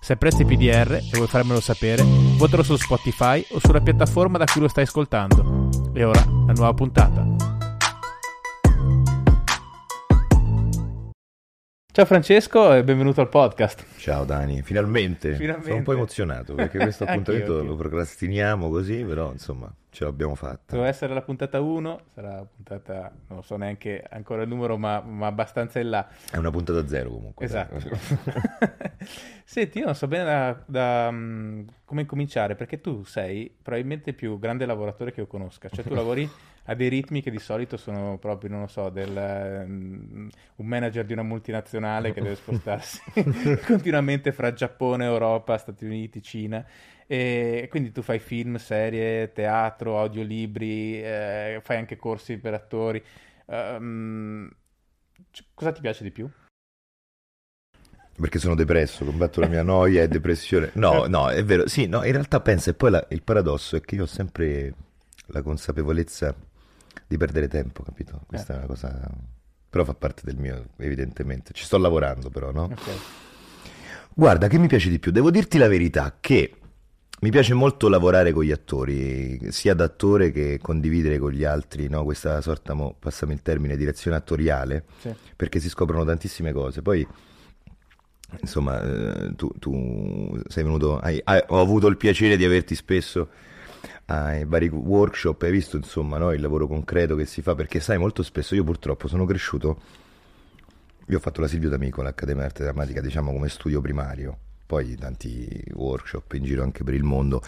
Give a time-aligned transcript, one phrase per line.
[0.00, 2.02] Se apprezzi PDR e vuoi farmelo sapere,
[2.36, 5.68] votalo su Spotify o sulla piattaforma da cui lo stai ascoltando.
[5.92, 7.57] E ora, la nuova puntata.
[11.98, 13.84] Ciao Francesco e benvenuto al podcast.
[13.96, 15.34] Ciao Dani, finalmente.
[15.34, 15.64] Finalmente.
[15.64, 20.74] Sono un po' emozionato perché questo appuntamento lo procrastiniamo così, però insomma ce l'abbiamo fatta.
[20.74, 25.00] Doveva essere la puntata 1, sarà la puntata, non so neanche ancora il numero, ma,
[25.00, 26.08] ma abbastanza in là.
[26.30, 27.48] È una puntata zero comunque.
[27.48, 27.66] dai.
[27.72, 27.98] Esatto.
[29.42, 34.14] Senti, io non so bene da, da, mm, come cominciare, perché tu sei probabilmente il
[34.14, 35.68] più grande lavoratore che io conosca.
[35.68, 36.30] Cioè tu lavori
[36.70, 41.04] a dei ritmi che di solito sono proprio, non lo so, del, mm, un manager
[41.06, 43.00] di una multinazionale che deve spostarsi
[43.66, 46.64] continuamente fra Giappone, Europa, Stati Uniti, Cina.
[47.06, 53.02] E quindi tu fai film, serie, teatro, audiolibri, eh, fai anche corsi per attori.
[53.46, 54.50] Ehm,
[55.30, 56.30] c- cosa ti piace di più?
[58.20, 60.72] Perché sono depresso, combatto la mia noia e depressione.
[60.74, 61.66] No, no, è vero.
[61.66, 64.74] Sì, no, in realtà pensa, e poi la- il paradosso è che io ho sempre
[65.28, 66.34] la consapevolezza
[67.06, 68.22] di perdere tempo, capito?
[68.26, 69.08] Questa è una cosa...
[69.70, 71.52] Però fa parte del mio, evidentemente.
[71.52, 72.64] Ci sto lavorando però, no?
[72.64, 72.88] Ok.
[74.14, 75.12] Guarda, che mi piace di più?
[75.12, 76.52] Devo dirti la verità che
[77.20, 81.88] mi piace molto lavorare con gli attori, sia da attore che condividere con gli altri,
[81.88, 82.02] no?
[82.04, 85.12] Questa sorta, mo, passami il termine, direzione attoriale, Sì.
[85.36, 86.80] perché si scoprono tantissime cose.
[86.80, 87.06] Poi,
[88.40, 93.28] insomma, eh, tu, tu sei venuto, hai- hai- ho avuto il piacere di averti spesso
[94.10, 96.32] ai vari workshop, hai visto, insomma, no?
[96.32, 99.80] Il lavoro concreto che si fa, perché sai, molto spesso io purtroppo sono cresciuto
[101.10, 105.64] io ho fatto la Silvio D'Amico all'Accademia d'Arte Drammatica, diciamo come studio primario, poi tanti
[105.72, 107.42] workshop in giro anche per il mondo.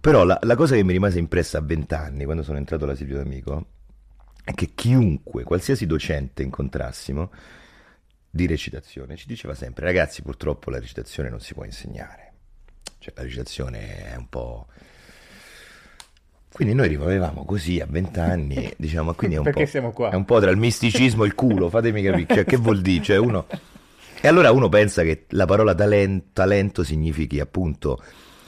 [0.00, 3.18] Però la, la cosa che mi rimase impressa a vent'anni, quando sono entrato alla Silvio
[3.18, 3.66] D'Amico,
[4.42, 7.30] è che chiunque, qualsiasi docente incontrassimo
[8.30, 12.32] di recitazione, ci diceva sempre, ragazzi, purtroppo la recitazione non si può insegnare.
[12.98, 14.66] Cioè la recitazione è un po'...
[16.54, 19.70] Quindi noi rimanevamo così a vent'anni, diciamo, quindi è un Perché po'...
[19.70, 20.10] siamo qua?
[20.10, 23.02] È un po' tra il misticismo e il culo, fatemi capire, cioè, che vuol dire?
[23.02, 23.46] Cioè, uno...
[24.20, 28.00] E allora uno pensa che la parola talen- talento significhi appunto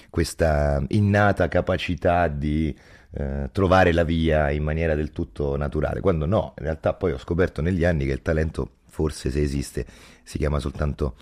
[0.09, 2.73] questa innata capacità di
[3.11, 7.19] eh, trovare la via in maniera del tutto naturale, quando no, in realtà poi ho
[7.19, 9.85] scoperto negli anni che il talento, forse se esiste,
[10.23, 11.17] si chiama soltanto...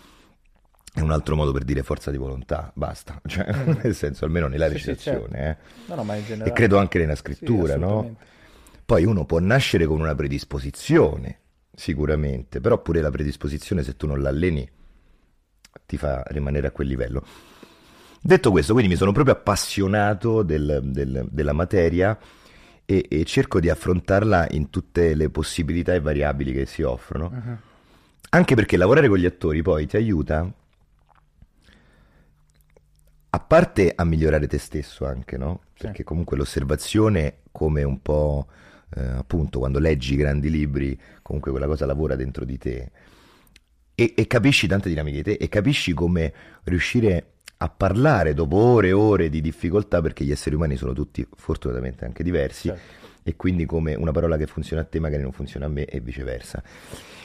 [0.94, 3.50] È un altro modo per dire forza di volontà, basta, cioè,
[3.82, 4.70] nel senso almeno nella Mm.
[4.70, 5.56] Sì, sì, recitazione, eh.
[5.92, 6.12] No, no,
[6.44, 7.86] e credo anche nella Sì, scrittura, no?
[7.88, 8.24] assolutamente.
[8.86, 11.38] Poi uno può nascere con una predisposizione,
[11.74, 14.70] sicuramente, però pure la predisposizione, se tu non l'alleni,
[15.86, 17.24] ti fa rimanere a quel livello.
[18.20, 22.16] Detto questo, quindi mi sono proprio appassionato del- del- della materia
[22.86, 27.30] e, e cerco di affrontarla in tutte le possibilità e variabili che si offrono.
[27.32, 27.58] Mhm.
[28.30, 30.50] Anche perché lavorare con gli attori poi ti aiuta,
[33.34, 35.62] a parte a migliorare te stesso anche, no?
[35.74, 35.86] Sì.
[35.86, 38.46] Perché comunque l'osservazione, come un po'
[38.96, 42.90] eh, appunto quando leggi grandi libri, comunque quella cosa lavora dentro di te
[43.96, 46.32] e, e capisci tante dinamiche di te e capisci come
[46.64, 51.26] riuscire a parlare dopo ore e ore di difficoltà, perché gli esseri umani sono tutti
[51.36, 52.82] fortunatamente anche diversi Certo.
[53.24, 55.98] e quindi come una parola che funziona a te magari non funziona a me e
[55.98, 56.62] viceversa.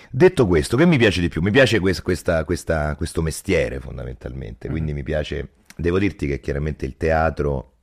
[0.09, 1.41] Detto questo, che mi piace di più?
[1.43, 5.49] Mi piace quest- questa- questa- questo mestiere fondamentalmente, quindi mi piace,
[5.79, 7.73] devo dirti che chiaramente il teatro,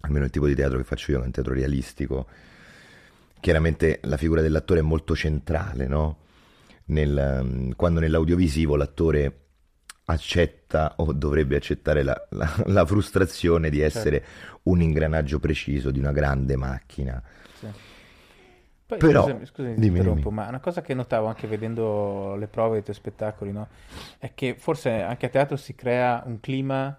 [0.00, 2.26] almeno il tipo di teatro che faccio io, che è un teatro realistico,
[3.40, 6.18] chiaramente la figura dell'attore è molto centrale, no?
[6.86, 9.40] Nel, um, quando nell'audiovisivo l'attore
[10.06, 14.24] accetta o dovrebbe accettare la, la- la frustrazione di essere
[14.64, 17.22] un ingranaggio preciso di una grande macchina.
[17.58, 17.66] Sì.
[18.86, 20.40] Poi, Però- scusami, scusami, ti dimmi, interrompo, dimmi.
[20.40, 23.68] ma una cosa che notavo anche vedendo le prove dei tuoi spettacoli, no?
[24.18, 26.96] È che forse anche a teatro si crea un clima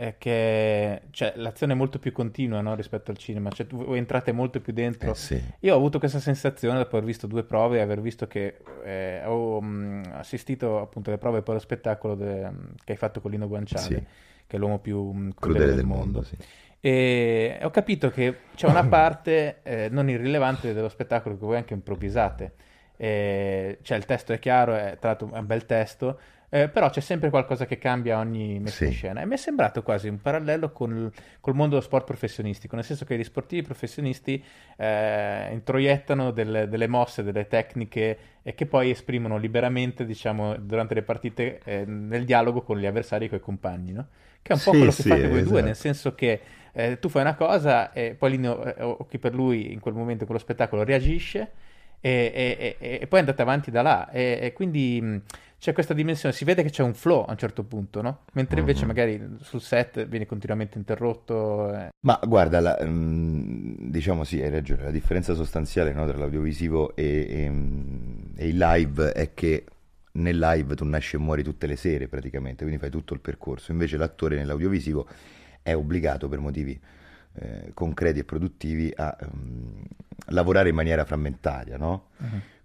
[0.00, 4.32] eh, che, cioè, l'azione è molto più continua, no, rispetto al cinema, cioè voi entrate
[4.32, 5.10] molto più dentro.
[5.10, 5.38] Eh sì.
[5.60, 9.20] Io ho avuto questa sensazione dopo aver visto due prove e aver visto che eh,
[9.26, 12.50] ho mh, assistito appunto alle prove per lo spettacolo de-
[12.82, 14.04] che hai fatto con Lino Guanciale, Sì.
[14.46, 16.22] che è l'uomo più mh, crudele, Crudele del mondo.
[16.22, 16.36] sì.
[16.82, 21.74] E ho capito che c'è una parte eh, non irrilevante dello spettacolo che voi anche
[21.74, 22.52] improvvisate.
[22.96, 26.18] Eh, cioè il testo è chiaro, è tra l'altro è un bel testo,
[26.50, 28.86] eh, però c'è sempre qualcosa che cambia ogni messa Sì.
[28.86, 29.20] in scena.
[29.22, 31.10] E mi è sembrato quasi un parallelo con
[31.40, 34.42] col mondo dello sport professionistico, nel senso che gli sportivi professionisti
[34.76, 41.02] eh, introiettano delle, delle mosse, delle tecniche e che poi esprimono liberamente, diciamo, durante le
[41.02, 44.06] partite eh, nel dialogo con gli avversari e con i compagni, no?
[44.42, 45.62] Che è un po' Sì, quello che sì, fate voi due, esatto.
[45.62, 46.40] nel senso che
[46.72, 49.94] eh, tu fai una cosa e poi lì eh, o chi per lui in quel
[49.94, 51.50] momento, in quello spettacolo, reagisce
[52.00, 54.10] e, e- e- e poi andate avanti da là.
[54.10, 55.20] E, quindi
[55.60, 58.20] c'è questa dimensione, si vede che c'è un flow a un certo punto, no?
[58.32, 58.86] Mentre invece Mhm.
[58.86, 61.72] magari sul set viene continuamente interrotto.
[61.74, 61.88] eh.
[62.00, 67.26] Ma guarda, la- mm, diciamo sì, hai ragione, la differenza sostanziale no, tra l'audiovisivo e,
[67.28, 69.66] e, mm, e il live è che
[70.12, 73.70] nel live tu nasci e muori tutte le sere praticamente, quindi fai tutto il percorso,
[73.70, 75.06] invece l'attore nell'audiovisivo
[75.62, 76.80] è obbligato per motivi
[77.34, 79.82] eh, concreti e produttivi a mm,
[80.28, 82.08] lavorare in maniera frammentaria, no?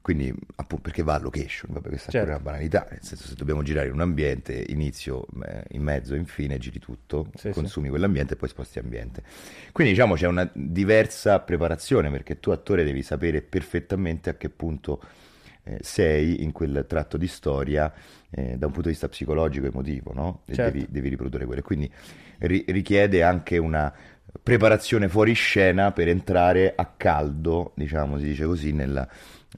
[0.06, 2.28] Quindi, appunto, perché va a location, vabbè, questa Certo.
[2.28, 5.26] è una banalità, nel senso se dobbiamo girare in un ambiente, inizio,
[5.70, 7.54] in mezzo, infine, giri tutto, Sì, sì.
[7.54, 9.24] consumi quell'ambiente e poi sposti ambiente.
[9.72, 15.02] Quindi diciamo c'è una diversa preparazione perché tu attore devi sapere perfettamente a che punto
[15.64, 17.92] eh, sei in quel tratto di storia
[18.30, 20.42] eh, da un punto di vista psicologico e emotivo, no?
[20.46, 20.72] E Certo.
[20.72, 21.64] devi, devi riprodurre quello.
[21.64, 21.92] Quindi
[22.42, 23.92] ri- richiede anche una
[24.44, 29.08] preparazione fuori scena per entrare a caldo, diciamo, si dice così, nella,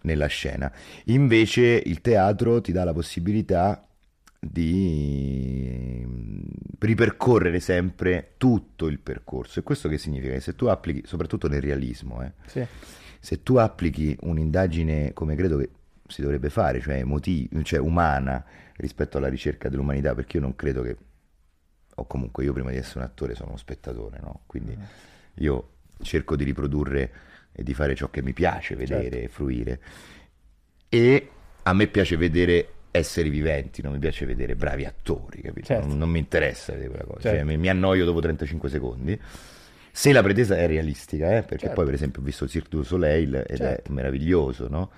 [0.04, 0.72] nella scena.
[1.06, 3.88] Invece il teatro ti dà la possibilità
[4.40, 6.42] di mm,
[6.80, 9.60] ripercorrere sempre tutto il percorso.
[9.60, 10.34] E questo che significa?
[10.34, 12.66] Che se tu applichi, soprattutto nel realismo, eh, Sì.
[13.20, 15.70] se tu applichi un'indagine come credo che
[16.08, 18.44] si dovrebbe fare, cioè, emoti- cioè umana
[18.78, 20.96] rispetto alla ricerca dell'umanità, perché io non credo che,
[21.96, 24.42] o comunque io prima di essere un attore sono uno spettatore, no?
[24.46, 24.78] Quindi
[25.40, 25.70] io
[26.02, 27.12] cerco di riprodurre
[27.60, 29.18] e di fare ciò che mi piace vedere Certo.
[29.18, 29.80] e fruire.
[30.90, 31.30] E
[31.64, 35.66] a me piace vedere esseri viventi, non mi piace vedere bravi attori, capito?
[35.68, 35.88] Certo.
[35.88, 37.38] Non, non mi interessa vedere quella cosa, Certo.
[37.38, 39.20] cioè, mi, mi annoio dopo 35 secondi.
[39.92, 41.74] Se la pretesa è realistica, eh, perché Certo.
[41.74, 43.90] poi per esempio ho visto il Cirque du Soleil ed Certo.
[43.90, 44.92] è meraviglioso, no?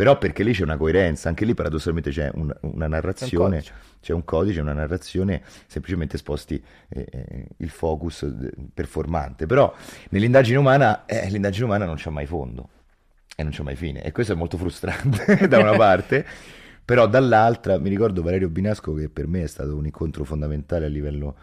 [0.00, 3.74] Però perché lì c'è una coerenza, anche lì paradossalmente c'è un- una narrazione, codice.
[4.00, 9.44] c'è un codice, una narrazione, semplicemente sposti eh, eh, il focus eh, performante.
[9.44, 9.70] Però
[10.08, 12.70] nell'indagine umana, eh, l'indagine umana non c'ha mai fondo
[13.36, 14.02] e non c'è mai fine.
[14.02, 16.24] E questo è molto frustrante da una parte,
[16.82, 20.88] però dall'altra mi ricordo Valerio Binasco che per me è stato un incontro fondamentale a
[20.88, 21.36] livello,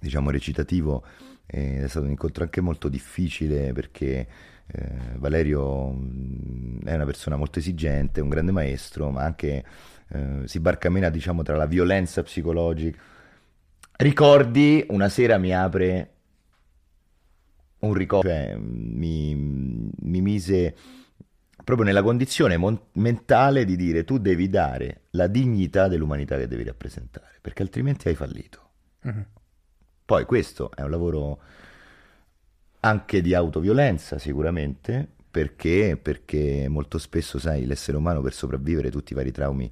[0.00, 1.04] diciamo, recitativo.
[1.46, 4.26] ed è stato un incontro anche molto difficile perché
[4.72, 9.64] eh, Valerio mh, è una persona molto esigente, un grande maestro, ma anche
[10.08, 12.98] eh, si barcamena, diciamo, tra la violenza psicologica.
[13.96, 16.14] Ricordi, una sera mi apre
[17.80, 20.74] un ricordo, cioè mi, mi mise
[21.64, 26.64] proprio nella condizione mon- mentale di dire tu devi dare la dignità dell'umanità che devi
[26.64, 28.70] rappresentare, perché altrimenti hai fallito.
[29.02, 29.26] Mhm.
[30.04, 31.40] Poi questo è un lavoro
[32.80, 39.16] anche di autoviolenza sicuramente, perché, perché molto spesso, sai, l'essere umano per sopravvivere tutti i
[39.16, 39.70] vari traumi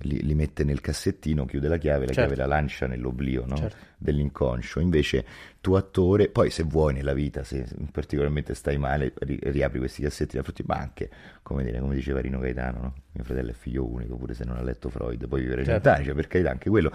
[0.00, 2.20] li, li mette nel cassettino, chiude la chiave, la Certo.
[2.20, 3.56] chiave la lancia nell'oblio no?
[3.56, 3.76] Certo.
[3.96, 4.80] dell'inconscio.
[4.80, 5.24] Invece
[5.60, 10.36] tu attore, poi se vuoi nella vita, se particolarmente stai male, ri- riapri questi cassetti
[10.36, 11.10] da frutti, ma anche,
[11.42, 12.94] come, dire, come diceva Rino Gaetano, no?
[13.12, 15.82] mio fratello è figlio unico, pure se non ha letto Freud, puoi vivere Certo.
[15.82, 16.92] cent'anni, cioè per carità anche quello.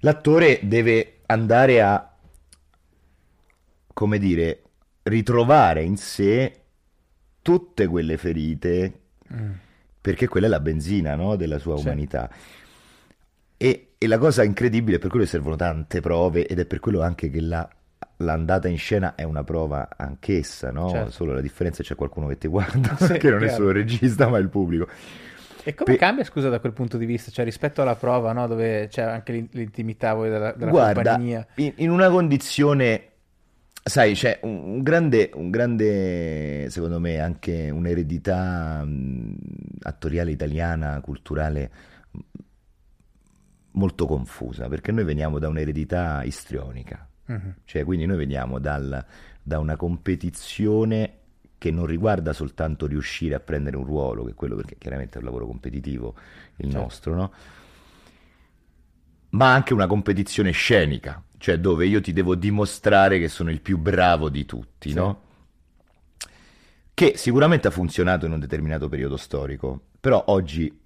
[0.00, 2.11] L'attore deve andare a
[3.92, 4.62] come dire,
[5.04, 6.60] ritrovare in sé
[7.42, 8.92] tutte quelle ferite,
[9.32, 9.50] Mm.
[10.00, 11.84] perché quella è la benzina, no, della sua Sì.
[11.86, 12.28] umanità.
[13.56, 17.00] E, e la cosa incredibile, è per quello servono tante prove, ed è per quello
[17.02, 17.68] anche che la-
[18.18, 20.90] l'andata in scena è una prova anch'essa, no?
[20.90, 21.10] Certo.
[21.12, 23.54] Solo la differenza è c'è qualcuno che ti guarda, Sì, che non è chiaro.
[23.54, 24.88] solo il regista, ma il pubblico.
[25.64, 27.30] E come Pe- cambia, scusa, da quel punto di vista?
[27.30, 28.48] Cioè, rispetto alla prova, no?
[28.48, 31.46] Dove c'è anche l'in- l'intimità della, della Guarda, compagnia.
[31.56, 33.10] in, in una condizione,
[33.82, 39.36] sai, c'è un, un grande, un grande, secondo me, anche un'eredità mh,
[39.82, 41.70] attoriale italiana, culturale
[42.10, 42.18] mh,
[43.72, 47.54] molto confusa, perché noi veniamo da un'eredità istrionica, Mhm.
[47.64, 49.04] cioè quindi noi veniamo dal-
[49.42, 51.18] da una competizione
[51.56, 55.18] che non riguarda soltanto riuscire a prendere un ruolo, che è quello perché chiaramente è
[55.18, 56.14] un lavoro competitivo
[56.56, 56.78] il Certo.
[56.80, 57.32] nostro, no?
[59.32, 63.78] Ma anche una competizione scenica, cioè dove io ti devo dimostrare che sono il più
[63.78, 64.94] bravo di tutti, Sì.
[64.94, 65.20] no?
[66.94, 70.78] Che sicuramente ha funzionato in un determinato periodo storico, però oggi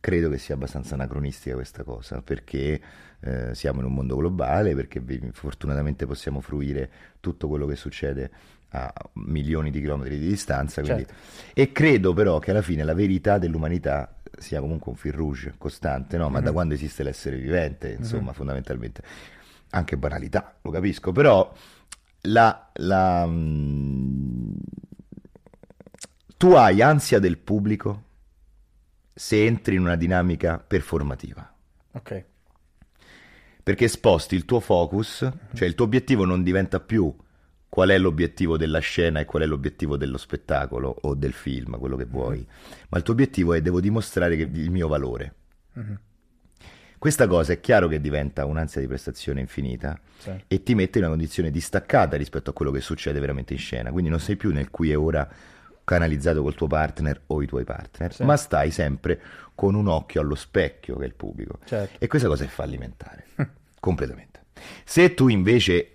[0.00, 2.80] credo che sia abbastanza anacronistica questa cosa, perché
[3.20, 5.00] eh, siamo in un mondo globale, perché
[5.32, 6.90] fortunatamente possiamo fruire
[7.20, 8.30] tutto quello che succede
[8.70, 11.20] a milioni di chilometri di distanza, quindi- Certo.
[11.54, 16.16] e credo però che alla fine la verità dell'umanità sia comunque un fil rouge costante,
[16.16, 16.28] no?
[16.28, 16.44] Ma mm-hmm.
[16.44, 18.32] da quando esiste l'essere vivente, insomma, mm-hmm.
[18.32, 19.02] fondamentalmente.
[19.70, 21.50] Anche banalità, lo capisco, però
[22.22, 24.52] la, la, mm,
[26.36, 28.02] tu hai ansia del pubblico
[29.14, 31.54] se entri in una dinamica performativa.
[31.92, 32.24] Ok.
[33.62, 37.14] Perché sposti il tuo focus, cioè il tuo obiettivo non diventa più
[37.72, 41.96] qual è l'obiettivo della scena e qual è l'obiettivo dello spettacolo o del film, quello
[41.96, 42.76] che vuoi, mm-hmm.
[42.90, 45.34] ma il tuo obiettivo è devo dimostrare che, il mio valore.
[45.78, 45.94] Mm-hmm.
[46.98, 50.32] Questa cosa è chiaro che diventa un'ansia di prestazione infinita sì.
[50.46, 53.90] e ti mette in una condizione distaccata rispetto a quello che succede veramente in scena.
[53.90, 55.26] Quindi non sei più nel qui e ora
[55.82, 58.22] canalizzato col tuo partner o i tuoi partner, sì.
[58.22, 59.18] ma stai sempre
[59.54, 61.58] con un occhio allo specchio che è il pubblico.
[61.64, 61.96] Certo.
[61.98, 63.28] E questa cosa è fallimentare,
[63.80, 64.40] completamente.
[64.84, 65.91] Se tu invece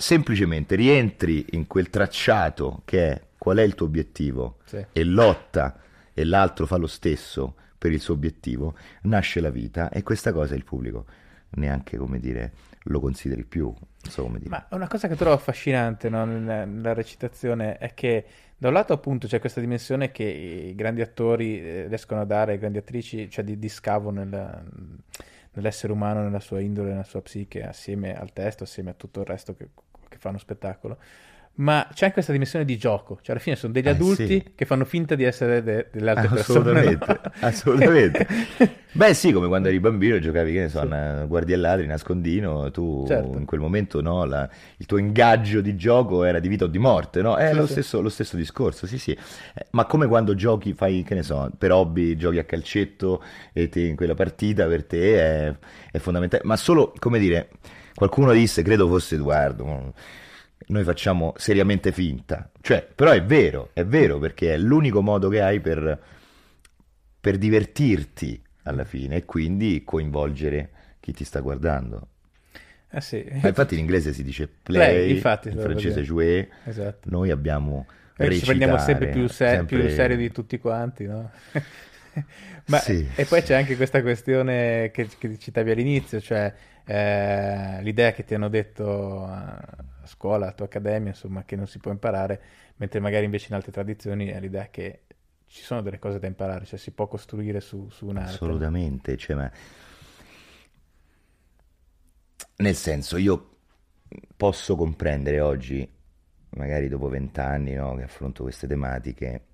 [0.00, 4.84] semplicemente rientri in quel tracciato che è qual è il tuo obiettivo sì.
[4.92, 5.78] e lotta
[6.12, 10.54] e l'altro fa lo stesso per il suo obiettivo, nasce la vita e questa cosa
[10.54, 11.06] il pubblico
[11.52, 12.52] neanche, come dire,
[12.84, 13.72] lo consideri più.
[14.02, 14.50] So come dire.
[14.50, 18.24] Ma una cosa che trovo affascinante no, nella, nella, recitazione è che
[18.56, 22.52] da un lato appunto c'è questa dimensione che i grandi attori eh, riescono a dare,
[22.52, 24.64] le grandi attrici, cioè di, di scavo nel,
[25.52, 29.26] nell'essere umano, nella sua indole, nella sua psiche, assieme al testo, assieme a tutto il
[29.26, 29.68] resto che,
[30.20, 30.98] che fa uno spettacolo
[31.60, 34.52] ma c'è anche questa dimensione di gioco, cioè alla fine sono degli eh, adulti sì.
[34.54, 37.20] che fanno finta di essere de- delle altre assolutamente, persone.
[37.22, 37.32] No?
[37.46, 38.26] Assolutamente.
[38.92, 40.92] Beh sì, come quando eri bambino e giocavi, che ne so, sì.
[40.92, 43.36] a guardia e ladri, nascondino, tu certo.
[43.36, 44.48] in quel momento no, la,
[44.78, 47.36] il tuo ingaggio di gioco era di vita o di morte, no?
[47.36, 49.10] È sì, lo, stesso, lo, stesso, discorso, sì sì.
[49.10, 53.22] Eh, ma come quando giochi, fai, che ne so, per hobby, giochi a calcetto
[53.52, 55.54] e te, in quella partita per te è,
[55.92, 56.42] è fondamentale.
[56.46, 57.50] Ma solo, come dire,
[58.00, 59.92] qualcuno disse, credo fosse Edoardo
[60.68, 62.50] noi facciamo seriamente finta.
[62.62, 65.98] Cioè, però è vero, è vero, perché è l'unico modo che hai per,
[67.20, 72.06] per divertirti alla fine e quindi coinvolgere chi ti sta guardando.
[72.90, 73.22] Eh sì.
[73.42, 77.08] Ma infatti in inglese si dice play, play infatti, in francese jouer, esatto.
[77.10, 79.78] noi abbiamo recitare, ci prendiamo sempre più, se- sempre...
[79.78, 81.30] più serio di tutti quanti, no?
[82.66, 83.46] Ma, sì, e poi sì.
[83.46, 86.52] c'è anche questa questione che, che citavi all'inizio, cioè
[86.90, 89.62] eh, l'idea che ti hanno detto a
[90.06, 92.42] scuola, a tua accademia, insomma, che non si può imparare,
[92.78, 95.02] mentre magari invece in altre tradizioni è l'idea che
[95.46, 98.32] ci sono delle cose da imparare, cioè si può costruire su, su un'arte.
[98.32, 99.52] Assolutamente, cioè, ma...
[102.56, 103.58] nel senso io
[104.36, 105.88] posso comprendere oggi,
[106.50, 109.44] magari dopo vent'anni no, che affronto queste tematiche,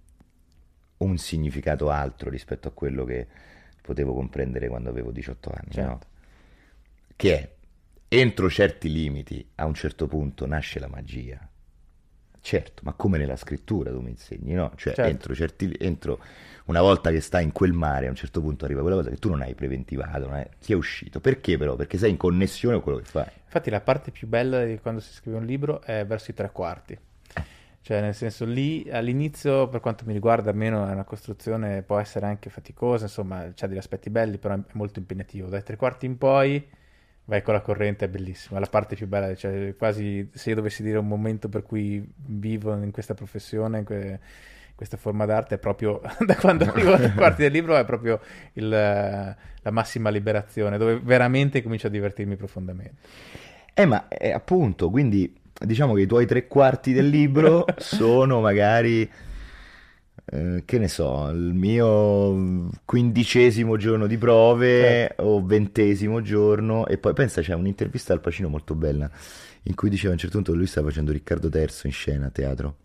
[0.99, 3.27] un significato altro rispetto a quello che
[3.83, 5.91] potevo comprendere quando avevo 18 anni, certo.
[5.91, 6.15] no?
[7.17, 7.51] Che è,
[8.09, 11.49] entro certi limiti, a un certo punto nasce la magia.
[12.41, 14.73] Certo, ma come nella scrittura tu mi insegni, no?
[14.77, 15.11] Cioè, certo.
[15.11, 15.75] entro certi...
[15.81, 16.21] Entro,
[16.67, 19.17] una volta che stai in quel mare, a un certo punto arriva quella cosa che
[19.17, 20.49] tu non hai preventivato, non è...
[20.61, 21.21] ti è uscito.
[21.21, 21.75] Perché però?
[21.75, 23.27] Perché sei in connessione con quello che fai.
[23.45, 26.51] Infatti la parte più bella di quando si scrive un libro è verso i tre
[26.53, 26.99] quarti
[27.87, 32.27] cioè, nel senso, lì all'inizio, per quanto mi riguarda, almeno è una costruzione, può essere
[32.27, 35.47] anche faticosa, insomma, c'ha degli aspetti belli, però è molto impegnativo.
[35.49, 36.69] Dai tre quarti in poi
[37.27, 38.59] vai con la corrente, è bellissima.
[38.59, 42.75] La parte più bella, cioè, quasi se io dovessi dire un momento per cui vivo
[42.75, 44.19] in questa professione, in, que-
[44.69, 47.85] in questa forma d'arte, è proprio da quando arrivo ai tre quarti del libro, è
[47.85, 48.21] proprio
[48.55, 53.03] il, la massima liberazione, dove veramente comincio a divertirmi profondamente.
[53.75, 59.09] Eh, ma eh, appunto, quindi diciamo che i tuoi tre quarti del libro sono magari,
[60.29, 65.23] eh, che ne so, il mio quindicesimo giorno di prove certo.
[65.23, 69.09] o ventesimo giorno e poi pensa c'è un'intervista al Pacino molto bella
[69.63, 72.27] in cui diceva a un certo punto che lui stava facendo Riccardo III in scena
[72.27, 72.77] a teatro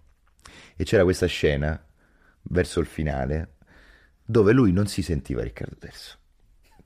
[0.75, 1.83] e c'era questa scena
[2.43, 3.55] verso il finale
[4.23, 5.91] dove lui non si sentiva Riccardo III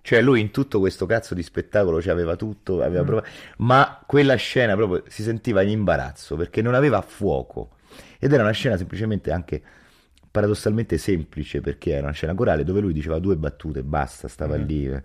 [0.05, 3.05] cioè lui in tutto questo cazzo di spettacolo ci aveva tutto, aveva mm.
[3.07, 7.71] provato, ma quella scena proprio si sentiva in imbarazzo perché non aveva fuoco.
[8.19, 9.63] Ed era una scena semplicemente anche
[10.35, 14.65] paradossalmente semplice perché era una scena corale dove lui diceva due battute, basta, stava mm.
[14.65, 15.01] lì.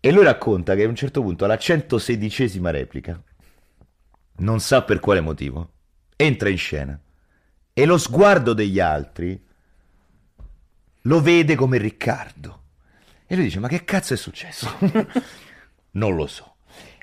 [0.00, 3.18] E lui racconta che a un certo punto, alla 116esima replica,
[4.36, 5.70] non sa per quale motivo,
[6.14, 7.00] entra in scena
[7.72, 9.42] e lo sguardo degli altri
[11.04, 12.62] lo vede come Riccardo
[13.26, 14.68] e lui dice, ma che cazzo è successo?
[15.92, 16.56] non lo so.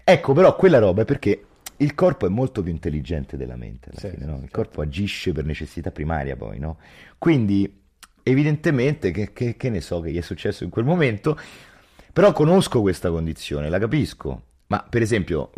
[0.04, 1.44] Ecco, però quella roba è perché
[1.78, 4.34] il corpo è molto più intelligente della mente, alla sì, fine, no?
[4.34, 4.62] Il certo.
[4.62, 6.78] corpo agisce per necessità primaria poi, no?
[7.18, 7.82] Quindi,
[8.24, 11.38] evidentemente, che, che, che ne so che gli è successo in quel momento,
[12.14, 14.44] però conosco questa condizione, la capisco.
[14.68, 15.52] Ma per esempio,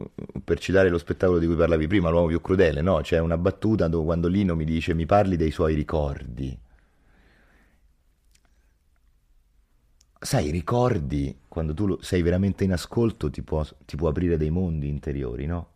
[0.43, 2.99] per citare lo spettacolo di cui parlavi prima, L'uomo più crudele, no?
[3.01, 6.55] C'è una battuta dove quando Lino mi dice mi parli dei suoi ricordi
[10.19, 14.87] sai, ricordi, quando tu sei veramente in ascolto, ti può, ti può aprire dei mondi
[14.89, 15.68] interiori, no?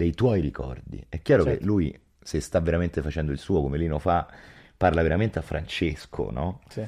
[0.00, 1.04] Dei tuoi ricordi.
[1.10, 1.66] È chiaro che Certo.
[1.66, 4.26] lui, se sta veramente facendo il suo, come Lino fa,
[4.74, 6.60] parla veramente a Francesco, no?
[6.70, 6.82] Sì.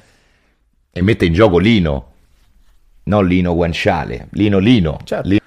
[0.93, 2.13] E mette in gioco Lino,
[3.05, 4.99] non Lino Guanciale, Lino Lino.
[5.05, 5.29] Certo.
[5.29, 5.41] Lino-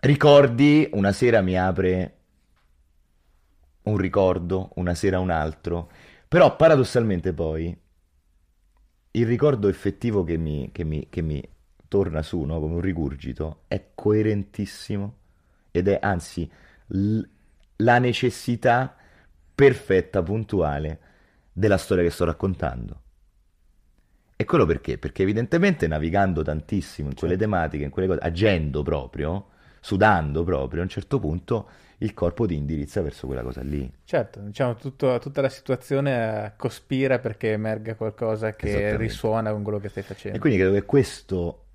[0.00, 2.16] Ricordi, una sera mi apre
[3.84, 5.90] un ricordo, una sera un altro,
[6.28, 7.74] però paradossalmente poi
[9.12, 11.42] il ricordo effettivo che mi, che mi- che mi
[11.88, 12.60] torna su, no?
[12.60, 15.14] Come un rigurgito, è coerentissimo
[15.70, 16.50] ed è anzi
[16.88, 17.20] l-
[17.76, 18.96] la necessità
[19.54, 21.00] perfetta, puntuale
[21.52, 23.00] della storia che sto raccontando.
[24.38, 24.98] E quello perché?
[24.98, 29.48] Perché evidentemente navigando tantissimo in quelle tematiche, in quelle cose, agendo proprio,
[29.80, 33.90] sudando proprio, a un certo punto il corpo ti indirizza verso quella cosa lì.
[34.04, 39.78] Certo, diciamo tutto- tutta la situazione eh, cospira perché emerga qualcosa che risuona con quello
[39.80, 40.38] che stai E facendo.
[40.38, 41.65] quindi credo che questo,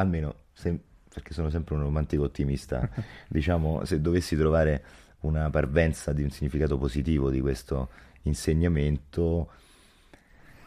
[0.00, 0.78] almeno se-
[1.12, 2.88] perché sono sempre un romantico ottimista,
[3.28, 4.84] diciamo, se dovessi trovare
[5.20, 7.90] una parvenza di un significato positivo di questo
[8.22, 9.50] insegnamento,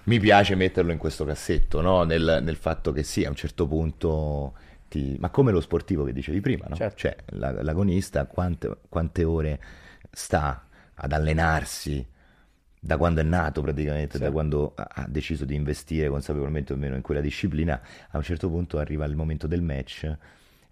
[0.05, 2.03] mi piace metterlo in questo cassetto, no?
[2.03, 4.53] Nel, nel fatto che sì, a un certo punto
[4.89, 5.15] ti...
[5.19, 6.75] Ma come lo sportivo che dicevi prima, no?
[6.75, 6.97] Certo.
[6.97, 9.59] Cioè, la- l'agonista quante, quante ore
[10.11, 12.05] sta ad allenarsi
[12.85, 14.23] da quando è nato praticamente, Sì.
[14.23, 18.49] da quando ha deciso di investire consapevolmente o meno in quella disciplina, a un certo
[18.49, 20.17] punto arriva il momento del match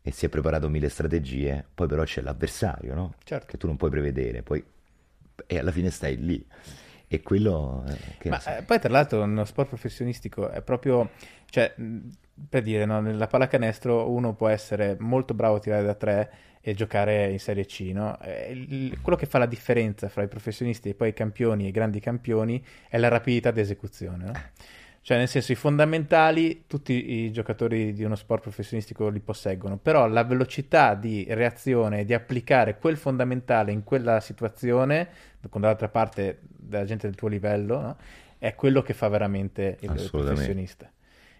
[0.02, 3.14] e si è preparato mille strategie, poi però c'è l'avversario, no?
[3.24, 3.46] Certo.
[3.46, 4.62] Che tu non puoi prevedere, poi...
[5.48, 6.46] e alla fine stai lì.
[7.08, 7.86] E quello...
[7.88, 11.12] eh, che Ma eh, poi tra l'altro nello sport professionistico è proprio,
[11.50, 11.74] cioè,
[12.50, 16.74] per dire, no, nella pallacanestro uno può essere molto bravo a tirare da tre e
[16.76, 18.20] giocare in Serie C, no?
[18.22, 21.72] Eh, quello che fa la differenza fra i professionisti e poi i campioni e i
[21.72, 24.32] grandi campioni è la rapidità di esecuzione, no?
[25.04, 30.08] Cioè, nel senso, i fondamentali tutti i giocatori di uno sport professionistico li posseggono, però
[30.08, 35.10] la velocità di reazione e di applicare quel fondamentale in quella situazione,
[35.50, 37.98] con dall'altra parte della gente del tuo livello, no?
[38.38, 40.92] È quello che fa veramente il professionista.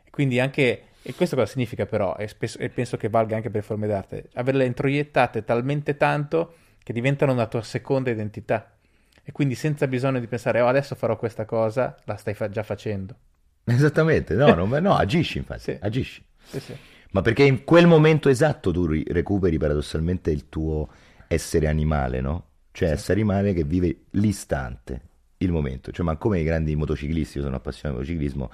[0.10, 3.64] Quindi anche, e questo cosa significa però, e, spesso- e penso che valga anche per
[3.64, 8.76] forme d'arte, averle introiettate talmente tanto che diventano una tua seconda identità.
[9.24, 12.64] E quindi senza bisogno di pensare, oh, adesso farò questa cosa, la stai fa- già
[12.64, 13.16] facendo.
[13.66, 15.78] Esattamente, no, non- no, agisci infatti, Sì.
[15.80, 16.24] agisci.
[16.44, 16.76] Sì, sì.
[17.12, 20.88] Ma perché in quel momento esatto tu ri- recuperi paradossalmente il tuo
[21.28, 22.46] essere animale, no?
[22.72, 25.02] Cioè essere animale che vive l'istante,
[25.38, 25.92] il momento.
[25.92, 28.50] Cioè, ma come i grandi motociclisti, io sono appassionato di motociclismo,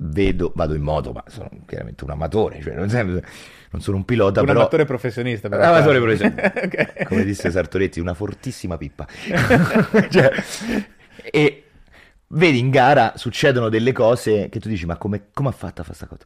[0.00, 3.20] vedo, vado in moto, ma sono chiaramente un amatore, cioè non, sem-
[3.70, 4.60] non sono un pilota, Un però...
[4.60, 5.62] amatore professionista, però.
[5.62, 6.52] Un amatore professionista.
[6.64, 7.04] Ok.
[7.04, 9.06] Come disse Sartoretti, una fortissima pippa.
[10.10, 10.32] Cioè,
[11.30, 11.64] e
[12.28, 15.84] vedi in gara succedono delle cose che tu dici, ma come, come ha fatto a
[15.84, 16.24] fare questa cosa?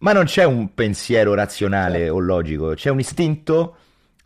[0.00, 2.14] Ma non c'è un pensiero razionale Certo.
[2.14, 3.76] o logico, c'è un istinto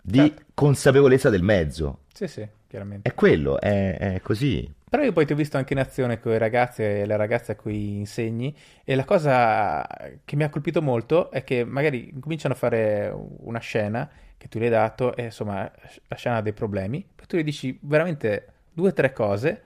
[0.02, 0.42] di Certo.
[0.54, 2.00] consapevolezza del mezzo.
[2.12, 3.08] Sì, sì, chiaramente.
[3.08, 4.72] È quello, è, è così.
[4.94, 7.50] Però io poi ti ho visto anche in azione con i ragazzi e le ragazze
[7.50, 9.84] a cui insegni e la cosa
[10.24, 14.60] che mi ha colpito molto è che magari cominciano a fare una scena che tu
[14.60, 15.68] gli hai dato e insomma
[16.06, 19.62] la scena ha dei problemi, poi tu gli dici veramente due o tre cose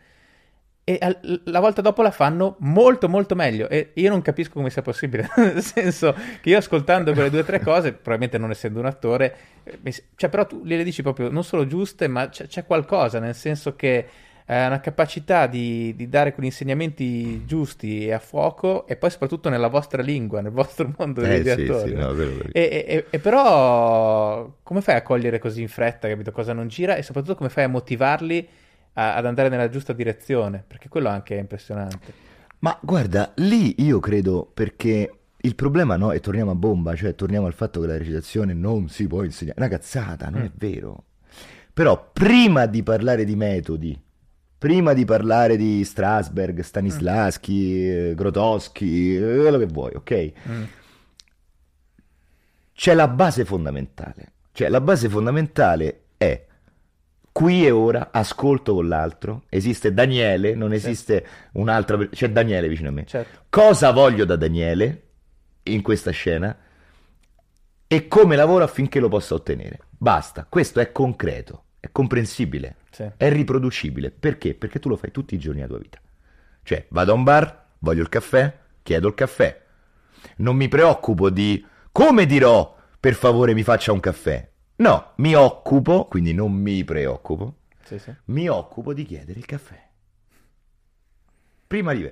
[0.83, 0.99] e
[1.45, 3.69] la volta dopo la fanno molto molto meglio.
[3.69, 7.45] E io non capisco come sia possibile, nel senso che io ascoltando quelle due o
[7.45, 11.45] tre cose, probabilmente non essendo un attore, eh, cioè però tu gliele dici proprio non
[11.45, 14.09] solo giuste, ma c'è, c'è qualcosa, nel senso che
[14.51, 19.51] è una capacità di, di dare quegli insegnamenti giusti e a fuoco e poi soprattutto
[19.51, 21.91] nella vostra lingua, nel vostro mondo Eh, degli sì, attori.
[21.91, 22.15] sì, no?
[22.15, 26.55] quello- quello- E, e- e- però come fai a cogliere così in fretta, capito, cosa
[26.55, 28.49] non gira e soprattutto come fai a motivarli
[28.95, 30.65] a- ad andare nella giusta direzione?
[30.67, 32.13] Perché quello anche è impressionante.
[32.61, 37.47] Ma guarda, lì io credo perché il problema no, e torniamo a bomba, cioè torniamo
[37.47, 39.61] al fatto che la recitazione non si può insegnare.
[39.61, 40.45] Una cazzata, non Mm.
[40.45, 41.05] è vero.
[41.75, 43.97] Però prima di parlare di metodi,
[44.59, 50.33] prima di parlare di Strasberg, Stanislaschi, eh, Grotowski, eh, quello che vuoi, ok?
[50.49, 50.65] Mm.
[52.75, 54.33] C'è la base fondamentale.
[54.53, 56.45] Cioè la base fondamentale è
[57.31, 62.89] qui e ora, ascolto con l'altro, esiste Daniele, non esiste un'altra, per- c'è Daniele vicino
[62.89, 63.07] a me.
[63.07, 63.45] Certo.
[63.49, 65.03] Cosa voglio da Daniele
[65.65, 66.57] in questa scena
[67.87, 69.79] e come lavoro affinché lo possa ottenere.
[69.97, 73.09] Basta, questo è concreto, è comprensibile, Sì.
[73.17, 74.11] è riproducibile.
[74.11, 74.55] Perché?
[74.55, 76.01] Perché tu lo fai tutti i giorni della tua vita.
[76.63, 79.63] Cioè, vado a un bar, voglio il caffè, chiedo il caffè.
[80.37, 84.49] Non mi preoccupo di come dirò per favore mi faccia un caffè.
[84.77, 88.13] No, mi occupo, quindi non mi preoccupo, Sì, sì.
[88.27, 89.87] mi occupo di chiedere il caffè.
[91.67, 92.11] Prima di...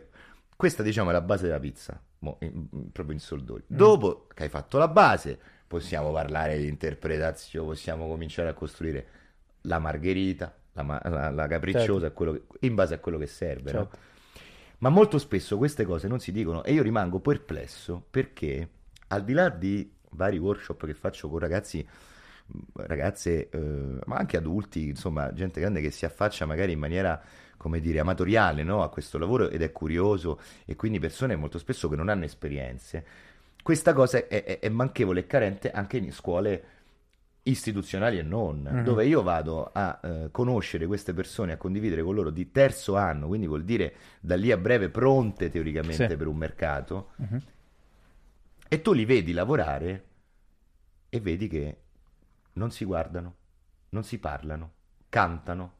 [0.56, 3.62] Questa diciamo è la base della pizza, mo, in- in- proprio in soldoni.
[3.72, 3.76] Mm.
[3.76, 9.06] Dopo che hai fatto la base, possiamo parlare di interpretazione, possiamo cominciare a costruire
[9.66, 13.78] la margherita, la, la- la capricciosa, quello che- in base a quello che serve, no?
[13.80, 13.98] Certo.
[14.78, 18.68] Ma molto spesso queste cose non si dicono e io rimango perplesso perché
[19.08, 21.86] al di là di vari workshop che faccio con ragazzi,
[22.74, 27.20] ragazze, eh, ma anche adulti, insomma, gente grande che si affaccia magari in maniera,
[27.56, 31.88] come dire, amatoriale, no, a questo lavoro ed è curioso e quindi persone molto spesso
[31.88, 33.04] che non hanno esperienze,
[33.62, 36.64] questa cosa è, è- è manchevole e carente anche in scuole
[37.48, 38.82] istituzionali e non, Mhm.
[38.84, 43.26] dove io vado a eh, conoscere queste persone, a condividere con loro di terzo anno,
[43.28, 46.16] quindi vuol dire da lì a breve pronte teoricamente Sì.
[46.16, 47.42] per un mercato, Mhm.
[48.68, 50.04] e tu li vedi lavorare
[51.08, 51.76] e vedi che
[52.54, 53.34] non si guardano,
[53.90, 54.72] non si parlano,
[55.08, 55.74] cantano.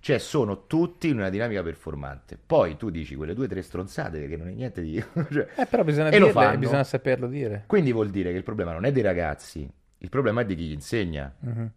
[0.00, 2.38] Cioè sono tutti in una dinamica performante.
[2.44, 4.94] Poi tu dici quelle due o tre stronzate che non è niente di...
[5.30, 7.64] cioè, Eh, però bisogna E dirle, bisogna saperlo dire.
[7.66, 9.70] quindi vuol dire che il problema non è dei ragazzi,
[10.02, 11.34] il problema è di chi gli insegna.
[11.40, 11.72] Mhm.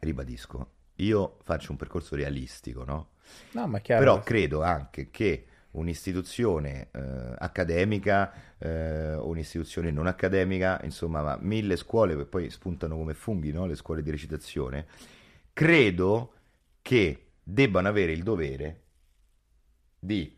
[0.00, 3.10] Ribadisco, io faccio un percorso realistico, no?
[3.52, 4.04] No, ma chiaro.
[4.04, 12.16] Però credo anche che un'istituzione eh, accademica eh, un'istituzione non accademica, insomma, ma mille scuole
[12.16, 13.66] che poi spuntano come funghi, no?
[13.66, 14.86] Le scuole di recitazione,
[15.52, 16.34] credo
[16.82, 18.82] che debbano avere il dovere
[19.98, 20.34] di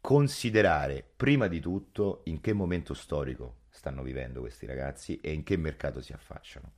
[0.00, 5.58] considerare prima di tutto in che momento storico stanno vivendo questi ragazzi e in che
[5.58, 6.72] mercato si affacciano.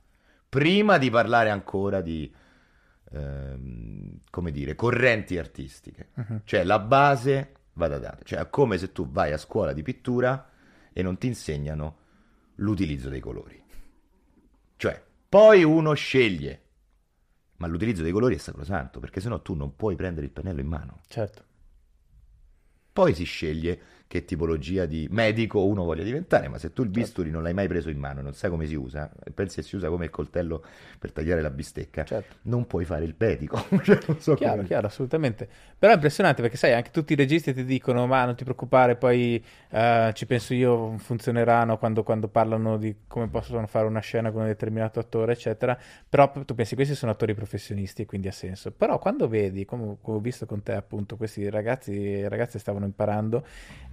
[0.49, 2.33] Prima di parlare ancora di,
[3.11, 6.09] ehm, come dire, correnti artistiche.
[6.15, 6.41] Mhm.
[6.43, 8.23] Cioè la base va da data.
[8.23, 10.49] Cioè è come se tu vai a scuola di pittura
[10.91, 11.97] e non ti insegnano
[12.55, 13.63] l'utilizzo dei colori.
[14.75, 16.61] Cioè, poi uno sceglie,
[17.57, 20.67] ma l'utilizzo dei colori è sacrosanto, perché sennò tu non puoi prendere il pennello in
[20.67, 20.99] mano.
[21.07, 21.45] Certo.
[22.91, 27.29] Poi si sceglie che tipologia di medico uno voglia diventare, ma se tu il bisturi
[27.29, 29.61] non l'hai mai preso in mano e non sai come si usa, e pensi che
[29.63, 30.63] si usa come il coltello
[30.97, 32.37] per tagliare la bistecca, Certo.
[32.43, 33.61] non puoi fare il medico.
[33.83, 35.47] Cioè, non so Chiaro, come- chiaro, assolutamente.
[35.77, 38.95] Però è impressionante perché sai, anche tutti i registi ti dicono, ma non ti preoccupare,
[38.95, 44.31] poi eh, ci penso io, funzioneranno quando, quando parlano di come possono fare una scena
[44.31, 45.77] con un determinato attore, eccetera.
[46.09, 48.71] Però tu pensi, questi sono attori professionisti, quindi ha senso.
[48.71, 52.85] Però quando vedi, come, come ho visto con te appunto, questi ragazzi e ragazze stavano
[52.85, 53.45] imparando,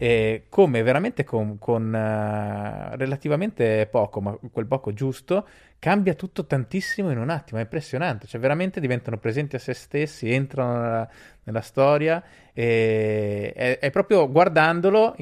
[0.04, 7.10] e come veramente con, con, eh, relativamente poco, ma quel poco giusto, cambia tutto tantissimo
[7.10, 11.08] in un attimo, è impressionante, cioè veramente diventano presenti a se stessi, entrano nella,
[11.44, 15.16] nella storia è, è proprio guardandolo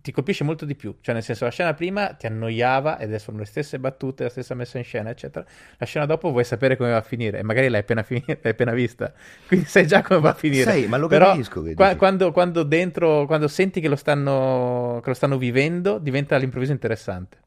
[0.00, 3.38] ti colpisce molto di più, cioè nel senso la scena prima ti annoiava ed sono
[3.38, 5.44] le stesse battute, la stessa messa in scena, eccetera.
[5.76, 8.38] La scena dopo vuoi sapere come va a finire e magari l'hai appena, fini- l'hai
[8.52, 9.12] appena vista,
[9.46, 10.62] quindi sai già come va a finire.
[10.62, 15.00] sai, ma lo Però capisco che qua- quando, quando dentro, quando senti che lo stanno,
[15.02, 17.38] che lo stanno vivendo, diventa all'improvviso interessante.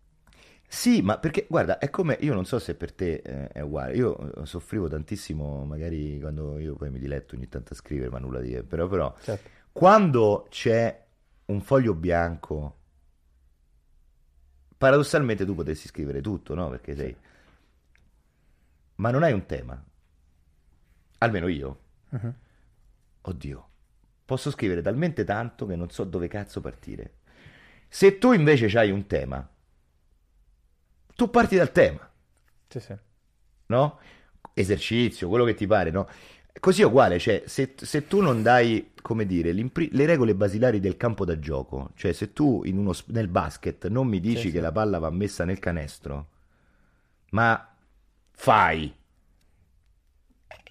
[0.68, 3.94] Sì, ma perché guarda, è come io non so se per te eh, è uguale.
[3.96, 8.20] Io eh, soffrivo tantissimo, magari quando io poi mi diletto ogni tanto a scrivere, ma
[8.20, 9.50] nulla di però, però Certo.
[9.72, 11.01] quando c'è
[11.52, 12.78] un foglio bianco,
[14.78, 16.70] paradossalmente tu potresti scrivere tutto, no?
[16.70, 17.16] Perché sei.
[18.96, 19.84] Ma non hai un tema.
[21.20, 21.80] Almeno io.
[22.10, 22.36] Mhm.
[23.22, 23.70] Oddio,
[24.26, 27.16] posso scrivere talmente tanto che non so dove cazzo partire.
[27.88, 29.48] Se tu invece hai un tema,
[31.16, 32.10] tu parti dal tema,
[32.68, 32.96] Sì, sì.
[33.68, 34.00] no?
[34.54, 36.08] Esercizio, quello che ti pare, no?
[36.60, 40.96] Così è uguale, cioè, se, se tu non dai, come dire, le regole basilari del
[40.98, 44.58] campo da gioco, cioè se tu in uno, nel basket non mi dici Sì, che
[44.58, 44.62] sì.
[44.62, 46.28] la palla va messa nel canestro,
[47.32, 47.76] ma
[48.32, 48.94] fai,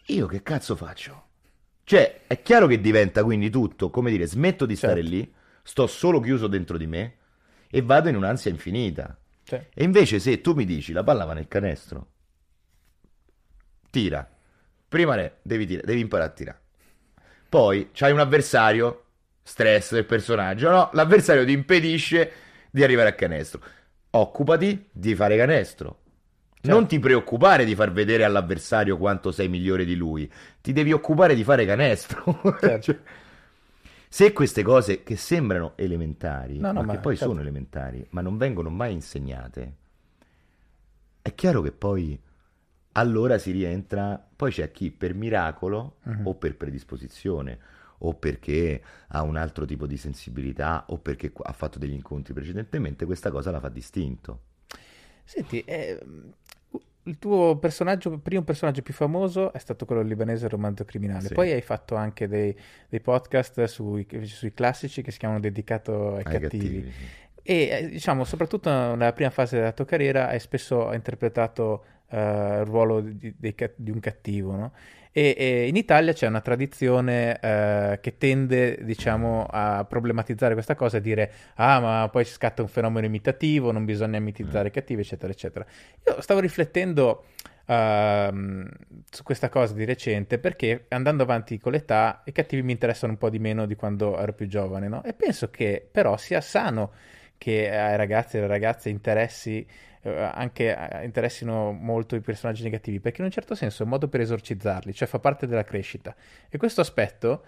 [0.07, 1.29] io che cazzo faccio?
[1.85, 5.09] Cioè, è chiaro che diventa quindi tutto, come dire, smetto di stare Certo.
[5.09, 7.15] lì, sto solo chiuso dentro di me
[7.71, 9.17] e vado in un'ansia infinita.
[9.45, 12.09] Cioè, E invece se tu mi dici la palla va nel canestro,
[13.93, 14.29] tira.
[14.91, 16.61] Prima ne- devi, tira- devi imparare a tirare.
[17.49, 19.05] Poi c'hai un avversario,
[19.43, 20.91] stress del personaggio, no?
[20.95, 22.33] L'avversario ti impedisce
[22.71, 23.61] di arrivare a canestro.
[24.11, 25.99] Occupati di fare canestro.
[26.63, 30.31] Non ti preoccupare di far vedere all'avversario quanto sei migliore di lui.
[30.61, 32.41] Ti devi occupare di fare canestro.
[32.59, 32.81] Certo.
[32.93, 32.99] Cioè,
[34.13, 37.31] se queste cose che sembrano elementari, No, no, ma, ma che poi certo.
[37.31, 39.75] sono elementari, ma non vengono mai insegnate,
[41.23, 42.19] è chiaro che poi
[42.93, 46.27] allora si rientra, poi c'è chi per miracolo Mhm.
[46.27, 47.59] o per predisposizione
[48.03, 53.05] o perché ha un altro tipo di sensibilità o perché ha fatto degli incontri precedentemente,
[53.05, 54.41] questa cosa la fa distinto.
[55.25, 55.99] Senti, eh,
[57.05, 61.29] il tuo personaggio, primo personaggio più famoso è stato quello libanese romanzo criminale.
[61.29, 61.35] Sì.
[61.35, 62.57] Poi hai fatto anche dei,
[62.89, 66.83] dei podcast sui, sui, classici che si chiamano Dedicato ai, ai cattivi.
[66.83, 66.93] cattivi
[67.43, 71.85] E eh, diciamo, soprattutto nella prima fase della tua carriera hai spesso interpretato
[72.17, 74.73] il ruolo di, di, di un cattivo, no?
[75.13, 80.99] E, e, in Italia c'è una tradizione eh, che tende, diciamo, a problematizzare questa cosa
[80.99, 85.33] e dire ah, ma poi scatta un fenomeno imitativo, non bisogna mitizzare i cattivi, eccetera,
[85.33, 85.67] eccetera.
[86.07, 87.25] Io stavo riflettendo
[87.67, 88.65] uh,
[89.11, 93.19] su questa cosa di recente perché andando avanti con l'età i cattivi mi interessano un
[93.19, 95.03] po' di meno di quando ero più giovane, no?
[95.03, 96.93] E penso che però sia sano
[97.37, 103.01] che ai ragazzi e alle ragazze interessi eh, anche eh, interessino molto i personaggi negativi,
[103.01, 106.15] perché in un certo senso è un modo per esorcizzarli, cioè fa parte della crescita.
[106.49, 107.45] E questo aspetto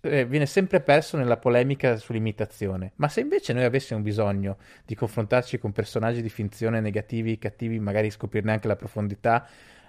[0.00, 2.92] eh, viene sempre perso nella polemica sull'imitazione.
[2.96, 8.10] Ma se invece noi avessimo bisogno di confrontarci con personaggi di finzione negativi, cattivi, magari
[8.10, 9.46] scoprirne anche la profondità,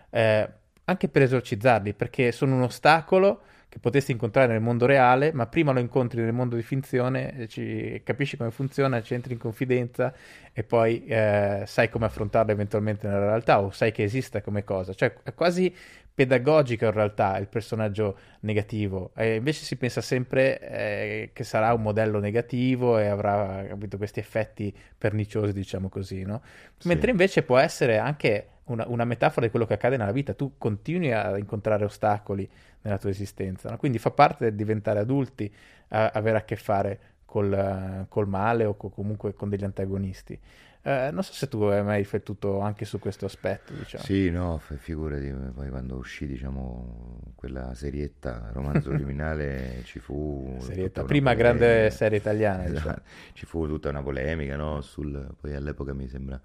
[0.10, 0.50] eh,
[0.84, 5.72] anche per esorcizzarli, perché sono un ostacolo che potessi incontrare nel mondo reale, ma prima
[5.72, 10.14] lo incontri nel mondo di finzione, ci, capisci come funziona, ci entri in confidenza
[10.52, 14.94] e poi eh, sai come affrontarlo eventualmente nella realtà o sai che esista come cosa.
[14.94, 15.74] Cioè è quasi
[16.14, 19.12] pedagogico in realtà il personaggio negativo.
[19.16, 24.20] E invece si pensa sempre eh, che sarà un modello negativo e avrà capito, questi
[24.20, 26.42] effetti perniciosi, diciamo così, no?
[26.84, 27.12] Mentre sì.
[27.12, 30.34] invece può essere anche una, una, metafora di quello che accade nella vita.
[30.34, 32.50] Tu continui a incontrare ostacoli
[32.82, 33.78] nella tua esistenza, no?
[33.78, 35.54] quindi fa parte del diventare adulti,
[35.90, 40.40] a, avere a che fare col, col male o co- comunque con degli antagonisti.
[40.84, 43.72] Eh, non so se tu hai mai riflettuto anche su questo aspetto.
[43.72, 44.04] Diciamo.
[44.04, 50.58] Sì, no, figurati, poi quando uscì diciamo, quella serietta, romanzo criminale, ci fu...
[50.60, 52.64] Serietta, prima grande serie italiana.
[52.64, 52.80] Diciamo.
[52.80, 53.02] Esatto.
[53.34, 54.82] Ci fu tutta una polemica, no?
[54.82, 56.42] Sul, poi all'epoca mi sembra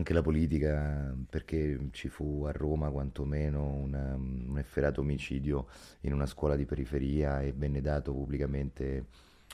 [0.00, 5.66] anche la politica, perché ci fu a Roma quantomeno una, un efferato omicidio
[6.00, 9.04] in una scuola di periferia e venne dato pubblicamente,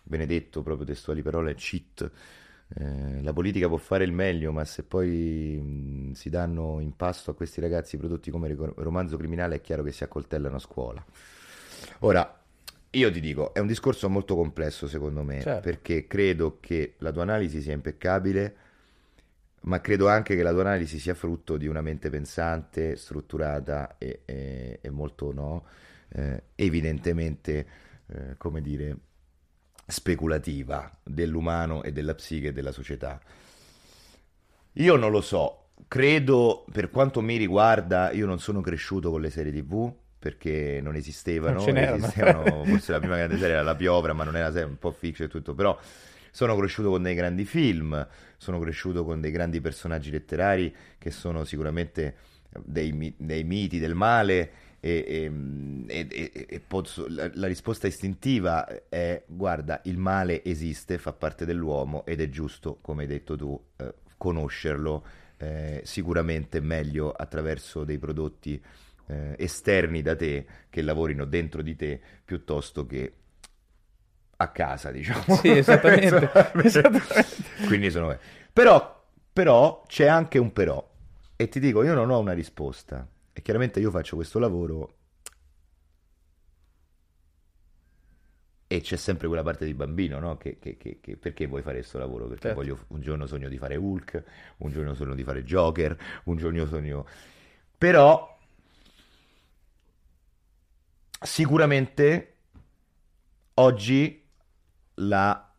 [0.05, 2.11] venne detto proprio testuali parole, cheat.
[2.79, 7.33] Eh, la politica può fare il meglio, ma se poi mh, si danno in pasto
[7.33, 11.05] a questi ragazzi prodotti come romanzo criminale, è chiaro che si accoltellano a scuola.
[12.01, 12.41] Ora,
[12.91, 15.61] io ti dico, è un discorso molto complesso secondo me, certo.
[15.61, 18.57] perché credo che la tua analisi sia impeccabile
[19.63, 24.23] ma credo anche che la tua analisi sia frutto di una mente pensante, strutturata e,
[24.25, 25.67] e, e molto no,
[26.11, 27.67] eh, evidentemente,
[28.07, 28.97] eh, come dire,
[29.87, 33.21] speculativa dell'umano e della psiche e della società.
[34.75, 39.31] Io non lo so, credo, per quanto mi riguarda, io non sono cresciuto con le
[39.31, 44.13] serie tv, perché non esistevano, non esistevano forse la prima grande serie era La Piovra,
[44.13, 45.79] ma non era un po' fiction e tutto, però
[46.37, 51.45] sono cresciuto con dei grandi film, sono cresciuto con dei grandi personaggi letterari che sono
[51.45, 52.17] sicuramente
[52.63, 55.33] dei, dei miti del male e,
[55.87, 61.47] e, e, e posso, la, la, risposta istintiva è guarda il male esiste, fa parte
[61.47, 65.07] dell'uomo ed è giusto, come hai detto tu, eh, conoscerlo
[65.39, 68.63] eh, sicuramente meglio attraverso dei prodotti
[69.07, 73.11] eh, esterni da te che lavorino dentro di te piuttosto che
[74.37, 75.37] a casa, diciamo.
[75.37, 76.31] Sì, esattamente.
[76.63, 77.25] esattamente.
[77.67, 78.17] Quindi sono...
[78.53, 80.87] Però, però c'è anche un però.
[81.37, 83.07] E ti dico, io non ho una risposta.
[83.33, 84.95] E chiaramente io faccio questo lavoro
[88.69, 90.37] e c'è sempre quella parte di bambino, no?
[90.37, 92.27] Che, che, che, che perché vuoi fare questo lavoro?
[92.27, 92.61] Perché certo.
[92.61, 94.25] voglio, un giorno sogno di fare Hulk,
[94.59, 97.07] un giorno sogno di fare Joker, un giorno sogno...
[97.79, 98.39] Però
[101.21, 102.35] sicuramente
[103.55, 104.26] oggi
[104.97, 105.53] la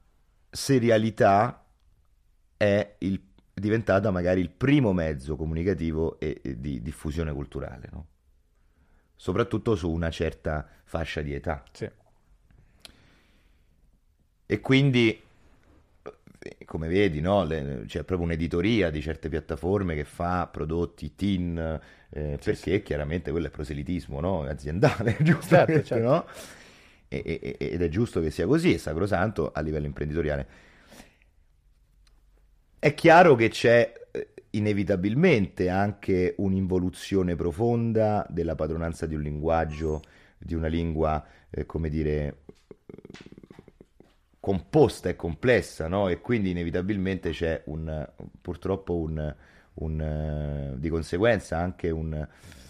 [0.50, 1.66] serialità
[2.56, 3.22] è, il,
[3.54, 8.08] diventata magari il primo mezzo comunicativo e, e di diffusione culturale, no?
[9.16, 11.64] soprattutto su una certa fascia di età.
[11.72, 11.90] Sì.
[14.50, 15.22] E quindi,
[16.66, 17.44] come vedi, no?
[17.44, 21.58] Le, c'è proprio un'editoria di certe piattaforme che fa prodotti teen,
[22.10, 22.82] eh, sì, perché sì.
[22.84, 24.44] chiaramente quello è proselitismo no?
[24.44, 25.56] aziendale, giusto?
[25.56, 26.08] Certo, certo.
[26.08, 26.26] No?
[27.08, 30.48] E, e, ed è giusto che sia così, è sacrosanto a livello imprenditoriale.
[32.80, 40.02] È chiaro che c'è eh, inevitabilmente anche un'involuzione profonda della padronanza di un linguaggio,
[40.38, 42.44] di una lingua, eh, come dire,
[44.40, 46.08] composta e complessa, no?
[46.08, 48.08] E quindi inevitabilmente c'è un,
[48.40, 49.36] purtroppo un,
[49.74, 52.28] un, di conseguenza anche un,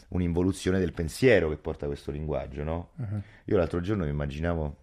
[0.10, 2.90] un'involuzione del pensiero che porta questo linguaggio, no?
[2.96, 3.22] Uh-huh.
[3.46, 4.76] Io l'altro giorno mi immaginavo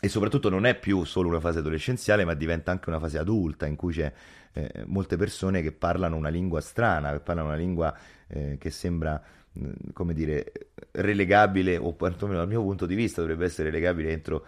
[0.00, 3.66] e soprattutto non è più solo una fase adolescenziale, ma diventa anche una fase adulta
[3.66, 4.12] in cui c'è
[4.52, 7.96] eh, molte persone che parlano una lingua strana, che parlano una lingua
[8.28, 9.20] eh, che sembra,
[9.52, 10.52] mh, come dire,
[10.92, 14.46] relegabile, o quantomeno dal mio punto di vista dovrebbe essere relegabile entro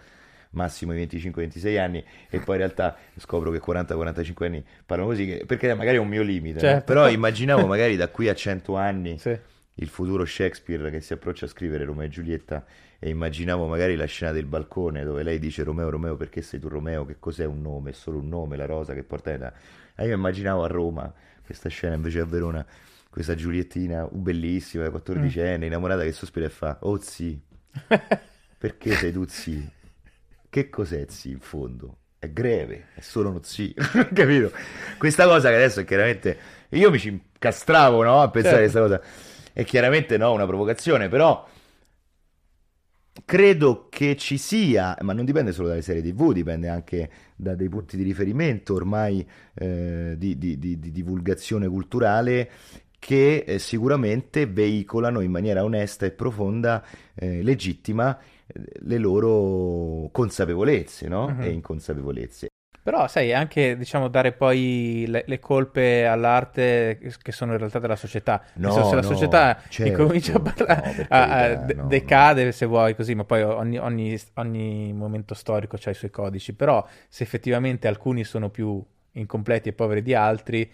[0.51, 5.43] massimo i 25-26 anni e poi in realtà scopro che 40-45 anni parlano così, che,
[5.45, 6.75] perché magari è un mio limite, Certo.
[6.77, 6.83] no?
[6.83, 9.37] però immaginavo magari da qui a 100 anni Sì.
[9.75, 12.65] il futuro Shakespeare che si approccia a scrivere Romeo e Giulietta
[12.99, 16.67] e immaginavo magari la scena del balcone dove lei dice Romeo, Romeo, perché sei tu
[16.67, 17.05] Romeo?
[17.05, 17.89] Che cos'è un nome?
[17.89, 19.51] È solo un nome, la rosa che porta da...
[19.95, 21.11] E io immaginavo a Roma
[21.43, 22.65] questa scena invece a Verona,
[23.09, 27.41] questa Giuliettina uh, bellissima, 14enne, innamorata che sospira e fa Oh zi,
[28.57, 29.67] perché sei tu zi?
[30.51, 31.99] Che cos'è zi in fondo?
[32.19, 33.73] È greve, è solo uno zi,
[34.13, 34.51] capito?
[34.97, 36.37] Questa cosa che adesso è chiaramente...
[36.71, 38.21] Io mi ci incastravo, no?
[38.21, 38.77] A pensare Certo.
[38.79, 39.49] a questa cosa.
[39.53, 41.47] È chiaramente no, una provocazione, però
[43.25, 47.69] credo che ci sia, ma non dipende solo dalle serie TV, dipende anche da dei
[47.69, 52.49] punti di riferimento ormai eh, di, di- di- di divulgazione culturale
[52.99, 56.83] che eh, sicuramente veicolano in maniera onesta e profonda,
[57.15, 58.17] eh, legittima,
[58.53, 61.27] le loro consapevolezze, no?
[61.29, 61.41] Mhm.
[61.41, 62.47] E inconsapevolezze.
[62.83, 67.95] Però, sai, anche diciamo dare poi le, le colpe all'arte che sono in realtà della
[67.95, 68.43] società.
[68.55, 71.85] No, se la no, società certo, incomincia a no, parlare, per a- a- de- no,
[71.87, 76.53] decade se vuoi così, ma poi ogni, ogni- ogni momento storico ha i suoi codici.
[76.55, 80.67] Però, se effettivamente alcuni sono più incompleti e poveri di altri,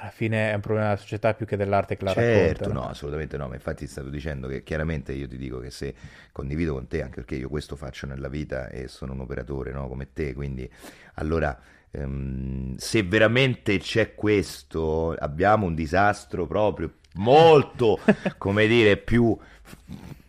[0.00, 2.72] alla fine è un problema della società più che dell'arte che la Certo, racconta.
[2.72, 5.94] no, assolutamente no, ma infatti stavo dicendo che chiaramente io ti dico che se
[6.32, 9.88] condivido con te, anche perché io questo faccio nella vita e sono un operatore, no,
[9.88, 10.68] come te, quindi
[11.14, 11.58] allora
[11.90, 18.00] ehm, se veramente c'è questo, abbiamo un disastro proprio molto,
[18.38, 19.36] come dire, più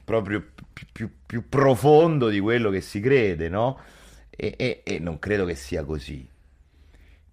[0.04, 3.80] proprio più, più- più profondo di quello che si crede, no?
[4.30, 6.28] E, e- e non credo che sia così.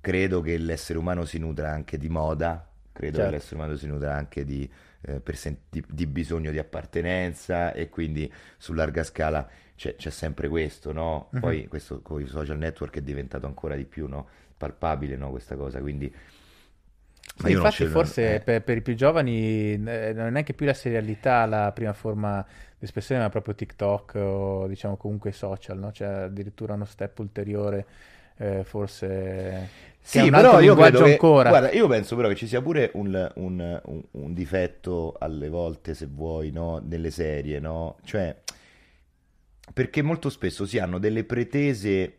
[0.07, 3.31] Credo che l'essere umano si nutra anche di moda, credo Certo.
[3.31, 7.88] che l'essere umano si nutra anche di, eh, sen- di- di bisogno di appartenenza e
[7.88, 11.29] quindi su larga scala c'è, c'è sempre questo, no?
[11.33, 11.40] Mhm.
[11.40, 14.29] Poi questo con i social network è diventato ancora di più, no?
[14.57, 15.31] Palpabile, no?
[15.31, 16.14] Questa cosa, quindi...
[17.38, 18.40] Sì, io non infatti forse eh.
[18.40, 22.47] per, per i più giovani eh, non è neanche più la serialità la prima forma
[22.79, 25.90] di espressione, ma proprio TikTok o diciamo comunque i social, no?
[25.90, 27.87] C'è addirittura uno step ulteriore,
[28.37, 29.69] eh, forse
[30.07, 31.49] Sì, però io credo che, ancora.
[31.49, 35.95] guarda, io penso però che ci sia pure un, un- un- un difetto alle volte,
[35.95, 36.79] se vuoi, no?
[36.79, 37.97] Nelle serie, no?
[38.05, 38.37] Cioè,
[39.73, 42.19] perché molto spesso si hanno delle pretese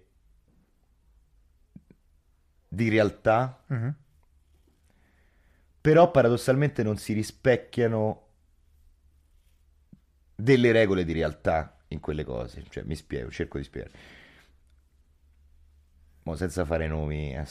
[2.69, 3.95] di realtà, Mhm.
[5.81, 8.25] però paradossalmente non si rispecchiano
[10.35, 12.63] delle regole di realtà in quelle cose.
[12.69, 13.93] Cioè, mi spiego, cerco di spiegare.
[16.27, 17.45] Mo senza fare nomi, eh.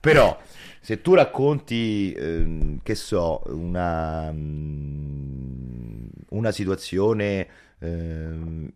[0.00, 0.36] Però,
[0.80, 7.46] se tu racconti, ehm, che so, una, mm, una situazione
[7.78, 8.68] ehm,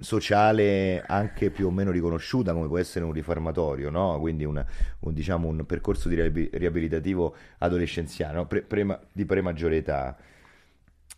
[0.00, 4.18] sociale anche più o meno riconosciuta, come può essere un riformatorio, no?
[4.18, 4.64] Quindi un,
[5.00, 8.46] un, diciamo, un percorso di riabi- riabilitativo adolescenziale, no?
[8.46, 10.16] Pre- prema- di premaggiore età,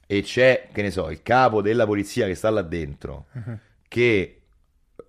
[0.05, 3.59] e c'è, che ne so, il capo della polizia che sta là dentro, Mhm.
[3.87, 4.36] che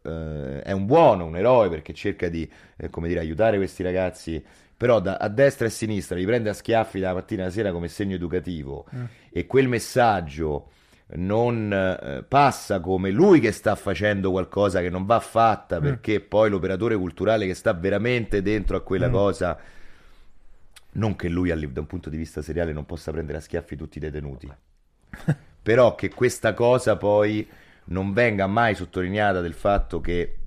[0.07, 4.43] eh, è un buono, un eroe perché cerca di, eh, come dire, aiutare questi ragazzi,
[4.75, 7.71] però da- a destra e a sinistra li prende a schiaffi dalla mattina alla sera
[7.71, 9.03] come segno educativo Mm.
[9.31, 10.69] e quel messaggio
[11.09, 15.83] non eh, passa come lui che sta facendo qualcosa che non va fatta Mm.
[15.83, 19.11] perché poi l'operatore culturale che sta veramente dentro a quella Mm.
[19.13, 19.57] cosa
[20.93, 23.97] non che lui da un punto di vista seriale non possa prendere a schiaffi tutti
[23.97, 24.51] i detenuti
[25.61, 27.47] però che questa cosa poi
[27.87, 30.37] non venga mai sottolineata del fatto che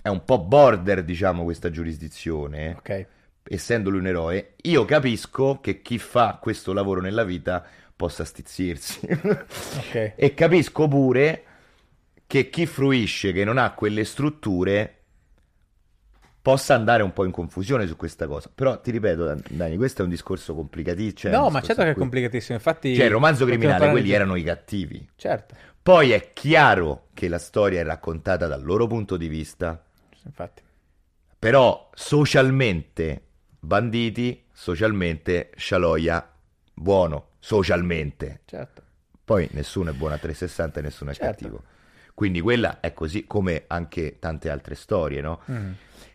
[0.00, 3.06] è un po' border diciamo questa giurisdizione Ok,
[3.44, 9.06] essendo lui un eroe, io capisco che chi fa questo lavoro nella vita possa stizzirsi.
[9.10, 10.12] ok.
[10.16, 11.44] e capisco pure
[12.26, 15.01] che chi fruisce, che non ha quelle strutture,
[16.42, 18.50] possa andare un po' in confusione su questa cosa.
[18.52, 21.32] Però ti ripeto, Dan- Dani, questo è un discorso complicatissimo.
[21.32, 22.56] cioè, No, ma certo che è complicatissimo.
[22.56, 25.08] Infatti, Cioè, il romanzo criminale, quelli di- erano i cattivi.
[25.16, 29.82] Certo, Poi è chiaro che la storia è raccontata dal loro punto di vista,
[30.24, 30.62] infatti.
[31.38, 33.22] però socialmente
[33.58, 36.28] banditi, socialmente scialoia,
[36.74, 38.40] buono, socialmente.
[38.46, 38.82] Certo.
[39.24, 41.30] Poi nessuno è buono a 360 e nessuno è Certo.
[41.30, 41.62] cattivo.
[42.14, 45.40] Quindi quella è così come anche tante altre storie, no?
[45.50, 45.72] Mm.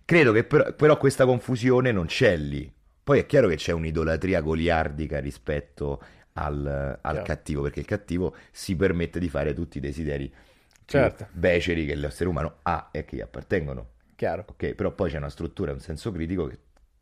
[0.08, 2.72] Credo che però, però questa confusione non c'è lì.
[3.04, 6.02] Poi è chiaro che c'è un'idolatria goliardica rispetto
[6.34, 10.32] al, al cattivo, perché il cattivo si permette di fare tutti i desideri
[10.86, 11.28] Certo.
[11.30, 13.90] beceri che l'essere umano ha e che gli appartengono.
[14.16, 14.46] Chiaro.
[14.48, 16.58] Ok, però poi c'è una struttura, un senso critico che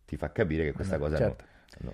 [0.06, 1.45] ti fa capire che questa Eh, cosa certo.
[1.82, 1.93] no,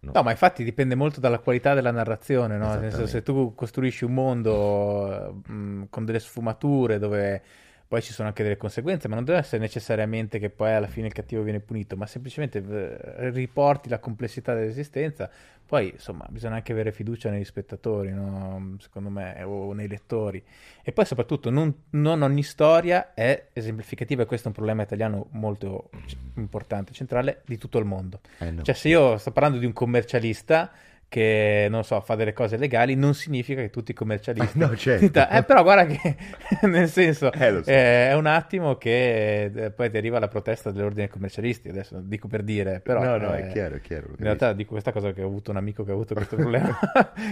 [0.00, 0.12] no.
[0.12, 2.74] No, ma infatti dipende molto dalla qualità della narrazione, no?
[2.76, 7.42] Nel senso, se tu costruisci un mondo mh, con delle sfumature dove
[7.88, 11.06] poi ci sono anche delle conseguenze, ma non deve essere necessariamente che poi alla fine
[11.06, 15.30] il cattivo viene punito, ma semplicemente eh, riporti la complessità dell'esistenza.
[15.64, 18.76] Poi, insomma, bisogna anche avere fiducia negli spettatori, no?
[18.78, 20.42] Secondo me, o nei lettori.
[20.82, 25.26] E poi soprattutto non, non ogni storia è esemplificativa e questo è un problema italiano
[25.30, 25.90] molto
[26.34, 28.20] importante, centrale, di tutto il mondo.
[28.38, 28.62] Eh, no.
[28.62, 30.70] Cioè, se io sto parlando di un commercialista
[31.08, 34.58] che, non so, fa delle cose legali, non significa che tutti i commercialisti...
[34.58, 35.04] No, certo.
[35.30, 36.16] Eh, però guarda che,
[36.66, 37.70] nel senso, Eh, so.
[37.70, 42.26] eh, è un attimo che eh, poi ti arriva la protesta dell'ordine commercialisti, adesso dico
[42.28, 43.02] per dire, però...
[43.02, 44.08] no, no, eh, è chiaro, è chiaro.
[44.10, 46.78] in realtà dico questa cosa che ho avuto un amico che ha avuto questo problema,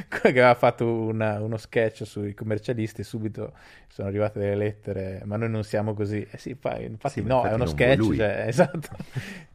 [0.08, 3.52] che aveva fatto una- uno sketch sui commercialisti e subito
[3.88, 6.26] sono arrivate delle lettere, ma noi non siamo così.
[6.30, 8.88] Eh sì, fa- infatti Sì, no, infatti è uno sketch, cioè, esatto.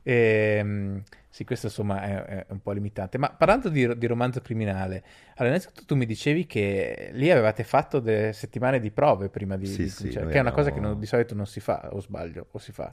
[0.03, 3.17] Ehm, sì, questo insomma è, è un po' limitante.
[3.17, 5.03] Ma parlando di, di romanzo criminale,
[5.35, 9.67] allora innanzitutto tu mi dicevi che lì avevate fatto delle settimane di prove prima di...
[9.67, 11.89] Sì, di- sì, cioè, che è una cosa che non- di solito non si fa,
[11.93, 12.91] o sbaglio, o si fa.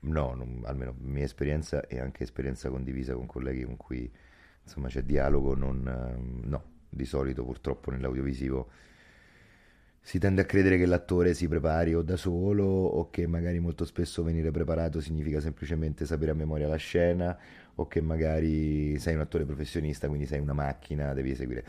[0.00, 4.10] No, non- almeno mia esperienza e anche esperienza condivisa con colleghi con cui
[4.62, 8.68] insomma c'è dialogo, non, no, di solito purtroppo nell'audiovisivo
[10.04, 13.84] si tende a credere che l'attore si prepari o da solo o che magari molto
[13.84, 17.38] spesso venire preparato significa semplicemente sapere a memoria la scena
[17.76, 21.64] o che magari sei un attore professionista, quindi sei una macchina, devi eseguire.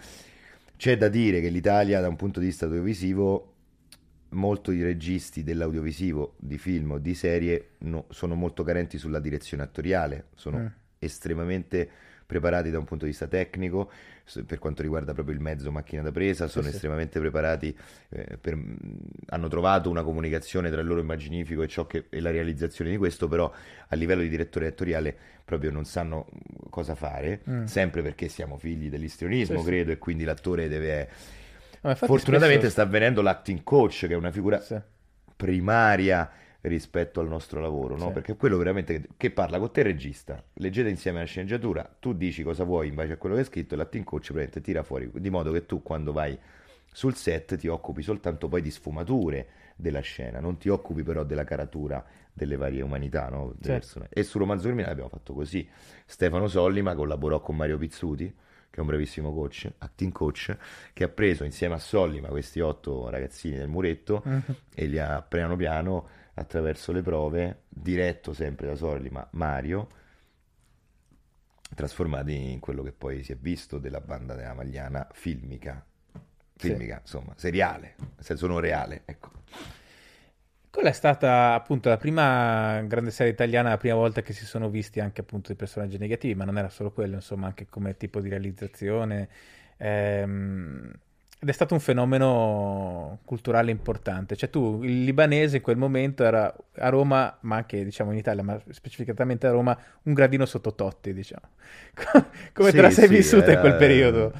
[0.77, 3.51] C'è da dire che l'Italia da un punto di vista audiovisivo
[4.29, 10.27] molti registi dell'audiovisivo, di film o di serie no- sono molto carenti sulla direzione attoriale,
[10.35, 10.65] sono Mm.
[10.99, 11.89] estremamente
[12.25, 13.91] preparati da un punto di vista tecnico,
[14.45, 16.73] per quanto riguarda proprio il mezzo macchina da presa, sono sì.
[16.73, 17.75] estremamente preparati,
[18.09, 18.57] eh, per-
[19.27, 22.97] hanno trovato una comunicazione tra il loro immaginifico e, ciò che, e la realizzazione di
[22.97, 23.51] questo, però
[23.87, 26.25] a livello di direttore attoriale proprio non sanno
[26.69, 27.65] cosa fare, Mm.
[27.65, 29.69] sempre perché siamo figli dell'istrionismo, Sì, sì.
[29.69, 31.09] credo, e quindi l'attore deve...
[31.81, 34.79] Fortunatamente spesso- sta avvenendo l'acting coach, che è una figura Sì.
[35.35, 36.29] primaria
[36.63, 38.07] rispetto al nostro lavoro, no?
[38.07, 38.13] Sì.
[38.13, 42.13] Perché quello veramente che, che parla con te il regista, leggete insieme la sceneggiatura, tu
[42.13, 44.83] dici cosa vuoi in base a quello che è scritto e l'acting coach praticamente tira
[44.83, 46.37] fuori, di modo che tu quando vai
[46.91, 51.43] sul set ti occupi soltanto poi di sfumature della scena, non ti occupi però della
[51.43, 53.53] caratura delle varie umanità, no?
[53.61, 54.05] Certo.
[54.09, 55.67] E sul romanzo criminale abbiamo fatto così.
[56.05, 58.25] Stefano Sollima collaborò con Mario Pizzuti,
[58.69, 60.55] che è un bravissimo coach, acting coach,
[60.93, 64.55] che ha preso insieme a Sollima questi otto ragazzini del muretto Mhm.
[64.73, 69.89] e li ha piano piano attraverso le prove, diretto sempre da Sollima, Mario,
[71.75, 75.83] trasformati in quello che poi si è visto della banda della Magliana filmica,
[76.55, 76.67] Sì.
[76.69, 79.31] filmica, insomma, seriale, nel senso non reale, ecco.
[80.69, 84.69] Quella è stata appunto la prima grande serie italiana, la prima volta che si sono
[84.69, 88.19] visti anche appunto dei personaggi negativi, ma non era solo quello, insomma, anche come tipo
[88.19, 89.29] di realizzazione.
[89.77, 90.91] Ehm,
[91.43, 94.35] ed è stato un fenomeno culturale importante.
[94.37, 98.43] Cioè tu, il libanese in quel momento era a Roma, ma anche diciamo in Italia,
[98.43, 101.47] ma specificatamente a Roma, un gradino sotto Totti, diciamo.
[102.53, 104.33] Come te Sì, la sei sì, vissuta in era- quel periodo?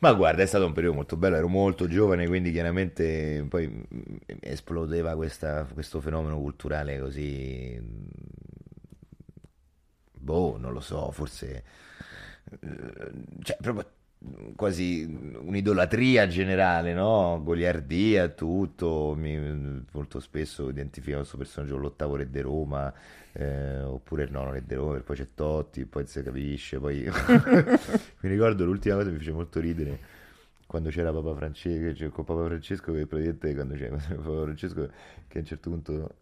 [0.00, 4.16] Ma guarda, è stato un periodo molto bello, ero molto giovane, quindi chiaramente poi mm,
[4.40, 7.76] esplodeva questa- questo fenomeno culturale così...
[7.80, 8.06] mm,
[10.20, 11.64] Boh, non lo so, forse...
[12.60, 13.10] eh,
[13.42, 13.86] Cioè, proprio
[14.56, 17.40] quasi un'idolatria generale, no?
[17.42, 19.14] Goliardia, tutto.
[19.16, 22.92] Mi- molto spesso identificavo questo personaggio con l'ottavo re di Roma,
[23.32, 27.04] eh, oppure no, non è di Roma, poi c'è Totti, poi si capisce, poi...
[28.20, 30.16] mi ricordo l'ultima cosa che mi fece molto ridere
[30.66, 34.90] quando c'era Papa Francesco, cioè, con Papa Francesco che praticamente quando c'era Papa Francesco
[35.26, 36.14] che a un certo punto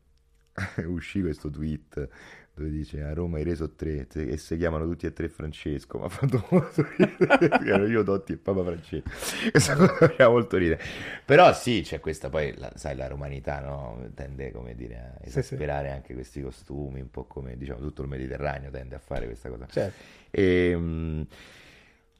[0.87, 2.09] uscì questo tweet
[2.57, 6.05] dove dice a Roma hai reso tre e si chiamano tutti e tre Francesco, mi
[6.07, 9.09] ha fatto molto ridere, io Totti e Papa Francesco,
[9.51, 10.83] questa cosa mi fa molto ridere,
[11.25, 14.11] però sì, c'è questa poi, la- sai, la romanità no?
[14.15, 15.61] tende come dire a Sì, sì.
[15.61, 19.49] esasperare anche questi costumi, un po' come diciamo tutto il Mediterraneo tende a fare questa
[19.51, 19.69] cosa.
[19.69, 20.05] Certo.
[20.31, 21.27] Ehm,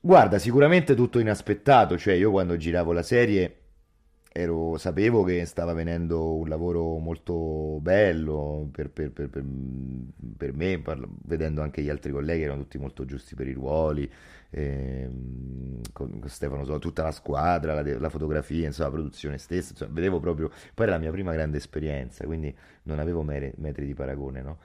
[0.01, 3.57] guarda, sicuramente tutto inaspettato, cioè io quando giravo la serie
[4.37, 9.29] ero- sapevo che stava venendo un lavoro molto bello per, per- per-
[10.37, 14.11] per- me, parlo- vedendo anche gli altri colleghi, erano tutti molto giusti per i ruoli,
[14.51, 19.73] ehm, con, con Stefano, Sola, tutta la squadra, la, la fotografia, insomma, la produzione stessa,
[19.73, 23.87] insomma, vedevo proprio, poi era la mia prima grande esperienza, quindi non avevo mere- metri
[23.87, 24.59] di paragone, no?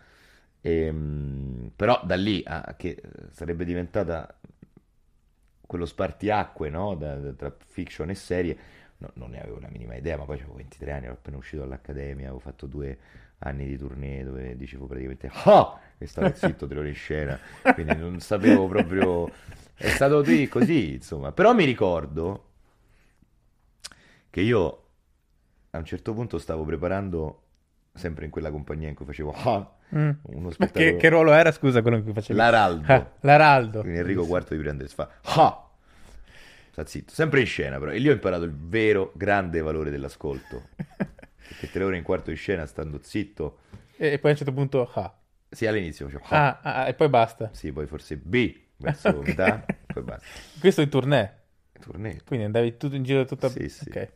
[0.61, 3.01] Ehm, però da lì a che eh,
[3.31, 4.35] sarebbe diventata
[5.65, 6.95] quello spartiacque, no?
[6.95, 8.57] Da- da- tra fiction e serie,
[9.01, 11.63] no, non ne avevo la minima idea, ma poi avevo 23 anni, ero appena uscito
[11.63, 12.97] dall'accademia, avevo fatto due
[13.39, 15.79] anni di tournée dove dicevo praticamente ah!
[15.97, 17.39] e stavo zitto tre ore in scena,
[17.73, 19.29] quindi non sapevo proprio...
[19.81, 21.31] È stato lì così, insomma.
[21.31, 22.49] Però mi ricordo
[24.29, 24.83] che io
[25.71, 27.41] a un certo punto stavo preparando,
[27.93, 30.09] sempre in quella compagnia in cui facevo ah, Mm.
[30.27, 30.91] uno spettacolo...
[30.91, 32.39] che, che ruolo era, scusa, quello che facevi?
[32.39, 32.93] L'Araldo.
[32.93, 33.81] Ah, L'Araldo.
[33.81, 35.70] Quindi Enrico IV di Pirandello fa ah!
[36.71, 37.91] Sta zitto, sempre in scena però.
[37.91, 40.69] E lì ho imparato il vero grande valore dell'ascolto.
[41.47, 43.57] Perché tre ore e un quarto di scena stando zitto,
[43.97, 45.13] E poi a un certo punto ah.
[45.49, 47.49] sì all'inizio facevo ah, Ah, e poi basta.
[47.53, 49.27] sì, poi forse B verso Ok.
[49.27, 50.39] metà, poi basta.
[50.59, 51.39] Questo è in tournée.
[51.79, 52.21] Tournée.
[52.25, 53.49] Quindi andavi tutto in giro tutta...
[53.49, 53.89] Sì, sì.
[53.89, 54.11] Ok.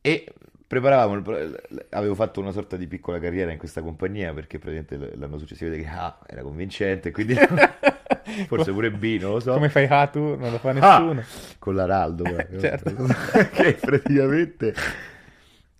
[0.00, 0.26] E
[0.72, 5.36] preparavamo, il- avevo fatto una sorta di piccola carriera in questa compagnia perché praticamente l'anno
[5.36, 7.34] successivo vede che A era convincente, quindi
[8.48, 9.52] forse pure B, non lo so.
[9.52, 10.34] Come fai ah tu?
[10.34, 10.98] Non lo fa Ah!
[10.98, 11.22] nessuno.
[11.58, 12.24] Con l'Araldo.
[12.58, 12.90] Certo.
[13.52, 14.72] che praticamente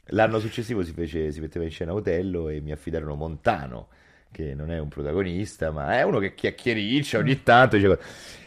[0.09, 3.88] l'anno successivo si, fece, si metteva in scena Otello e mi affidarono Montano,
[4.30, 7.76] che non è un protagonista, ma è uno che chiacchiericcia ogni tanto.
[7.76, 7.99] dice.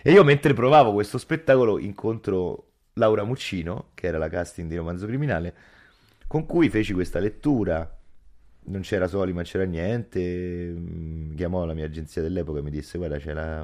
[0.03, 5.07] E io mentre provavo questo spettacolo incontro Laura Muccino, che era la casting di Romanzo
[5.07, 5.53] Criminale,
[6.27, 7.89] con cui feci questa lettura.
[8.67, 10.19] Non c'era soli, ma c'era niente.
[10.75, 13.63] mm, Chiamò la mia agenzia dell'epoca e mi disse: Guarda, c'è la,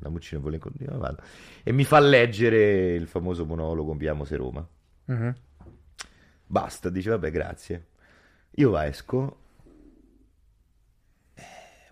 [0.00, 0.96] la Muccino vuole incontrare.
[0.96, 1.22] Vado.
[1.64, 4.66] E mi fa leggere il famoso monologo Piamo se Roma.
[5.06, 5.34] Mhm.
[6.46, 7.86] Basta, dice vabbè, grazie.
[8.56, 9.38] Io va, esco,
[11.34, 11.42] eh,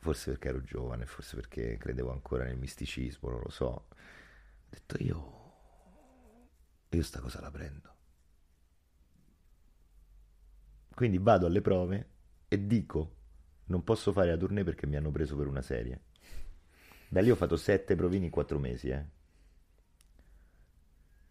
[0.00, 3.66] forse perché ero giovane, forse perché credevo ancora nel misticismo, non lo so.
[3.66, 3.86] Ho
[4.70, 5.32] detto io,
[6.90, 7.93] io sta cosa la prendo.
[10.94, 12.08] Quindi vado alle prove
[12.48, 13.14] e dico,
[13.66, 16.00] non posso fare la tournée perché mi hanno preso per una serie.
[17.08, 19.04] Da lì ho fatto sette provini in quattro mesi, eh.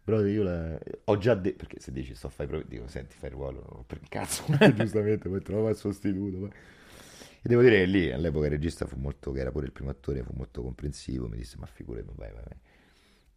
[0.04, 0.78] Brother, io la...
[1.04, 3.60] ho già detto, perché se dici sto a fare prove, dico, senti, fai il ruolo,
[3.70, 4.44] no, per cazzo,
[4.74, 6.38] giustamente, poi trova il sostituto.
[6.38, 6.48] poi.
[6.48, 9.90] E devo dire che lì, all'epoca il regista fu molto, che era pure il primo
[9.90, 12.58] attore, fu molto comprensivo, mi disse, ma figurati, vai, vai, vai.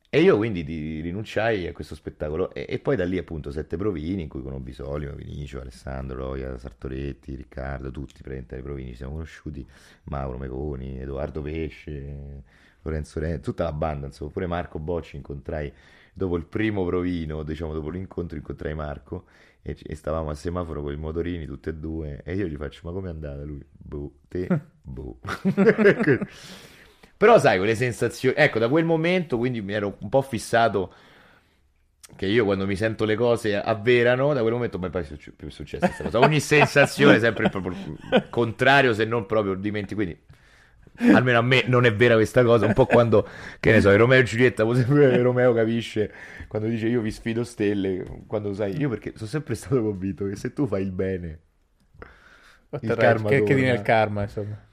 [0.10, 3.76] E io quindi di- rinunciai a questo spettacolo e, e poi da lì appunto sette
[3.78, 8.98] provini in cui conobbi Solimo, Vinicio, Alessandro, Roia, Sartoretti, Riccardo, tutti praticamente ai provini ci
[8.98, 9.68] siamo conosciuti,
[10.04, 12.44] Mauro Meconi, Edoardo Pesce,
[12.84, 15.72] Lorenzo Renzi, tutta la banda, insomma, pure Marco Bocci incontrai
[16.14, 19.26] dopo il primo provino, diciamo dopo l'incontro incontrai Marco
[19.62, 22.80] e, e stavamo al semaforo con i motorini tutti e due e io gli faccio
[22.86, 23.64] ma com'è andata lui?
[23.72, 24.48] Boh, te?
[24.82, 25.20] Boh.
[27.18, 30.94] Però sai, quelle sensazioni, ecco, da quel momento quindi mi ero un po' fissato
[32.16, 35.50] che io quando mi sento le cose avverano, da quel momento mai più succe- più
[35.50, 36.20] successa questa cosa.
[36.20, 40.02] Ogni sensazione è sempre proprio il contrario, se non proprio dimentico.
[40.02, 40.18] Quindi
[41.14, 43.28] almeno a me non è vera questa cosa, un po' quando,
[43.60, 46.12] che ne so, Romeo e Giulietta, Romeo capisce
[46.48, 50.36] quando dice io vi sfido stelle, quando sai, io perché sono sempre stato convinto che
[50.36, 51.40] se tu fai il bene,
[52.70, 54.67] Otterrai- karma che, che viene il karma, insomma.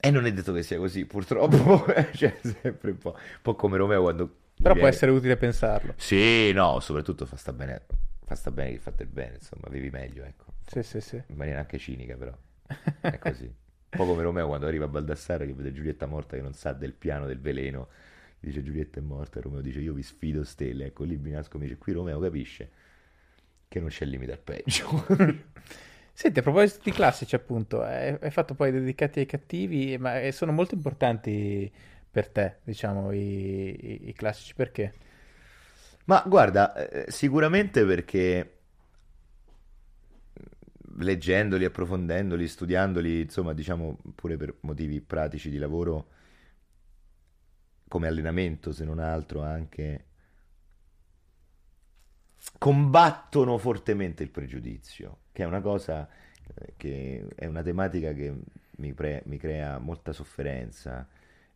[0.00, 1.84] E non è detto che sia così, purtroppo,
[2.14, 4.36] cioè sempre un po', un po' come Romeo quando...
[4.60, 5.94] Però può essere utile pensarlo.
[5.96, 7.82] Sì, no, soprattutto fa sta bene,
[8.24, 10.46] fa sta bene che fate il bene, insomma, vivi meglio, ecco.
[10.66, 11.22] Sì, sì, sì.
[11.26, 12.36] In maniera anche cinica, però.
[13.00, 13.44] È così.
[13.44, 16.72] Un po' come Romeo quando arriva a Baldassare che vede Giulietta morta che non sa
[16.72, 17.88] del piano del veleno.
[18.38, 20.86] Dice Giulietta è morta e Romeo dice io vi sfido stelle.
[20.86, 22.70] Ecco, lì Binasco mi dice qui Romeo capisce
[23.66, 25.06] che non c'è limite al peggio.
[26.20, 30.32] Senti, a proposito di classici, appunto, hai, hai fatto poi dedicati ai cattivi, ma eh,
[30.32, 31.70] sono molto importanti
[32.10, 34.94] per te, diciamo, i, i- i classici, perché?
[36.06, 38.52] Ma guarda, eh, sicuramente perché
[40.98, 46.08] leggendoli, approfondendoli, studiandoli, insomma, diciamo pure per motivi pratici di lavoro,
[47.88, 50.04] come allenamento, se non altro, anche
[52.58, 56.08] combattono fortemente il pregiudizio, che è una cosa
[56.54, 58.34] eh, che è una tematica che
[58.76, 61.06] mi, pre- mi crea molta sofferenza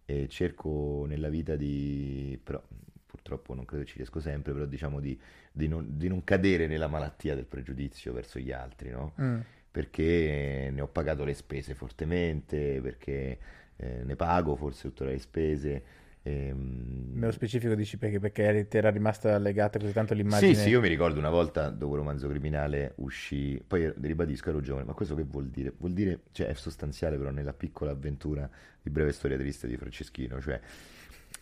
[0.05, 2.63] e cerco nella vita di, però
[3.07, 5.19] purtroppo non credo ci riesco sempre, però diciamo di,
[5.53, 9.13] di non, di non cadere nella malattia del pregiudizio verso gli altri, no?
[9.21, 9.41] Mm.
[9.71, 13.39] Perché ne ho pagato le spese fortemente, perché
[13.77, 15.85] eh, ne pago forse tutte le spese.
[16.23, 20.55] Ehm, Nello specifico dici perché, perché era rimasta legata così tanto l'immagine.
[20.55, 24.85] Sì, sì, io mi ricordo una volta dopo Romanzo Criminale uscì, poi ribadisco ero giovane,
[24.85, 25.73] ma questo che vuol dire?
[25.77, 28.49] Vuol dire, cioè è sostanziale però nella piccola avventura
[28.81, 30.61] di breve storia triste di Franceschino, cioè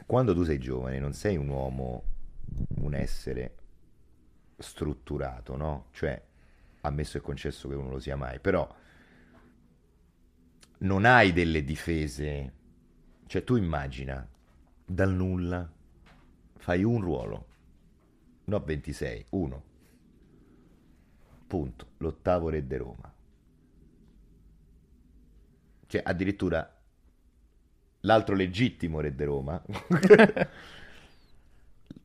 [0.07, 2.03] quando tu sei giovane non sei un uomo,
[2.76, 3.55] un essere
[4.59, 5.87] strutturato, no?
[5.93, 6.20] Cioè,
[6.83, 8.68] ammesso e concesso che uno lo sia mai, però
[10.78, 12.53] non hai delle difese,
[13.26, 14.26] cioè tu immagina
[14.91, 15.70] dal nulla
[16.57, 17.47] fai un ruolo
[18.45, 19.64] no 26, 1.
[21.47, 21.86] Punto.
[21.99, 23.14] L'ottavo re di Roma.
[25.86, 26.76] Cioè, addirittura
[28.01, 29.62] l'altro legittimo re di Roma.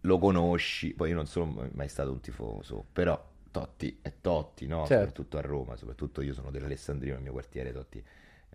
[0.01, 4.86] Lo conosci, poi io non sono mai stato un tifoso, però Totti è Totti, no?
[4.86, 4.93] Certo.
[4.93, 8.03] Soprattutto a Roma, soprattutto io sono dell'Alessandrino, il mio quartiere Totti,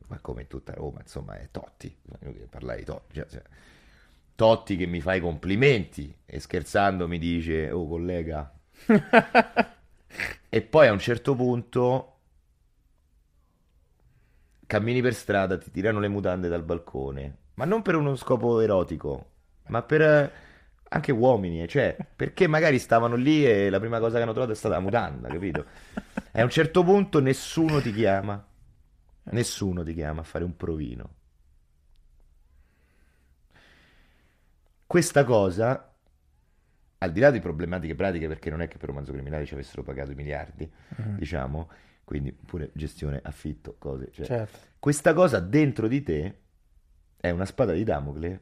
[0.06, 1.92] ma come in tutta Roma, insomma, è Totti.
[2.48, 3.14] Parlare di Totti.
[3.14, 3.42] Cioè, cioè,
[4.40, 8.50] Totti che mi fa i complimenti e scherzando mi dice, oh collega.
[10.48, 12.14] e poi a un certo punto
[14.66, 19.26] cammini per strada, ti tirano le mutande dal balcone, ma non per uno scopo erotico,
[19.66, 20.32] ma per eh,
[20.88, 24.52] anche uomini, eh, cioè, perché magari stavano lì e la prima cosa che hanno trovato
[24.52, 25.66] è stata la mutanda, capito?
[26.32, 28.42] E a un certo punto nessuno ti chiama,
[29.24, 31.18] nessuno ti chiama a fare un provino.
[34.90, 35.94] Questa cosa,
[36.98, 39.84] al di là di problematiche pratiche, perché non è che per romanzo criminale ci avessero
[39.84, 41.16] pagato i miliardi, Mhm.
[41.16, 41.70] diciamo,
[42.02, 44.58] quindi pure gestione, affitto, cose, cioè, Certo.
[44.80, 46.38] questa cosa dentro di te
[47.18, 48.40] è una spada di Damocle,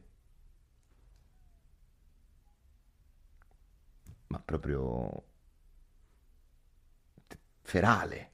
[4.28, 5.24] ma proprio
[7.60, 8.30] ferale.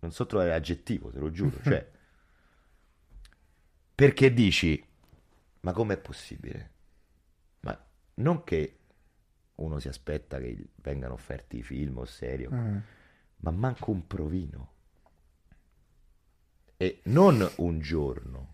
[0.00, 1.56] Non so trovare aggettivo, te lo giuro.
[1.62, 1.90] Cioè,
[3.94, 4.84] perché dici,
[5.60, 6.71] ma com'è possibile?
[8.14, 8.78] Non che
[9.56, 12.78] uno si aspetta che vengano offerti film o serie, Mm.
[13.36, 14.70] ma manco un provino.
[16.76, 18.50] E non un giorno.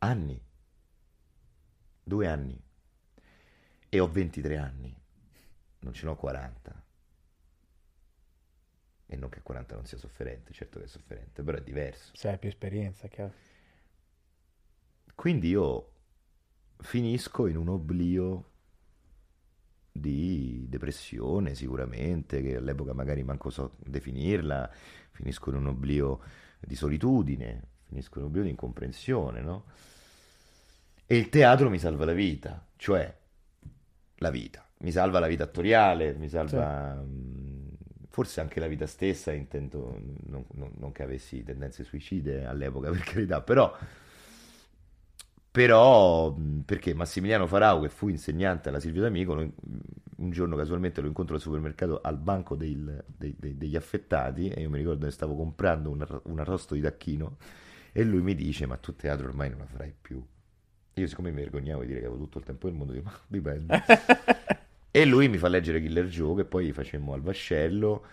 [0.00, 0.40] Anni.
[2.02, 2.62] Due anni.
[3.88, 4.94] E ho 23 anni.
[5.80, 6.84] Non ce n'ho 40.
[9.10, 12.14] E non che 40 non sia sofferente, certo che è sofferente, però è diverso.
[12.14, 13.32] Se hai più esperienza, chiaro.
[15.18, 15.90] Quindi io
[16.78, 18.44] finisco in un oblio
[19.90, 24.70] di depressione sicuramente, che all'epoca magari manco so definirla,
[25.10, 26.20] finisco in un oblio
[26.60, 29.64] di solitudine, finisco in un oblio di incomprensione, no?
[31.10, 33.12] E il teatro mi salva la vita, cioè
[34.16, 37.68] la vita, mi salva la vita attoriale, mi salva mh,
[38.08, 43.02] forse anche la vita stessa, intendo non, non- non che avessi tendenze suicide all'epoca per
[43.02, 43.74] carità, però
[45.50, 46.34] però,
[46.64, 51.40] perché Massimiliano Farau, che fu insegnante alla Silvio D'Amico, un giorno casualmente lo incontro al
[51.40, 55.90] supermercato al banco del- dei- dei- degli affettati e io mi ricordo che stavo comprando
[55.90, 57.36] un, un arrosto di tacchino
[57.92, 60.22] e lui mi dice, ma tu teatro ormai non la farai più.
[60.94, 63.18] Io siccome mi vergognavo di dire che avevo tutto il tempo del mondo, dico, ma
[63.26, 63.82] dipende.
[64.90, 68.04] E lui mi fa leggere Killer Joe, che poi facemmo al vascello,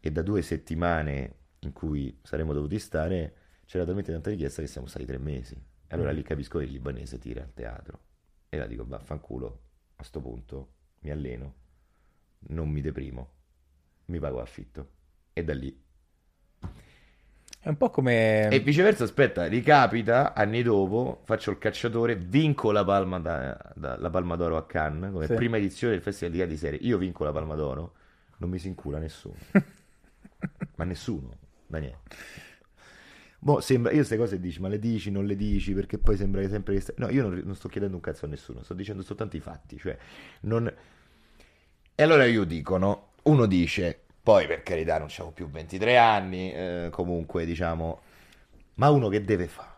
[0.00, 3.34] e da due settimane in cui saremmo dovuti stare,
[3.66, 5.56] c'era talmente tanta richiesta che siamo stati tre mesi.
[5.88, 7.98] Allora lì capisco che il libanese tira al teatro.
[8.48, 9.60] E la dico, vaffanculo,
[9.96, 11.54] a sto punto mi alleno,
[12.48, 13.30] non mi deprimo,
[14.06, 14.88] mi pago affitto.
[15.32, 15.82] E da lì.
[17.60, 18.48] È un po' come...
[18.48, 24.10] E viceversa, aspetta, ricapita, anni dopo, faccio il cacciatore, vinco la Palma, da- da- la
[24.10, 25.34] Palma d'Oro a Cannes, come Sì.
[25.34, 26.78] prima edizione del Festival di Cannes di serie.
[26.80, 27.94] Io vinco la Palma d'Oro,
[28.38, 29.36] non mi si incula nessuno.
[30.76, 31.30] Ma nessuno,
[31.66, 32.16] da niente.
[33.44, 36.40] Boh, sembra, io queste cose dici, ma le dici, non le dici, perché poi sembra
[36.40, 36.78] che sempre...
[36.78, 39.40] che No, io non, non sto chiedendo un cazzo a nessuno, sto dicendo soltanto i
[39.40, 39.94] fatti, cioè,
[40.40, 40.72] non...
[41.94, 43.10] E allora io dico, no?
[43.24, 48.00] Uno dice, poi per carità non c'avevo più 23 anni, eh, comunque diciamo,
[48.76, 49.72] ma uno che deve fare?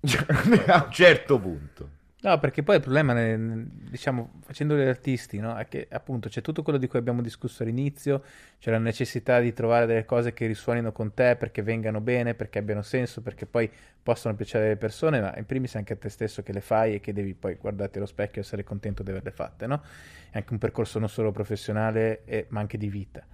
[0.68, 1.90] A un certo punto.
[2.26, 6.64] No, perché poi il problema, diciamo, facendo gli artisti, no, è che appunto c'è tutto
[6.64, 8.24] quello di cui abbiamo discusso all'inizio,
[8.58, 12.58] c'è la necessità di trovare delle cose che risuonino con te perché vengano bene, perché
[12.58, 13.70] abbiano senso, perché poi
[14.02, 17.00] possano piacere alle persone, ma in primis anche a te stesso che le fai e
[17.00, 19.80] che devi poi guardarti allo specchio e essere contento di averle fatte, no?
[20.28, 23.24] È anche un percorso non solo professionale, eh, ma anche di vita.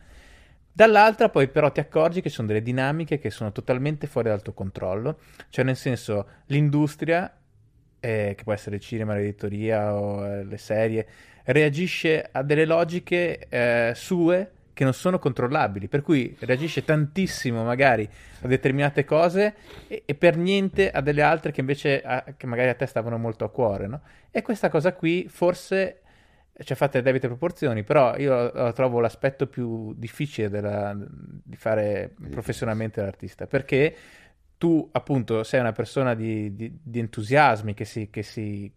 [0.71, 4.43] Dall'altra poi però ti accorgi che ci sono delle dinamiche che sono totalmente fuori dal
[4.43, 7.31] tuo controllo, cioè nel senso l'industria,
[8.03, 11.07] eh, che può essere il cinema, l'editoria o eh, le serie,
[11.45, 18.09] reagisce a delle logiche eh, sue che non sono controllabili, per cui reagisce tantissimo magari
[18.41, 19.55] a determinate cose
[19.87, 23.19] e, e per niente a delle altre che invece a- che magari a te stavano
[23.19, 24.01] molto a cuore, no?
[24.31, 25.99] E questa cosa qui forse
[26.65, 31.57] ci ha fatte le debite proporzioni, però io lo trovo l'aspetto più difficile della- di
[31.57, 33.95] fare professionalmente l'artista, perché
[34.63, 38.73] tu appunto sei una persona di, di- di entusiasmi, che si, che, si,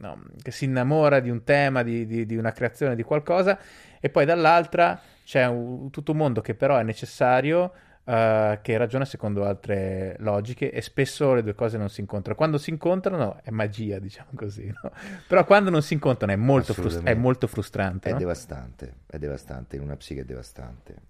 [0.00, 3.56] no, che si innamora di un tema, di, di- una creazione, di qualcosa,
[4.00, 9.04] e poi dall'altra c'è un- tutto un mondo che però è necessario uh, che ragiona
[9.04, 12.36] secondo altre logiche e spesso le due cose non si incontrano.
[12.36, 14.90] Quando si incontrano è magia, diciamo così, no?
[15.28, 18.08] però quando non si incontrano è molto, frust- è molto frustrante.
[18.08, 18.18] È no?
[18.18, 21.08] devastante, è devastante, in una psiche è devastante.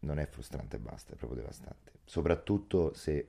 [0.00, 1.92] Non è frustrante e basta, è proprio devastante.
[2.04, 3.28] Soprattutto se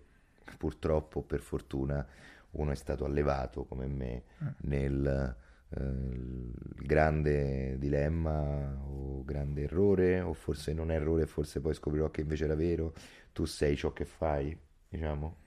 [0.57, 2.05] purtroppo, per fortuna,
[2.51, 4.47] uno è stato allevato come me mm.
[4.61, 5.35] nel
[5.69, 6.53] eh,
[6.83, 12.55] grande dilemma o grande errore, o forse non errore, forse poi scoprirò che invece era
[12.55, 12.93] vero,
[13.31, 14.57] tu sei ciò che fai,
[14.89, 15.37] diciamo.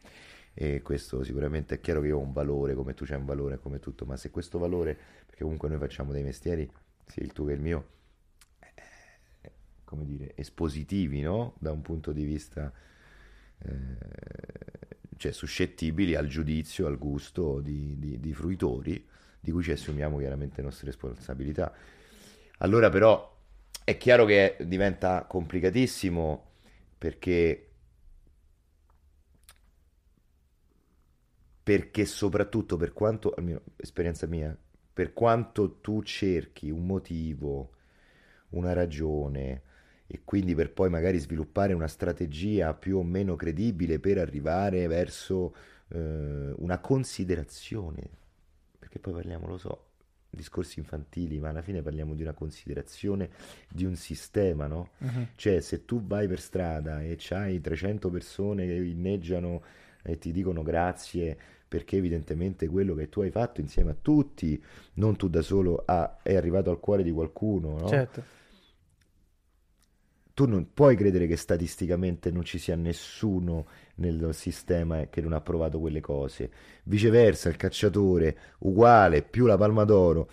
[0.56, 3.58] E questo sicuramente è chiaro che io ho un valore, come tu c'hai un valore,
[3.58, 4.96] come tutto, ma se questo valore,
[5.26, 6.70] perché comunque noi facciamo dei mestieri,
[7.06, 7.88] sia il tuo che il mio,
[9.84, 11.54] come dire, espositivi, no?
[11.58, 12.72] Da un punto di vista...
[13.58, 14.32] Eh,
[15.16, 19.06] cioè suscettibili al giudizio, al gusto di, di, di fruitori,
[19.40, 21.72] di cui ci assumiamo chiaramente le nostre responsabilità.
[22.58, 23.34] Allora però
[23.84, 26.52] è chiaro che diventa complicatissimo
[26.98, 27.68] perché
[31.62, 34.54] perché soprattutto per quanto, almeno esperienza mia,
[34.92, 37.70] per quanto tu cerchi un motivo,
[38.50, 39.62] una ragione
[40.06, 45.54] e quindi per poi magari sviluppare una strategia più o meno credibile per arrivare verso
[45.88, 48.22] eh, una considerazione
[48.94, 49.86] che poi parliamo, lo so,
[50.30, 53.28] discorsi infantili, ma alla fine parliamo di una considerazione
[53.68, 54.90] di un sistema, no?
[54.98, 55.26] Uh-huh.
[55.34, 59.62] Cioè, se tu vai per strada e c'hai 300 persone che inneggiano
[60.00, 61.36] e ti dicono grazie
[61.66, 64.62] perché evidentemente quello che tu hai fatto insieme a tutti,
[64.94, 67.88] non tu da solo, ah, è arrivato al cuore di qualcuno, no?
[67.88, 68.42] Certo
[70.34, 73.66] tu non puoi credere che statisticamente non ci sia nessuno
[73.96, 76.50] nel sistema che non ha provato quelle cose.
[76.82, 80.28] Viceversa, il cacciatore, uguale, più la palma d'oro.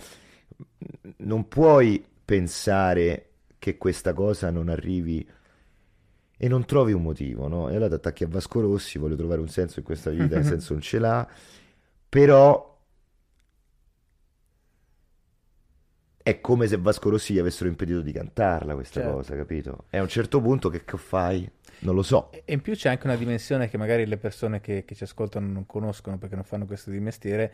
[1.18, 3.28] Non puoi pensare
[3.60, 5.28] che questa cosa non arrivi
[6.36, 7.70] e non trovi un motivo, no?
[7.70, 10.46] E allora ti attacchi a Vasco Rossi, voglio trovare un senso in questa vita, il
[10.46, 11.30] senso non ce l'ha,
[12.10, 12.71] però
[16.24, 19.16] è come se Vasco Rossi gli avessero impedito di cantarla questa certo.
[19.16, 19.86] cosa, capito?
[19.90, 21.50] E a un certo punto che, che fai?
[21.80, 22.32] Non lo so.
[22.32, 25.48] E in più c'è anche una dimensione che magari le persone che, che ci ascoltano
[25.48, 27.52] non conoscono perché non fanno questo di mestiere,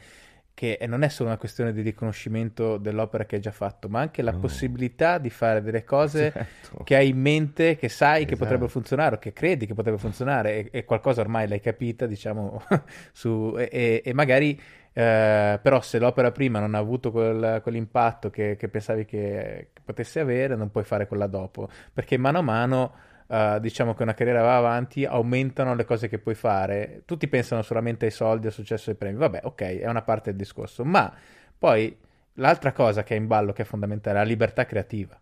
[0.57, 4.23] che non è solo una questione di riconoscimento dell'opera che hai già fatto, ma anche
[4.23, 4.39] la no.
[4.39, 6.83] possibilità di fare delle cose certo.
[6.83, 8.31] che hai in mente, che sai esatto.
[8.31, 12.07] che potrebbero funzionare o che credi che potrebbe funzionare e, e qualcosa ormai l'hai capita,
[12.07, 12.63] diciamo,
[13.13, 14.59] su, e, e magari
[14.97, 19.81] eh, però se l'opera prima non ha avuto quel, quell'impatto che, che pensavi che, che,
[19.83, 22.93] potesse avere, non puoi fare quella dopo, perché mano a mano,
[23.27, 27.03] uh, diciamo che una carriera va avanti, aumentano le cose che puoi fare.
[27.05, 29.17] Tutti pensano solamente ai soldi, al successo e ai premi.
[29.19, 31.13] Vabbè, ok, è una parte del discorso, ma
[31.55, 31.95] poi
[32.33, 35.15] l'altra cosa che è in ballo, che è fondamentale, è la libertà creativa.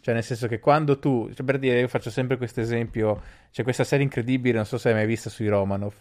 [0.00, 3.62] Cioè, nel senso che quando tu, cioè per dire, io faccio sempre questo esempio, c'è
[3.62, 5.94] questa serie incredibile, non so se hai mai vista sui Romanov,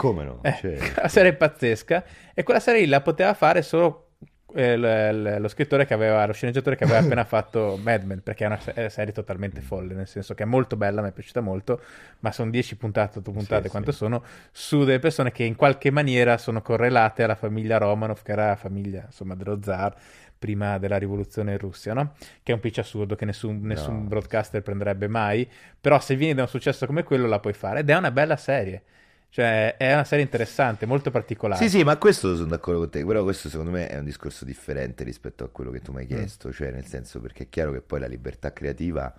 [0.00, 0.38] come no?
[0.40, 0.78] Eh, cioè...
[0.96, 2.02] La serie pazzesca.
[2.32, 4.12] E quella serie la poteva fare solo
[4.54, 8.46] eh, lo scrittore che aveva, lo sceneggiatore che aveva appena fatto Mad Men, perché è
[8.46, 11.82] una se- serie totalmente folle, nel senso che è molto bella, mi è piaciuta molto,
[12.20, 13.98] ma sono 10 puntate, 8 puntate, sì, quanto sì.
[13.98, 18.46] sono, su delle persone che in qualche maniera sono correlate alla famiglia Romanov, che era
[18.46, 19.94] la famiglia, insomma, dello zar,
[20.38, 22.14] prima della rivoluzione in Russia, no?
[22.42, 24.08] Che è un pitch assurdo che nessun, nessun no.
[24.08, 25.46] broadcaster prenderebbe mai,
[25.78, 28.36] però se vieni da un successo come quello la puoi fare, ed è una bella
[28.36, 28.82] serie.
[29.30, 31.62] Cioè, è una serie interessante, molto particolare.
[31.62, 33.04] Sì, sì, ma questo sono d'accordo con te.
[33.04, 36.04] Però questo secondo me è un discorso differente rispetto a quello che tu mi hai
[36.04, 36.08] mm.
[36.08, 36.48] chiesto.
[36.48, 36.50] Mm.
[36.50, 39.14] Cioè, nel senso, perché è chiaro che poi la libertà creativa,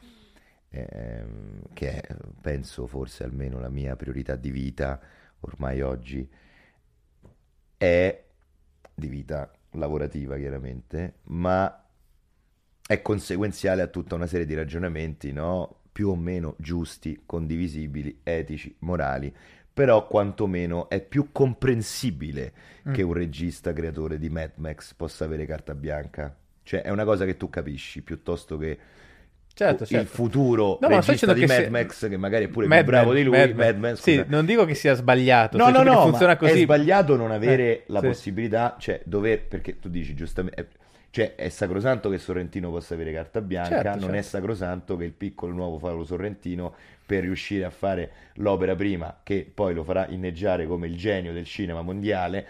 [0.70, 5.00] ehm, che è, penso forse almeno la mia priorità di vita
[5.40, 6.30] ormai oggi,
[7.78, 8.24] è
[8.94, 11.86] di vita lavorativa chiaramente, ma
[12.86, 15.78] è conseguenziale a tutta una serie di ragionamenti, no?
[15.92, 19.34] più o meno giusti, condivisibili, etici, morali,
[19.74, 22.54] però quantomeno è più comprensibile
[22.88, 22.94] mm.
[22.94, 26.36] che un regista creatore di Mad Max possa avere carta bianca.
[26.64, 28.78] Cioè è una cosa che tu capisci piuttosto che
[29.54, 30.04] certo, certo.
[30.04, 31.70] il futuro no, regista di Mad sia...
[31.70, 33.38] Max che magari è pure Mad più bravo Man, di lui.
[33.38, 35.58] Mad Mad Man, sì, non dico che sia sbagliato.
[35.58, 36.60] No, no, no, funziona così.
[36.60, 38.08] è sbagliato non avere eh, la sì.
[38.08, 40.68] possibilità, cioè dover, perché tu dici giustamente...
[41.12, 44.16] Cioè, è sacrosanto che Sorrentino possa avere carta bianca, certo, non certo.
[44.16, 46.74] è sacrosanto che il piccolo nuovo Paolo Sorrentino
[47.12, 51.44] per riuscire a fare l'opera prima, che poi lo farà inneggiare come il genio del
[51.44, 52.48] cinema mondiale,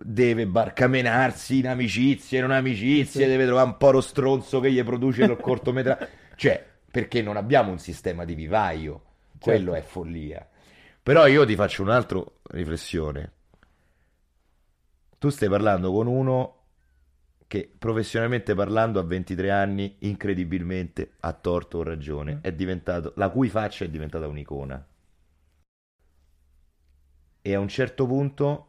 [0.00, 5.22] deve barcamenarsi in amicizie, non amicizie, deve trovare un po' lo stronzo che gli produce
[5.22, 6.08] il cortometraggio.
[6.34, 9.02] cioè, perché non abbiamo un sistema di vivaio,
[9.38, 9.86] quello certo.
[9.86, 10.48] è follia.
[11.00, 13.32] Però io ti faccio un'altra riflessione.
[15.16, 16.61] Tu stai parlando con uno
[17.52, 22.38] che professionalmente parlando a 23 anni, incredibilmente, ha torto o ragione, Mm.
[22.40, 24.86] è diventato, la cui faccia è diventata un'icona.
[27.42, 28.68] E a un certo punto,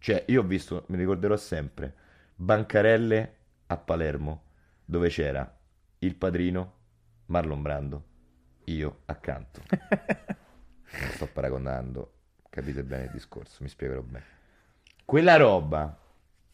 [0.00, 1.94] cioè io ho visto, mi ricorderò sempre,
[2.34, 3.36] bancarelle
[3.66, 4.42] a Palermo,
[4.84, 5.56] dove c'era
[5.98, 6.72] il padrino,
[7.26, 8.04] Marlon Brando,
[8.64, 9.62] io accanto.
[10.96, 12.12] Non sto paragonando,
[12.50, 14.24] capite bene il discorso, mi spiegherò bene.
[15.04, 15.98] Quella roba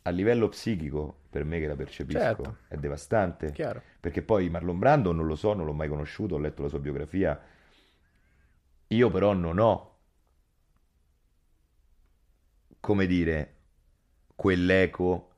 [0.03, 2.57] a livello psichico, per me che la percepisco, Certo.
[2.69, 3.53] è devastante.
[3.53, 3.83] Chiaro.
[4.01, 6.79] Perché poi Marlon Brando non lo so, non l'ho mai conosciuto, ho letto la sua
[6.79, 7.39] biografia.
[8.89, 9.99] Io però non ho,
[12.81, 13.55] come dire,
[14.35, 15.29] quell'eco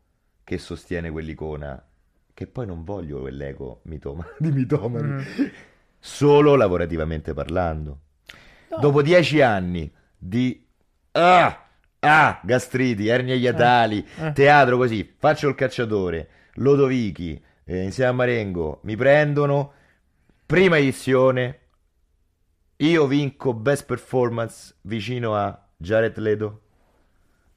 [0.44, 1.84] che sostiene quell'icona,
[2.32, 5.20] che poi non voglio quell'eco mitoma- di mitomani, Mm.
[5.98, 8.00] solo lavorativamente parlando.
[8.70, 8.78] No.
[8.78, 10.66] Dopo dieci anni di
[11.12, 11.68] ah,
[12.04, 14.32] ah, gastriti, ernie iatali, eh.
[14.32, 19.72] teatro così, faccio il cacciatore, Lodovichi, eh, insieme a Marengo, mi prendono,
[20.44, 21.58] prima edizione,
[22.76, 26.60] io vinco Best Performance vicino a Jared Leto,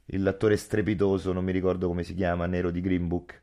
[0.06, 3.42] l'attore strepitoso, non mi ricordo come si chiama, nero di Green Book,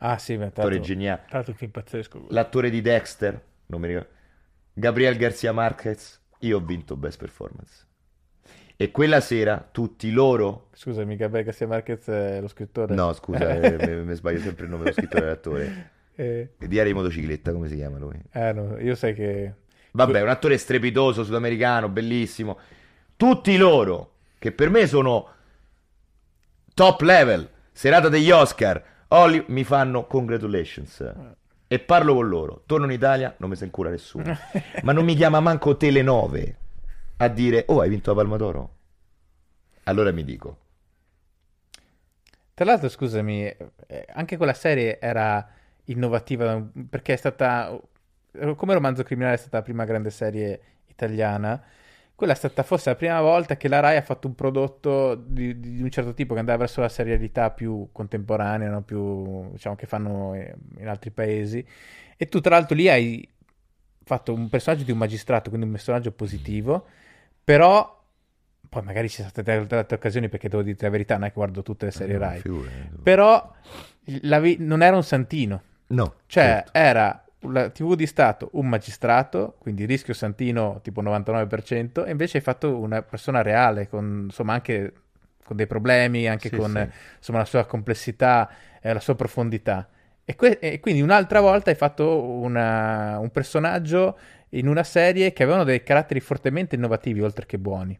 [0.00, 2.26] Ah sì, ma tra attore geniale, un film pazzesco.
[2.30, 4.08] l'attore di Dexter, non mi ricordo,
[4.74, 7.86] Gabriel Garcia Marquez, io ho vinto Best Performance.
[8.80, 12.94] E quella sera tutti loro Scusami, Gabriele Garcia Marquez è lo scrittore.
[12.94, 15.90] No, scusa, eh, mi, sbaglio sempre il nome dello scrittore dell'attore.
[16.18, 18.20] Eh, Diario di motocicletta, come si chiama lui?
[18.32, 19.52] eh, no, io sai che...
[19.92, 22.58] Vabbè, un attore strepitoso, sudamericano, bellissimo.
[23.14, 25.28] Tutti loro, che per me sono
[26.74, 31.14] top level, serata degli Oscar, Holly- mi fanno congratulations.
[31.68, 32.62] E parlo con loro.
[32.66, 34.36] Torno in Italia, non mi se incura nessuno.
[34.82, 36.56] Ma non mi chiama manco Telenove
[37.18, 38.76] a dire, oh, hai vinto la Palma d'Oro?
[39.84, 40.58] Allora mi dico,
[42.54, 43.44] Tra l'altro, scusami,
[43.86, 45.48] eh, anche quella serie era
[45.84, 46.60] innovativa
[46.90, 47.80] perché è stata,
[48.56, 51.62] come Romanzo Criminale è stata la prima grande serie italiana,
[52.16, 55.60] quella è stata forse la prima volta che la Rai ha fatto un prodotto di,
[55.60, 58.82] di un certo tipo che andava verso la serialità più contemporanea, no?
[58.82, 61.64] più, diciamo, che fanno in altri paesi.
[62.16, 63.28] E tu, tra l'altro, lì hai
[64.04, 66.86] fatto un personaggio di un magistrato, quindi un personaggio positivo,
[67.48, 67.96] però
[68.68, 71.34] poi magari ci sono state altre, occasioni perché devo dire la verità, non è che
[71.34, 72.40] guardo tutte le serie Eh, Rai.
[72.40, 72.90] figurati.
[73.02, 73.52] Però
[74.22, 76.70] la vi- non era un santino, no, cioè certo.
[76.74, 82.42] era la TV di Stato un magistrato, quindi rischio santino tipo 99%, e invece hai
[82.42, 84.92] fatto una persona reale, con insomma anche
[85.42, 86.98] con dei problemi, anche Sì, con sì.
[87.16, 88.50] insomma la sua complessità
[88.82, 89.88] e la sua profondità.
[90.22, 94.18] E, que- e quindi un'altra volta hai fatto una- un personaggio
[94.50, 97.98] in una serie che avevano dei caratteri fortemente innovativi, oltre che buoni.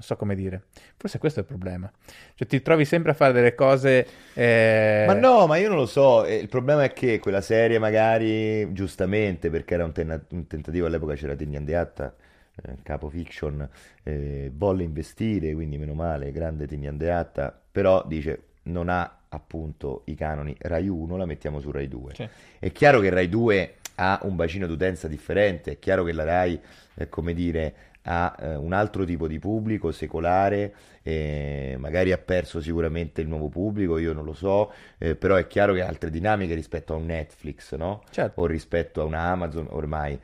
[0.00, 0.62] Non so come dire.
[0.96, 1.90] Forse questo è il problema.
[2.34, 4.06] Cioè ti trovi sempre a fare delle cose...
[4.32, 6.24] eh, Ma no, ma io non lo so.
[6.24, 10.86] eh, Il problema è che quella serie, magari giustamente, perché era un, tenna- un tentativo
[10.86, 12.14] all'epoca, c'era Tini Andeatta,
[12.62, 13.68] eh, capo fiction,
[14.02, 20.14] eh, volle investire, quindi meno male, grande Tini Andeatta, però dice non ha appunto i
[20.14, 22.14] canoni Rai 1, la mettiamo su Rai 2.
[22.14, 22.28] Sì.
[22.58, 26.58] È chiaro che Rai 2 ha un bacino d'utenza differente, è chiaro che la Rai,
[26.94, 27.74] eh, come dire,
[28.04, 33.48] ha eh, un altro tipo di pubblico secolare, eh, magari ha perso sicuramente il nuovo
[33.48, 36.96] pubblico, io non lo so, eh, però è chiaro che ha altre dinamiche rispetto a
[36.96, 38.02] un Netflix, no?
[38.10, 38.40] Certo.
[38.40, 40.18] O rispetto a una Amazon ormai.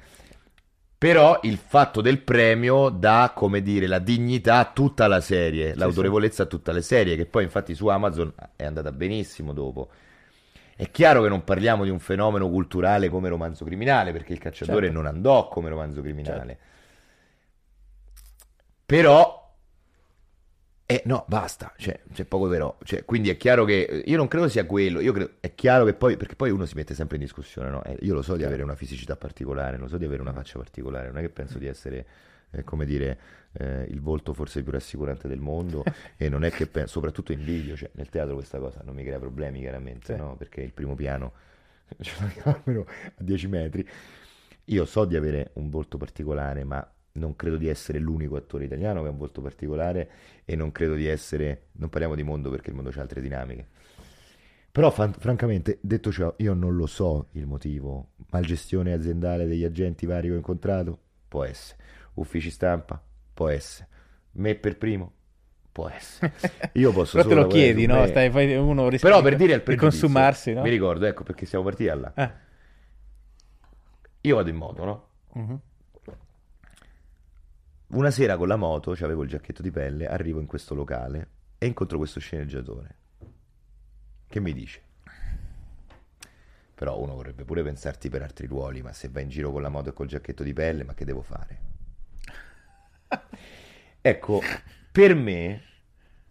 [0.98, 5.78] Però il fatto del premio dà, come dire, la dignità a tutta la serie, Sì,
[5.78, 9.90] l'autorevolezza a tutta le serie, che poi infatti su Amazon è andata benissimo dopo.
[10.76, 14.86] È chiaro che non parliamo di un fenomeno culturale come romanzo criminale, perché il cacciatore
[14.86, 15.00] Certo.
[15.00, 16.58] non andò come romanzo criminale.
[18.84, 19.54] Però,
[20.84, 22.76] eh, no, basta, cioè, c'è poco però.
[22.84, 25.00] Cioè, quindi è chiaro che eh, io non credo sia quello.
[25.00, 27.82] Io credo, è chiaro che poi, perché poi uno si mette sempre in discussione, no?
[27.82, 28.48] Eh, io lo so di Certo.
[28.48, 31.58] avere una fisicità particolare, lo so di avere una faccia particolare, non è che penso
[31.58, 32.06] di essere,
[32.56, 33.18] eh, come dire,
[33.52, 35.84] eh, il volto forse più rassicurante del mondo
[36.16, 39.04] e non è che penso, soprattutto in video, cioè nel teatro questa cosa non mi
[39.04, 40.20] crea problemi chiaramente, Sì.
[40.20, 40.36] no?
[40.36, 41.32] Perché il primo piano
[42.00, 42.12] c'è
[42.44, 43.86] almeno a 10 metri.
[44.66, 49.00] Io so di avere un volto particolare, ma non credo di essere l'unico attore italiano
[49.02, 50.10] che ha un volto particolare
[50.44, 53.66] e non credo di essere, non parliamo di mondo perché il mondo ha altre dinamiche.
[54.72, 58.10] Però fan- francamente, detto ciò, io non lo so il motivo.
[58.30, 60.98] Malgestione aziendale degli agenti vari che ho incontrato?
[61.28, 61.82] Può essere.
[62.16, 63.02] Uffici stampa?
[63.32, 63.88] Può essere.
[64.32, 65.12] Me per primo?
[65.72, 66.32] Può essere.
[66.74, 68.00] Io posso Però te solo lo chiedi, no?
[68.00, 68.06] me.
[68.06, 70.62] Stai, fai- uno rischia Però per dire al di pregiudizio, consumarsi, no?
[70.62, 72.12] Mi ricordo, ecco perché siamo partiti là.
[72.14, 72.34] Ah.
[74.22, 75.08] Io vado in moto, no?
[75.34, 75.60] Mhm.
[77.88, 81.66] Una sera con la moto, avevo il giacchetto di pelle, arrivo in questo locale e
[81.66, 82.96] incontro questo sceneggiatore
[84.26, 84.82] Che mi dice?
[86.74, 89.68] Però uno vorrebbe pure pensarti per altri ruoli, ma se vai in giro con la
[89.68, 91.74] moto e col giacchetto di pelle, ma che devo fare?
[94.00, 94.40] ecco,
[94.92, 95.62] per me,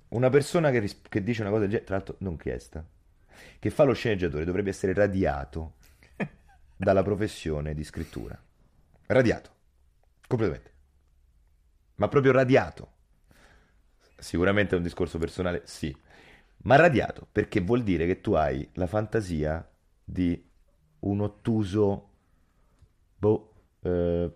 [0.09, 2.86] una persona che, ris- che dice una cosa del genere, tra l'altro non chiesta,
[3.59, 5.76] che fa lo sceneggiatore dovrebbe essere radiato
[6.76, 8.39] dalla professione di scrittura.
[9.07, 9.49] Radiato,
[10.28, 10.73] completamente.
[11.95, 12.91] Ma proprio radiato.
[14.17, 15.95] Sicuramente è un discorso personale, sì.
[16.63, 19.67] Ma radiato, perché vuol dire che tu hai la fantasia
[20.03, 20.43] di
[20.99, 22.09] un ottuso...
[23.17, 24.32] Boh, eh,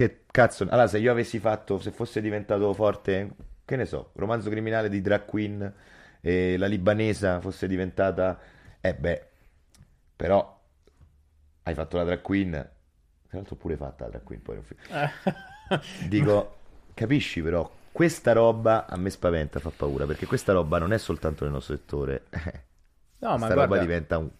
[0.00, 0.62] che cazzo...
[0.62, 3.30] Allora, se io avessi fatto, se fosse diventato forte,
[3.66, 5.74] che ne so, romanzo criminale di drag queen
[6.22, 8.38] e la libanesa fosse diventata...
[8.80, 9.26] Eh beh,
[10.16, 10.58] però
[11.64, 14.58] hai fatto la drag queen, tra l'altro pure fatta la drag queen, poi
[16.08, 16.56] Dico,
[16.94, 21.44] capisci però, questa roba a me spaventa, fa paura, perché questa roba non è soltanto
[21.44, 22.24] nel nostro settore.
[23.20, 23.74] No, ma questa guarda...
[23.74, 24.30] roba diventa un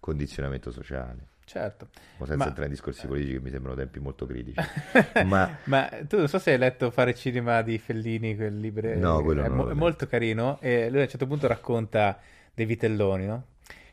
[0.00, 1.33] condizionamento sociale.
[1.44, 1.88] Certo.
[2.24, 4.60] Senza entrare in discorsi politici che mi sembrano tempi molto critici.
[5.24, 8.96] Ma Ma tu non so se hai letto Fare cinema di Fellini, quel libro.
[8.98, 10.58] No, quello è, mo- molto carino.
[10.60, 12.18] E lui a un certo punto racconta
[12.54, 13.44] dei vitelloni, no?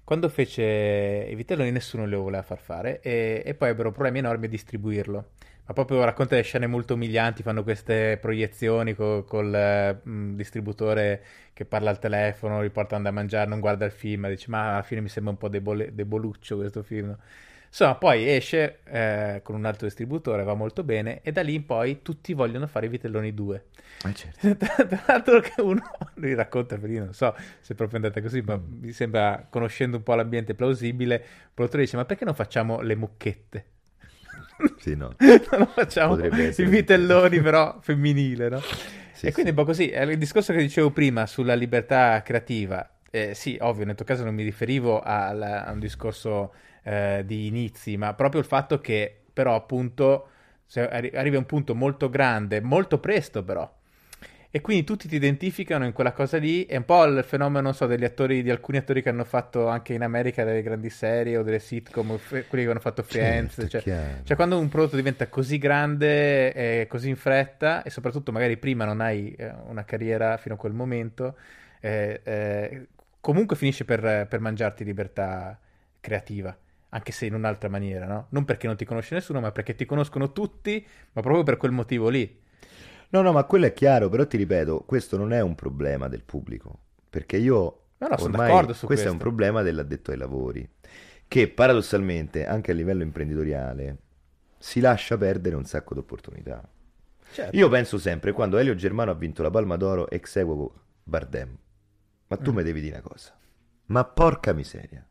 [0.03, 0.63] Quando fece
[1.29, 5.29] i vitelloni nessuno li voleva far fare e, e poi ebbero problemi enormi a distribuirlo.
[5.71, 11.23] Ma proprio racconta delle scene molto umilianti, fanno queste proiezioni co- col eh, mh, distributore
[11.53, 14.81] che parla al telefono, li portano da mangiare, non guarda il film, dice ma alla
[14.83, 17.17] fine mi sembra un po' debole- deboluccio questo film.
[17.67, 21.65] Insomma, poi esce eh, con un altro distributore, va molto bene, e da lì in
[21.65, 23.65] poi tutti vogliono fare i vitelloni 2.
[24.03, 24.53] Eh, certo.
[24.85, 25.81] Tra l'altro che uno
[26.15, 29.95] lui racconta, perché io non so se è proprio andata così, ma mi sembra, conoscendo
[29.95, 33.65] un po' l'ambiente plausibile, il produttore dice, ma perché non facciamo le mucchette?
[34.77, 35.15] Sì, no.
[35.57, 38.59] non facciamo i vitelloni però femminile, no?
[39.11, 42.89] Sì, e quindi un po' così, è il discorso che dicevo prima sulla libertà creativa.
[43.11, 46.53] Eh, sì, ovvio, nel tuo caso non mi riferivo al- a un discorso
[46.83, 50.27] eh, di inizi, ma proprio il fatto che però appunto
[50.75, 53.69] arri- arrivi a un punto molto grande, molto presto però,
[54.53, 57.73] e quindi tutti ti identificano in quella cosa lì, è un po' il fenomeno, non
[57.73, 61.37] so, degli attori, di alcuni attori che hanno fatto anche in America delle grandi serie
[61.37, 65.29] o delle sitcom, quelli che hanno fatto Friends, Certo, cioè, cioè, quando un prodotto diventa
[65.29, 70.35] così grande e così in fretta, e soprattutto magari prima non hai eh, una carriera
[70.35, 71.37] fino a quel momento,
[71.79, 72.87] eh, eh,
[73.21, 75.57] comunque finisce per, per mangiarti libertà
[76.01, 76.53] creativa,
[76.89, 78.25] anche se in un'altra maniera, no?
[78.31, 81.71] Non perché non ti conosce nessuno, ma perché ti conoscono tutti, ma proprio per quel
[81.71, 82.39] motivo lì.
[83.11, 86.23] No, no, ma quello è chiaro, però ti ripeto, questo non è un problema del
[86.23, 89.17] pubblico, perché io No, no, sono d'accordo su questo è un questo.
[89.17, 90.67] problema dell'addetto ai lavori,
[91.27, 93.97] che paradossalmente anche a livello imprenditoriale
[94.57, 96.67] si lascia perdere un sacco di opportunità.
[97.31, 97.55] Certo.
[97.55, 101.57] Io penso sempre, quando Elio Germano ha vinto la Palma d'Oro ex equo Bardem,
[102.27, 102.55] ma tu Mm.
[102.55, 103.37] mi devi dire una cosa,
[103.87, 105.05] ma porca miseria,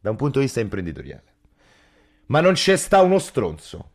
[0.00, 1.24] da un punto di vista imprenditoriale,
[2.26, 3.90] ma non c'è sta uno stronzo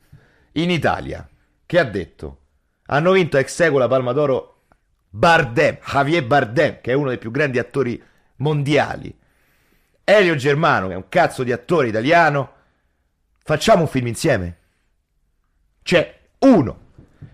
[0.54, 1.28] in Italia
[1.66, 2.40] che ha detto
[2.88, 4.64] hanno vinto ex equo la Palma d'Oro
[5.10, 8.02] Bardem, Javier Bardem, che è uno dei più grandi attori
[8.38, 9.18] mondiali,
[10.04, 12.54] Elio Germano, che è un cazzo di attore italiano,
[13.44, 14.58] facciamo un film insieme?
[15.82, 16.80] C'è uno,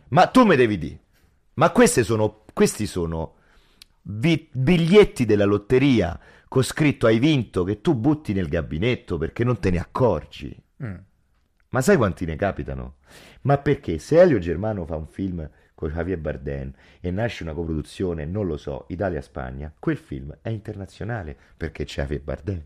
[0.09, 0.99] ma tu mi devi dire,
[1.55, 3.35] ma sono, questi sono
[4.01, 9.59] bi- biglietti della lotteria con scritto hai vinto che tu butti nel gabinetto perché non
[9.59, 10.63] te ne accorgi.
[10.83, 10.95] Mm.
[11.71, 12.97] Ma sai quanti ne capitano?
[13.43, 18.25] Ma perché se Elio Germano fa un film con Javier Bardem e nasce una coproduzione,
[18.25, 22.63] non lo so, Italia-Spagna, quel film è internazionale perché c'è Javier Bardem.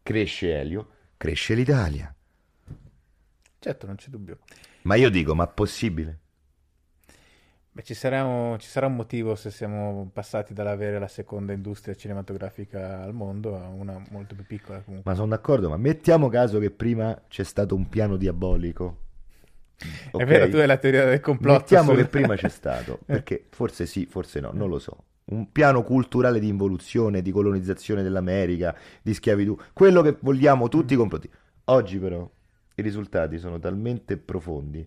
[0.00, 2.14] Cresce Elio, cresce l'Italia.
[3.58, 4.38] Certo, non c'è dubbio.
[4.82, 6.20] Ma io dico, ma possibile?
[7.78, 11.94] Beh, ci sarà un, ci sarà un motivo se siamo passati dall'avere la seconda industria
[11.94, 15.08] cinematografica al mondo a una molto più piccola comunque.
[15.08, 18.96] Ma sono d'accordo, ma mettiamo caso che prima c'è stato un piano diabolico.
[19.76, 20.24] È Ok?
[20.24, 21.58] vero, tu hai la teoria del complotto.
[21.60, 25.04] Mettiamo sul- che prima c'è stato, perché forse sì, forse no, non lo so.
[25.26, 30.96] Un piano culturale di involuzione, di colonizzazione dell'America, di schiavitù, quello che vogliamo tutti i
[30.96, 31.30] complotti.
[31.66, 32.28] Oggi però
[32.74, 34.84] i risultati sono talmente profondi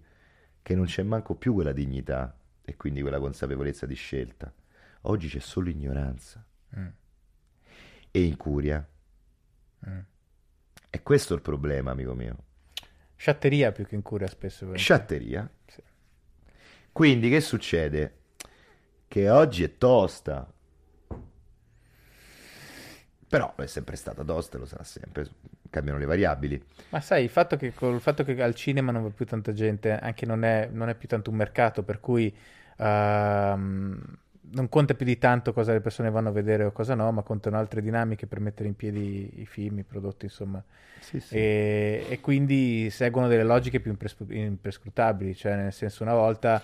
[0.61, 2.35] che non c'è manco più quella dignità
[2.72, 4.51] e quindi quella consapevolezza di scelta.
[5.01, 6.43] Oggi c'è solo ignoranza
[6.78, 6.88] Mm,
[8.11, 8.88] e incuria.
[9.89, 9.99] mm.
[10.89, 12.38] E questo è il problema, amico mio.
[13.17, 14.74] Sciatteria più che incuria spesso.
[14.76, 15.49] Sciatteria.
[15.67, 15.82] Sì.
[16.93, 18.19] Quindi che succede?
[19.07, 20.49] Che oggi è tosta.
[23.28, 25.28] Però è sempre stata tosta, lo sarà sempre.
[25.69, 26.61] Cambiano le variabili.
[26.89, 29.91] Ma sai, il fatto che col fatto che al cinema non va più tanta gente,
[29.91, 32.34] anche non è, non è più tanto un mercato, per cui
[32.82, 34.17] ehm,
[34.53, 37.21] non conta più di tanto cosa le persone vanno a vedere o cosa no, ma
[37.21, 40.63] contano altre dinamiche per mettere in piedi i film, i prodotti, insomma.
[40.99, 41.36] Sì, sì.
[41.36, 46.61] E, e quindi seguono delle logiche più impres- imprescrutabili, cioè nel senso una volta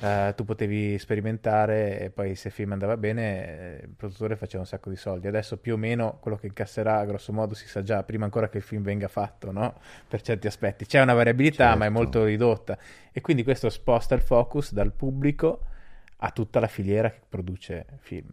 [0.00, 4.62] eh, tu potevi sperimentare e poi se il film andava bene eh, il produttore faceva
[4.62, 5.26] un sacco di soldi.
[5.26, 8.58] Adesso più o meno quello che incasserà grosso modo si sa già prima ancora che
[8.58, 9.74] il film venga fatto, no?
[10.06, 10.86] Per certi aspetti.
[10.86, 11.78] C'è una variabilità Certo.
[11.78, 12.78] ma è molto ridotta
[13.12, 15.60] e quindi questo sposta il focus dal pubblico
[16.18, 18.28] a tutta la filiera che produce film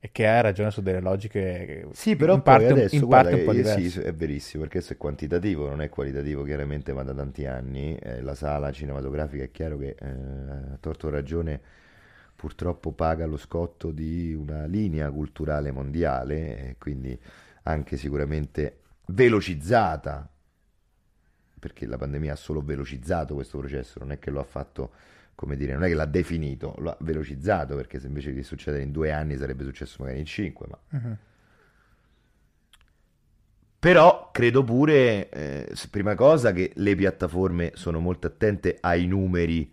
[0.00, 3.34] e che ha ragione su delle logiche Sì, però in parte, adesso in guarda parte
[3.36, 3.90] un po' che- diverse.
[3.90, 7.96] sì, è verissimo, perché questo è quantitativo, non è qualitativo chiaramente, ma da tanti anni
[7.96, 10.06] eh, la sala cinematografica è chiaro che eh,
[10.74, 11.60] a torto ragione
[12.36, 17.18] purtroppo paga lo scotto di una linea culturale mondiale e quindi
[17.62, 20.28] anche sicuramente velocizzata,
[21.58, 24.90] perché la pandemia ha solo velocizzato questo processo, non è che lo ha fatto,
[25.36, 28.82] come dire, non è che l'ha definito, lo ha velocizzato, perché se invece di succedere
[28.82, 31.18] in due anni sarebbe successo magari in cinque, ma Mhm.
[33.78, 39.72] Però credo pure, eh, prima cosa, che le piattaforme sono molto attente ai numeri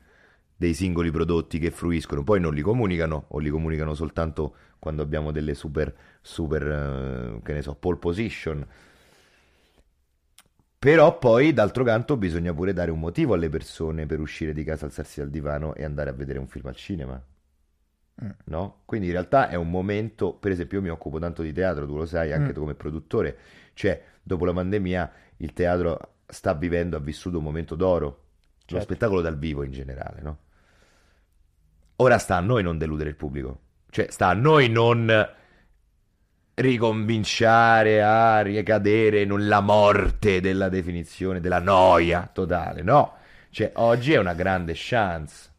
[0.55, 5.31] dei singoli prodotti che fruiscono, poi non li comunicano o li comunicano soltanto quando abbiamo
[5.31, 8.65] delle super, super, eh, che ne so, pole position.
[10.83, 14.85] Però poi, d'altro canto, bisogna pure dare un motivo alle persone per uscire di casa,
[14.85, 17.23] alzarsi dal divano e andare a vedere un film al cinema.
[18.21, 18.29] Mm.
[18.47, 18.81] No?
[18.83, 21.95] Quindi in realtà è un momento, per esempio io mi occupo tanto di teatro, tu
[21.95, 22.53] lo sai, anche Mm.
[22.53, 23.37] tu come produttore,
[23.75, 28.21] cioè dopo la pandemia il teatro sta vivendo, ha vissuto un momento d'oro, lo
[28.65, 28.83] Certo.
[28.83, 30.37] spettacolo dal vivo in generale, no?
[31.97, 33.59] Ora sta a noi non deludere il pubblico,
[33.89, 35.09] cioè sta a noi non
[36.55, 43.13] ricominciare a ricadere nella morte della definizione, della noia totale, no?
[43.49, 45.49] Cioè oggi è una grande chance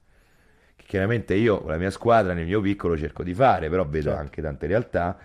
[0.77, 4.11] che chiaramente io con la mia squadra nel mio piccolo cerco di fare, però vedo
[4.11, 4.17] Certo.
[4.17, 5.17] anche tante realtà,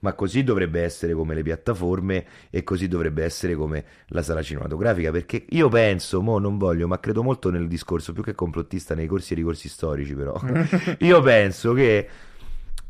[0.00, 5.10] ma così dovrebbe essere come le piattaforme e così dovrebbe essere come la sala cinematografica,
[5.10, 9.06] perché io penso, mo non voglio, ma credo molto nel discorso, più che complottista nei
[9.06, 10.42] corsi e ricorsi storici però,
[11.00, 12.08] io penso che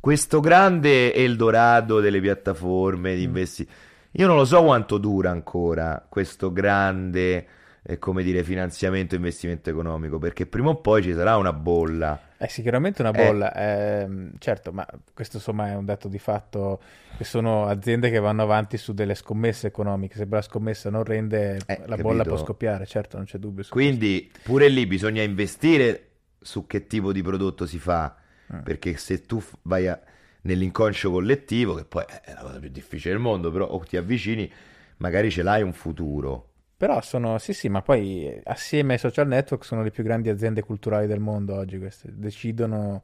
[0.01, 3.24] questo grande Eldorado delle piattaforme di Mm.
[3.24, 3.68] investi,
[4.12, 7.46] io non lo so quanto dura ancora questo grande,
[7.82, 12.20] eh, come dire, finanziamento e investimento economico, perché prima o poi ci sarà una bolla.
[12.36, 13.22] È sicuramente una Eh.
[13.26, 16.80] bolla, ehm, certo, ma questo insomma è un dato di fatto
[17.18, 20.16] che sono aziende che vanno avanti su delle scommesse economiche.
[20.16, 22.34] Se la scommessa non rende, Eh, la bolla capito?
[22.34, 26.07] può scoppiare, certo, non c'è dubbio Quindi pure lì bisogna investire
[26.40, 28.16] su che tipo di prodotto si fa,
[28.53, 28.62] Mm.
[28.62, 30.01] perché se tu vai a-
[30.42, 34.51] nell'inconscio collettivo, che poi è la cosa più difficile del mondo, però o ti avvicini,
[34.98, 36.46] magari ce l'hai un futuro.
[36.76, 40.30] Però sono, sì, sì, ma poi eh, assieme ai social network sono le più grandi
[40.30, 42.09] aziende culturali del mondo oggi queste.
[42.12, 43.03] Decidono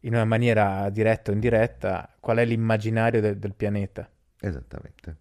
[0.00, 4.08] in una maniera diretta o indiretta qual è l'immaginario del, del pianeta,
[4.40, 5.16] Esattamente.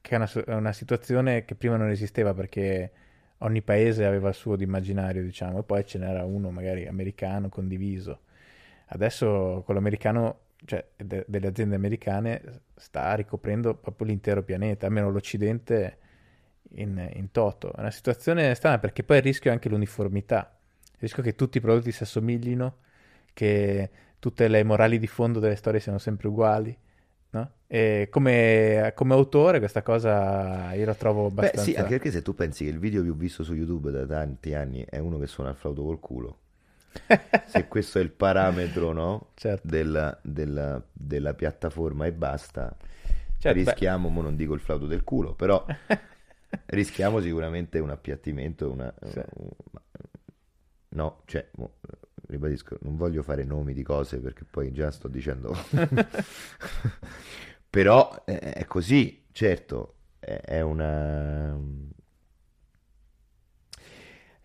[0.00, 2.90] che è una, è una situazione che prima non esisteva perché
[3.38, 8.20] ogni paese aveva il suo immaginario, diciamo, e poi ce n'era uno magari americano condiviso.
[8.88, 12.42] Adesso quello americano, cioè de- delle aziende americane,
[12.74, 15.98] sta ricoprendo proprio l'intero pianeta, almeno l'Occidente
[16.74, 17.72] in, in toto.
[17.72, 20.56] È una situazione strana perché poi il rischio è anche l'uniformità.
[20.84, 22.76] Il rischio che tutti i prodotti si assomiglino,
[23.32, 26.76] che tutte le morali di fondo delle storie siano sempre uguali.
[27.28, 27.50] No?
[27.66, 31.70] E come, come autore questa cosa io la trovo Beh, abbastanza...
[31.70, 34.54] sì, anche perché se tu pensi che il video più visto su YouTube da tanti
[34.54, 36.38] anni è uno che suona il flauto col culo,
[37.42, 39.32] se questo è il parametro, no?
[39.36, 39.60] Certo.
[39.60, 42.76] della, della- della piattaforma e basta,
[43.38, 43.66] Certo, beh.
[43.66, 45.64] rischiamo, mo non dico il flauto del culo, però
[46.66, 49.20] rischiamo sicuramente un appiattimento, una, Sì.
[50.90, 51.48] no, cioè,
[52.28, 55.54] ribadisco, non voglio fare nomi di cose perché poi già sto dicendo,
[57.68, 61.56] però è, così, certo, è una...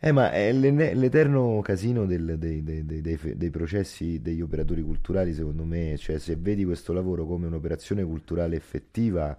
[0.03, 5.63] Eh, ma è l'eterno casino del- dei, dei- dei- dei processi degli operatori culturali, secondo
[5.63, 9.37] me, cioè se vedi questo lavoro come un'operazione culturale effettiva,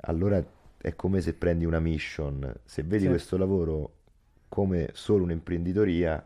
[0.00, 0.44] allora
[0.78, 3.08] è come se prendi una mission, se vedi Sì.
[3.08, 3.92] questo lavoro
[4.48, 6.24] come solo un'imprenditoria,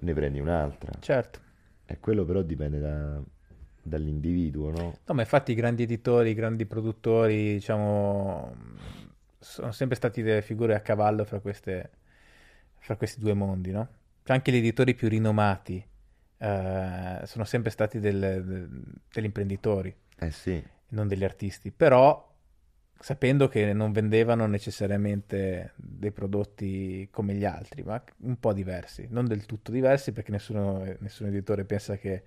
[0.00, 0.92] ne prendi un'altra.
[0.98, 1.38] Certo.
[1.84, 3.20] E quello però dipende da-
[3.82, 4.96] dall'individuo, no?
[5.04, 8.54] No, ma infatti i grandi editori, i grandi produttori, diciamo,
[9.38, 11.90] sono sempre stati delle figure a cavallo fra queste,
[12.82, 13.88] fra questi due mondi, no?
[14.24, 15.84] Cioè anche gli editori più rinomati
[16.38, 18.68] eh, sono sempre stati del-
[19.12, 22.30] degli imprenditori, Eh sì, non degli artisti, però
[22.98, 29.26] sapendo che non vendevano necessariamente dei prodotti come gli altri, ma un po' diversi, non
[29.26, 32.24] del tutto diversi perché nessuno, nessun editore pensa che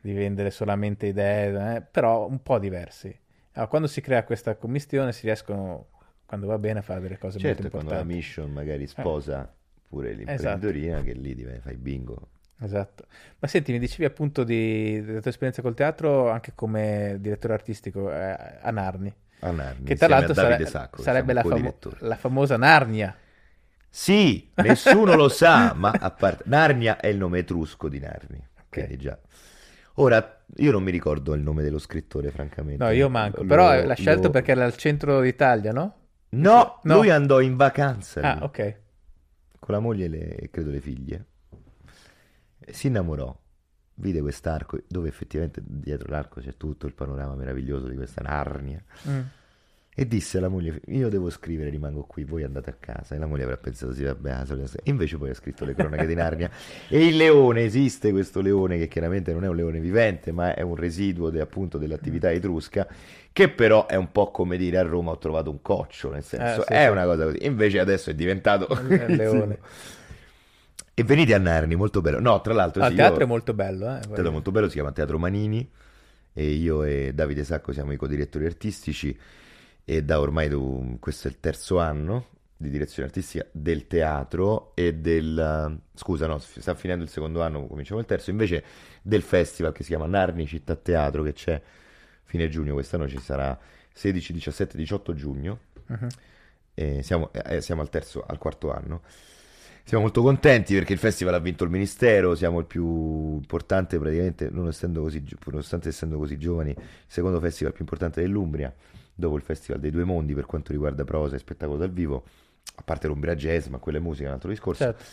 [0.00, 3.16] di vendere solamente idee, eh, però un po' diversi.
[3.52, 5.88] Allora, quando si crea questa commistione si riescono,
[6.26, 8.14] quando va bene, a fare delle cose certo, molto quando la importanti.
[8.14, 9.52] mission magari sposa
[9.94, 12.28] pure l'imprenditoria, che lì div- fai bingo.
[12.60, 13.04] Esatto.
[13.38, 18.10] Ma senti, mi dicevi appunto di- della tua esperienza col teatro anche come direttore artistico
[18.12, 22.56] eh, a Narni, A Narni, che tra l'altro sare- Sacco, sarebbe la, famo- la famosa
[22.56, 23.14] Narnia.
[23.88, 26.42] Sì, nessuno lo sa, ma a parte...
[26.46, 29.16] Narnia è il nome etrusco di Narni, quindi già.
[29.98, 32.82] Ora, io non mi ricordo il nome dello scrittore, francamente.
[32.82, 35.94] No, io manco, Lo- però l'ha scelto lo- perché era al centro d'Italia, no?
[36.30, 36.94] No, No.
[36.96, 38.76] lui andò in vacanza lì, Ah, ok.
[39.64, 41.24] Con la moglie e le- e credo le figlie.
[42.70, 43.34] Si innamorò,
[43.94, 48.84] vide quest'arco, dove effettivamente dietro l'arco c'è tutto il panorama meraviglioso di questa Narnia.
[49.08, 49.20] Mm.
[49.96, 53.14] E disse alla moglie: Io devo scrivere, rimango qui, voi andate a casa.
[53.14, 54.66] E la moglie avrà pensato: Sì, vabbè, storia.
[54.82, 56.50] Invece poi ha scritto le cronache di Narnia.
[56.90, 60.60] E il leone, esiste questo leone che chiaramente non è un leone vivente, ma è
[60.60, 62.86] un residuo de- appunto dell'attività etrusca.
[63.34, 66.60] Che però è un po' come dire a Roma ho trovato un coccio, nel senso
[66.60, 66.90] Eh, sì, è sì.
[66.90, 67.44] una cosa così.
[67.46, 69.58] Invece adesso è diventato È il leone.
[70.96, 72.20] E venite a Narni, molto bello.
[72.20, 74.00] No, tra l'altro, Ah, sì, il teatro io- è molto bello, eh?
[74.12, 75.68] Teatro molto bello, si chiama Teatro Manini
[76.32, 79.16] e io e Davide Sacco siamo i co-direttori artistici
[79.84, 84.94] e da ormai du- questo è il terzo anno di direzione artistica del teatro e
[84.94, 85.78] del...
[85.94, 88.64] scusa no, sta finendo il secondo anno, cominciamo il terzo, invece
[89.02, 91.60] del festival che si chiama Narni Città Teatro che c'è
[92.34, 93.56] fine giugno, quest'anno ci sarà
[93.92, 95.58] 16, 17, 18 giugno
[96.74, 99.02] e siamo, eh, siamo al terzo, al quarto anno.
[99.84, 104.48] Siamo molto contenti perché il festival ha vinto il ministero, siamo il più importante praticamente,
[104.50, 108.74] non essendo così, nonostante essendo così giovani, il secondo festival più importante dell'Umbria,
[109.14, 112.24] dopo il Festival dei Due Mondi per quanto riguarda prosa e spettacolo dal vivo,
[112.76, 114.82] a parte l'Umbria Jazz, ma quella è musica, è un altro discorso.
[114.82, 115.04] Certo.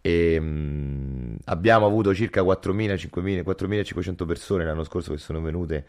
[0.00, 5.86] E, mh, abbiamo avuto circa 4.000, 5.000, 4.500 persone l'anno scorso che sono venute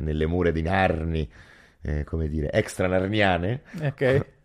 [0.00, 1.30] nelle mura di Narni,
[1.82, 3.62] eh, come dire, extra narniane.
[3.82, 4.26] Ok.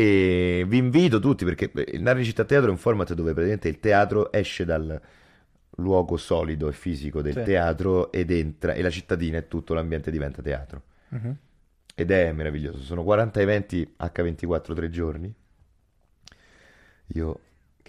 [0.00, 3.80] E vi invito tutti perché il Narni Città Teatro è un format dove praticamente il
[3.80, 4.98] teatro esce dal
[5.76, 7.42] luogo solido e fisico del Sì.
[7.42, 10.82] teatro ed entra e la cittadina e tutto l'ambiente diventa teatro.
[11.08, 11.36] Mhm.
[11.94, 12.78] Ed è meraviglioso.
[12.78, 15.34] Sono 40 eventi H24 tre giorni.
[17.14, 17.40] Io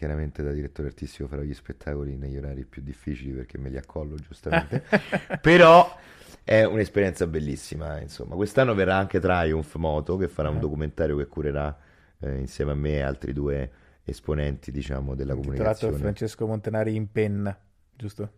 [0.02, 4.16] chiaramente da direttore artistico farò gli spettacoli negli orari più difficili perché me li accollo
[4.16, 4.84] giustamente.
[5.40, 5.96] Però
[6.44, 8.34] è un'esperienza bellissima, insomma.
[8.34, 10.60] Quest'anno verrà anche Triumph Moto che farà un Ah.
[10.62, 11.78] documentario che curerà
[12.20, 13.72] eh, insieme a me e altri due
[14.04, 15.98] esponenti, diciamo, della Intitolato comunicazione.
[15.98, 17.56] Francesco Montanari in penna,
[17.96, 18.32] giusto?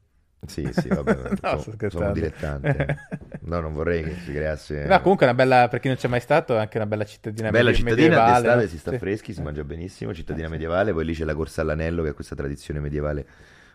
[0.46, 1.90] Sì, sì, vabbè, No, sono, scherzando.
[1.90, 2.98] sono dilettante.
[3.46, 4.86] No, non vorrei che si creasse...
[4.86, 7.06] No, comunque è una bella, per chi non c'è mai stato, è anche una bella
[7.06, 8.68] cittadina Bella medi- cittadina, medievale, d'estate no?
[8.70, 8.98] si sta Sì.
[8.98, 10.52] freschi, si mangia benissimo, cittadina sì.
[10.54, 13.26] medievale, poi lì c'è la corsa all'anello che è questa tradizione medievale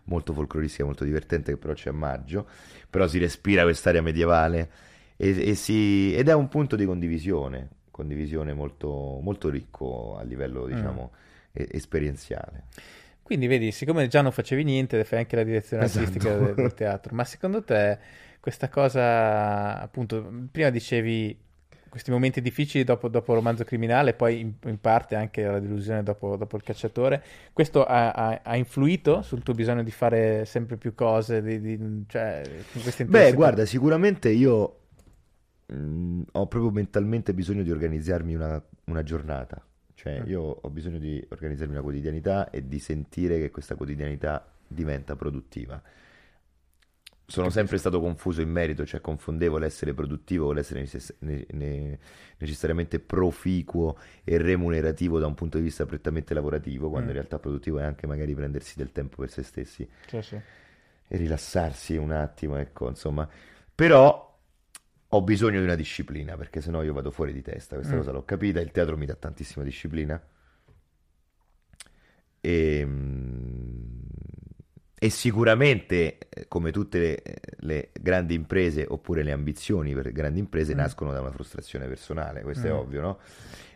[0.05, 2.47] molto folcloristica, molto divertente che però c'è a maggio,
[2.89, 4.70] però si respira quest'area medievale
[5.16, 10.65] e, e si- ed è un punto di condivisione, condivisione molto, molto ricco a livello
[10.66, 10.73] Mm.
[10.74, 11.12] diciamo
[11.53, 12.65] e- esperienziale.
[13.29, 15.85] Quindi vedi, siccome già non facevi niente, fai anche la direzione Esatto.
[15.85, 17.99] artistica del, del teatro, ma secondo te
[18.41, 21.39] questa cosa, appunto, prima dicevi
[21.91, 26.03] questi momenti difficili dopo, dopo il romanzo criminale, poi in, in parte anche la delusione
[26.03, 27.23] dopo, dopo il cacciatore,
[27.53, 32.05] questo ha, ha- ha influito sul tuo bisogno di fare sempre più cose, di, di-
[32.09, 32.43] cioè,
[33.05, 34.81] Beh, guarda, sicuramente io
[35.67, 39.63] mh, ho proprio mentalmente bisogno di organizzarmi una, una giornata.
[39.99, 40.29] Cioè, Mm.
[40.29, 45.83] io ho bisogno di organizzarmi una quotidianità e di sentire che questa quotidianità diventa produttiva.
[47.27, 51.99] Sono sempre stato confuso in merito, cioè confondevo l'essere produttivo con l'essere necess- ne- ne-
[52.39, 57.11] necessariamente proficuo e remunerativo da un punto di vista prettamente lavorativo, quando Mm.
[57.11, 60.37] in realtà produttivo è anche magari prendersi del tempo per se stessi Sì, sì.
[61.09, 63.29] e rilassarsi un attimo, ecco, insomma.
[63.75, 64.28] Però
[65.10, 67.98] ho bisogno di una disciplina, perché sennò io vado fuori di testa, questa Mm.
[67.98, 70.20] cosa l'ho capita, il teatro mi dà tantissima disciplina.
[72.40, 73.86] E, mm,
[75.01, 77.22] e sicuramente, eh, come tutte le,
[77.60, 80.78] le grandi imprese, oppure le ambizioni per grandi imprese, Mm.
[80.78, 82.74] nascono da una frustrazione personale, questo è Mm.
[82.74, 83.18] ovvio, no?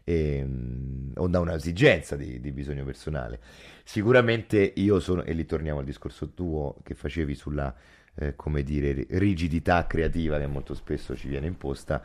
[0.04, 3.40] E, mm, o da un'esigenza di, di bisogno personale.
[3.84, 7.72] Sicuramente io sono, e lì torniamo al discorso tuo che facevi sulla,
[8.16, 12.02] eh, come dire, rigidità creativa che molto spesso ci viene imposta.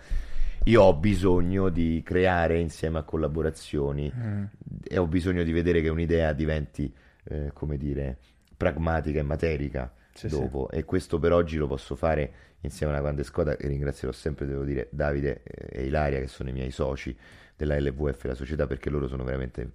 [0.64, 4.44] Io ho bisogno di creare insieme a collaborazioni Mm.
[4.84, 6.92] e ho bisogno di vedere che un'idea diventi,
[7.26, 8.18] eh, come dire,
[8.58, 10.36] pragmatica e materica Sì, sì.
[10.40, 10.70] dopo.
[10.72, 12.32] E questo per oggi lo posso fare
[12.62, 16.28] insieme a una grande squadra e ringrazierò sempre, devo dire, Davide eh, e Ilaria che
[16.28, 17.16] sono i miei soci
[17.56, 19.72] della LVF, la società, perché loro sono veramente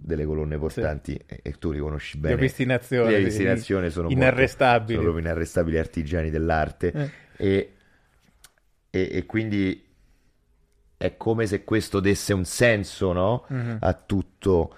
[0.00, 2.34] delle colonne portanti e, e tu li conosci bene.
[2.36, 4.96] Li ho visti in azione, Le sì, visti in azione sono inarrestabili.
[4.98, 7.10] Molto, sono inarrestabili artigiani dell'arte Eh.
[7.36, 7.72] e,
[8.90, 9.84] e- e quindi
[10.96, 13.44] è come se questo desse un senso, no?
[13.48, 13.78] Mhm.
[13.80, 14.74] A tutto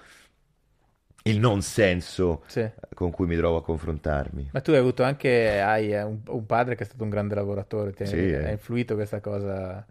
[1.23, 2.67] il non senso Sì.
[2.95, 4.49] con cui mi trovo a confrontarmi.
[4.53, 7.35] Ma tu hai avuto anche hai eh, un, un padre che è stato un grande
[7.35, 8.51] lavoratore, ti ha- Sì, ha eh.
[8.51, 9.85] influito questa cosa.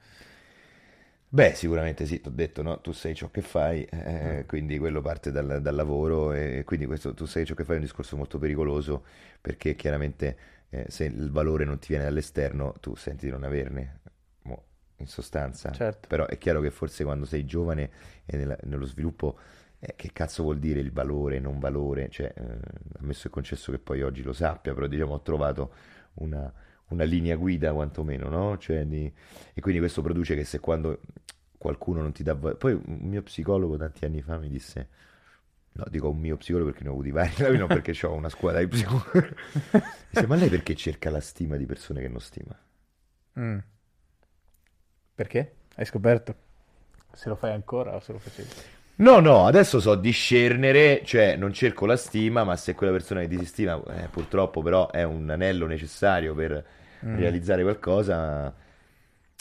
[1.33, 2.81] Beh, sicuramente sì, ti ho detto, no?
[2.81, 4.39] Tu sei ciò che fai, Mm.
[4.39, 7.75] eh, quindi quello parte dal, dal lavoro e quindi questo tu sei ciò che fai
[7.77, 9.05] è un discorso molto pericoloso
[9.41, 10.37] perché chiaramente
[10.71, 14.01] eh, se il valore non ti viene dall'esterno tu senti di non averne,
[14.43, 14.65] mo,
[14.97, 15.71] in sostanza.
[15.71, 16.09] Certo.
[16.09, 17.91] Però è chiaro che forse quando sei giovane
[18.27, 19.39] e nella- nello sviluppo,
[19.79, 22.09] eh, che cazzo vuol dire il valore, non valore?
[22.11, 22.59] Cioè, eh,
[22.99, 25.73] ammesso e concesso che poi oggi lo sappia, però diciamo ho trovato
[26.15, 26.53] una,
[26.91, 28.59] una linea guida quantomeno, no?
[28.59, 29.13] Cioè, di-
[29.55, 31.01] e quindi questo produce che se quando
[31.59, 32.35] qualcuno non ti dà...
[32.37, 34.89] Poi un mio psicologo tanti anni fa mi disse...
[35.73, 38.61] No, dico un mio psicologo perché ne ho avuti vari, non perché ho una squadra
[38.61, 39.35] di psicologi.
[40.27, 42.59] Ma lei perché cerca la stima di persone che non stima?
[43.39, 43.59] Mm.
[45.15, 45.55] Perché?
[45.77, 46.35] Hai scoperto?
[47.13, 48.49] Se lo fai ancora o se lo facevi?
[48.97, 53.29] No, no, adesso so discernere, cioè non cerco la stima, ma se quella persona che
[53.29, 56.65] ti si stima, eh, purtroppo però è un anello necessario per
[57.05, 57.17] Mm.
[57.17, 58.55] realizzare qualcosa,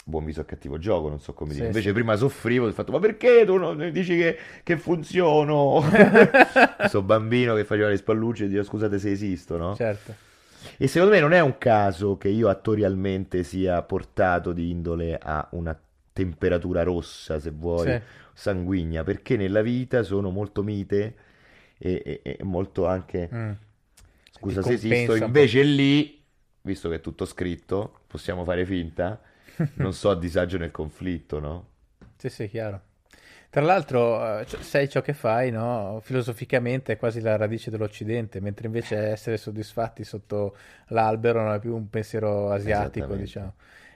[0.04, 1.66] buon viso a cattivo gioco, non so come Sì, dire.
[1.68, 1.94] Invece sì.
[1.94, 5.82] prima soffrivo del fatto, ma perché tu non dici che, che funziono?
[6.76, 9.74] Questo bambino che faceva le spallucce e diceva scusate se esisto, no?
[9.74, 10.14] Certo.
[10.76, 15.46] E secondo me non è un caso che io attorialmente sia portato di indole a
[15.52, 15.78] una
[16.12, 18.00] temperatura rossa, se vuoi, Sì.
[18.34, 21.14] sanguigna, perché nella vita sono molto mite
[21.78, 23.50] e, e- e molto anche, Mm.
[24.32, 26.19] scusa se esisto, invece lì,
[26.62, 29.20] visto che è tutto scritto, possiamo fare finta,
[29.74, 31.68] non so a disagio nel conflitto, no?
[32.16, 32.82] Sì, sì, chiaro.
[33.50, 35.98] Tra l'altro, eh, sei ciò che fai, no?
[36.02, 40.56] Filosoficamente è quasi la radice dell'Occidente, mentre invece essere soddisfatti sotto
[40.88, 43.54] l'albero non è più un pensiero asiatico, diciamo.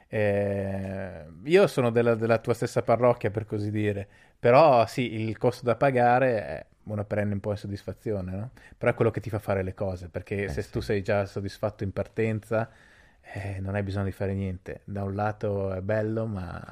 [0.09, 4.09] Eh, io sono della, della tua stessa parrocchia, per così dire,
[4.39, 8.51] però sì, il costo da pagare è una perenne un po' insoddisfazione, no?
[8.77, 10.71] Però è quello che ti fa fare le cose, perché Eh se sì.
[10.71, 12.71] tu sei già soddisfatto in partenza,
[13.23, 14.81] eh, non hai bisogno di fare niente.
[14.85, 16.63] Da un lato è bello, ma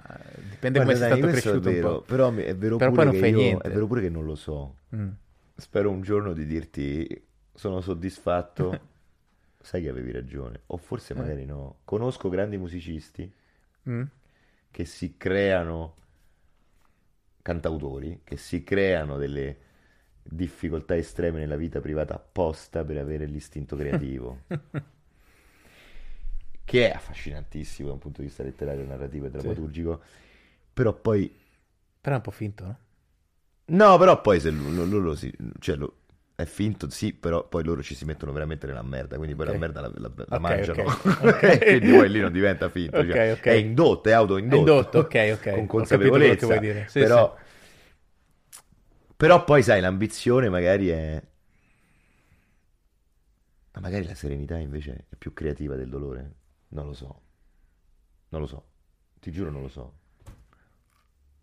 [0.51, 2.01] dipende come Guarda, sei Dani, stato è cresciuto un vero, po'.
[2.02, 3.68] però è vero Però pure poi non che fai io- niente.
[3.68, 4.76] è vero pure che non lo so.
[4.94, 5.09] Mm.
[5.56, 8.80] Spero un giorno di dirti sono soddisfatto.
[9.64, 11.16] Sai che avevi ragione, o forse Eh.
[11.16, 11.78] magari no.
[11.84, 13.32] Conosco grandi musicisti
[13.89, 14.02] Mm.
[14.72, 15.94] che si creano,
[17.43, 19.56] cantautori, che si creano delle
[20.23, 24.44] difficoltà estreme nella vita privata apposta per avere l'istinto creativo,
[26.65, 29.49] che è affascinantissimo da un punto di vista letterario, narrativo e Sì.
[29.51, 30.01] drammaturgico,
[30.73, 31.32] però poi
[32.03, 32.78] Però è un po' finto, no?
[33.66, 35.97] No, però poi se lo- lo- loro si, cioè lo-
[36.35, 39.53] è finto, sì, però poi loro ci si mettono veramente nella merda, quindi poi Ok.
[39.53, 41.43] la merda la, la- la Ok, mangiano, ok, ok.
[41.66, 45.49] quindi poi lì non diventa finto, cioè, è indotto, è autoindotto, È indotto, ok, ok.
[45.49, 46.89] con consapevolezza, che vuoi dire.
[46.89, 47.05] Sì,
[49.23, 51.23] però, poi sai, l'ambizione magari è...
[53.74, 56.32] Ma magari la serenità invece è più creativa del dolore,
[56.70, 57.20] non lo so,
[58.31, 58.65] non lo so,
[59.20, 59.93] ti giuro non lo so,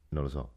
[0.10, 0.52] non lo so.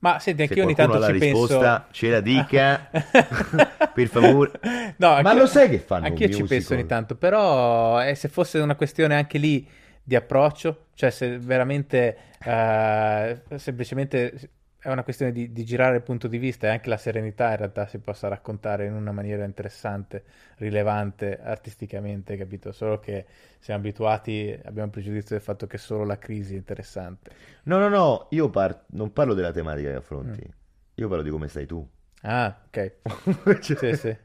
[0.00, 1.92] Ma senti, Se anche io ogni tanto ci risposta, penso.
[1.92, 2.90] ce la dica,
[3.94, 4.58] per favore.
[4.96, 8.16] No, Ma anche- lo sai che fanno un Anch'io ci penso ogni tanto, però eh,
[8.16, 9.64] se fosse una questione anche lì
[10.02, 14.50] di approccio, cioè se veramente eh, semplicemente
[14.82, 17.56] è una questione di, di girare il punto di vista e anche la serenità in
[17.56, 20.24] realtà si possa raccontare in una maniera interessante,
[20.56, 22.72] rilevante artisticamente, capito?
[22.72, 23.26] Solo che
[23.60, 27.30] siamo abituati, abbiamo il pregiudizio del fatto che solo la crisi è interessante.
[27.64, 30.50] No, no, no, io par- non parlo della tematica che affronti, Mm.
[30.94, 31.86] io parlo di come stai tu.
[32.22, 32.92] Ah, ok.
[33.60, 34.16] Cioè- Sì, sì.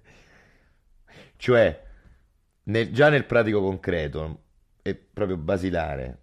[1.35, 1.84] Cioè,
[2.63, 4.43] nel- già nel pratico concreto
[4.81, 6.21] e proprio basilare,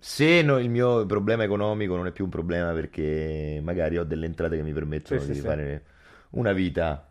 [0.00, 4.26] se no- il mio problema economico non è più un problema perché magari ho delle
[4.26, 5.42] entrate che mi permettono Sì, sì, di sì.
[5.42, 5.84] fare
[6.30, 7.06] una vita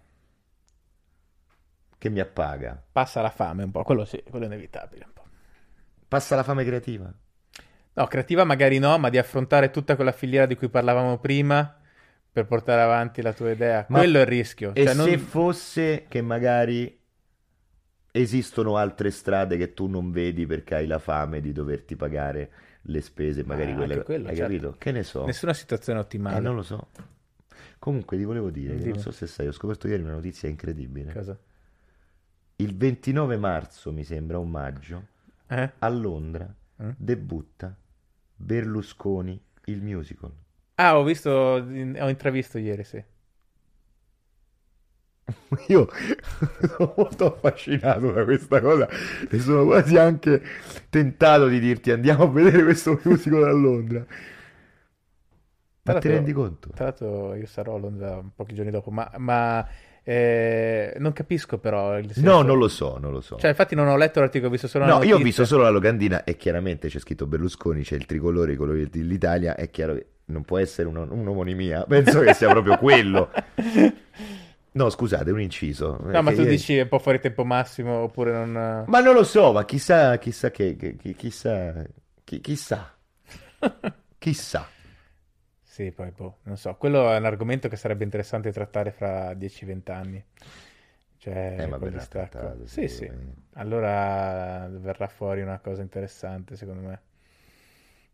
[2.00, 5.24] che mi appaga, Passa la fame un po', quello sì, quello è inevitabile un po'.
[6.08, 7.12] passa la fame creativa.
[7.94, 11.76] No, creativa magari no, ma di affrontare tutta quella filiera di cui parlavamo prima
[12.32, 13.86] per portare avanti la tua idea.
[13.88, 14.76] Ma- Quello è il rischio.
[14.76, 16.98] E Cioè, non- se fosse che magari
[18.12, 22.52] esistono altre strade che tu non vedi perché hai la fame di doverti pagare
[22.90, 24.04] le spese, magari Ah, quelle...
[24.04, 24.52] quello, hai certo.
[24.54, 24.76] capito?
[24.78, 25.26] Che ne so?
[25.26, 26.38] Nessuna situazione ottimale.
[26.38, 26.88] Eh, non lo so.
[27.78, 31.14] Comunque ti volevo dire che non so se sai, ho scoperto ieri una notizia incredibile.
[31.14, 31.38] Cosa?
[32.58, 35.08] Il 29 marzo, mi sembra, un maggio,
[35.48, 35.72] Eh?
[35.80, 36.92] a Londra Mm?
[36.96, 37.76] debutta
[38.36, 40.32] Berlusconi il musical.
[40.76, 43.04] Ah, ho visto, ho intravisto ieri, sì.
[45.68, 45.88] Io
[46.78, 48.88] sono molto affascinato da questa cosa
[49.30, 50.42] e sono quasi anche
[50.90, 54.06] tentato di dirti andiamo a vedere questo musico da Londra.
[55.84, 56.70] Ma ti rendi conto?
[56.74, 59.68] Tra l'altro io sarò a Londra pochi giorni dopo, ma, ma,
[60.04, 62.30] eh, non capisco però il senso.
[62.30, 63.38] No, non lo so, non lo so.
[63.38, 65.24] Cioè, infatti non ho letto l'articolo, ho visto solo la No, io ho notizia.
[65.26, 69.56] visto solo la locandina e chiaramente c'è scritto Berlusconi, c'è il tricolore, i colori dell'Italia,
[69.56, 73.32] è chiaro che non può essere uno- un'omonimia, penso che sia proprio quello.
[74.80, 75.98] No, scusate, un inciso.
[76.12, 78.90] No, ma tu ieri- dici è un po' fuori tempo massimo oppure non...
[78.90, 81.84] Ma non lo so, ma chissà, chissà che, che- chissà,
[82.24, 82.98] chi- chissà,
[84.20, 84.68] chissà.
[85.62, 86.76] Sì, poi boh, non so.
[86.76, 90.24] Quello è un argomento che sarebbe interessante trattare fra 10-20 anni.
[91.18, 93.12] Cioè, Eh, ma verrà trattato, Sì, sì.
[93.54, 97.02] Allora verrà fuori una cosa interessante, secondo me.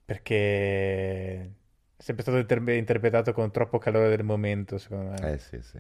[0.05, 1.49] Perché è
[1.97, 5.33] sempre stato inter- interpretato con troppo calore del momento, secondo me.
[5.33, 5.79] Eh sì, sì.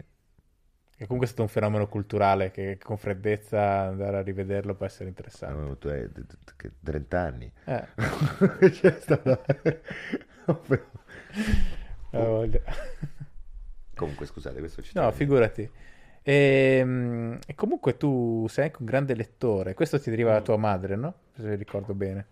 [0.97, 5.09] Che comunque è stato un fenomeno culturale che con freddezza andare a rivederlo può essere
[5.09, 5.53] interessante.
[5.55, 7.51] Avevo tu hai- t- t- che 30 anni.
[7.65, 7.83] Eh,
[8.71, 9.41] C'è stata...
[12.11, 12.59] la voglia.
[13.95, 15.69] Comunque, scusate, questo ci No, figurati.
[16.23, 19.73] Ehm, E, comunque tu sei anche un grande lettore.
[19.73, 21.13] Questo ti deriva da tua madre, no?
[21.35, 22.25] Se ricordo bene.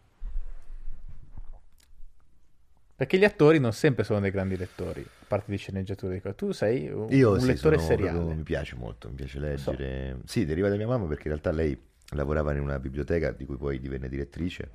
[3.04, 6.22] Perché gli attori non sempre sono dei grandi lettori, a parte di sceneggiature.
[6.36, 8.18] Tu sei un, Io un sì, lettore sono seriale.
[8.18, 9.72] proprio- mi piace molto, mi piace so.
[9.72, 10.20] leggere.
[10.24, 11.78] Sì, deriva da mia mamma perché in realtà lei
[12.12, 14.70] lavorava in una biblioteca di cui poi divenne direttrice,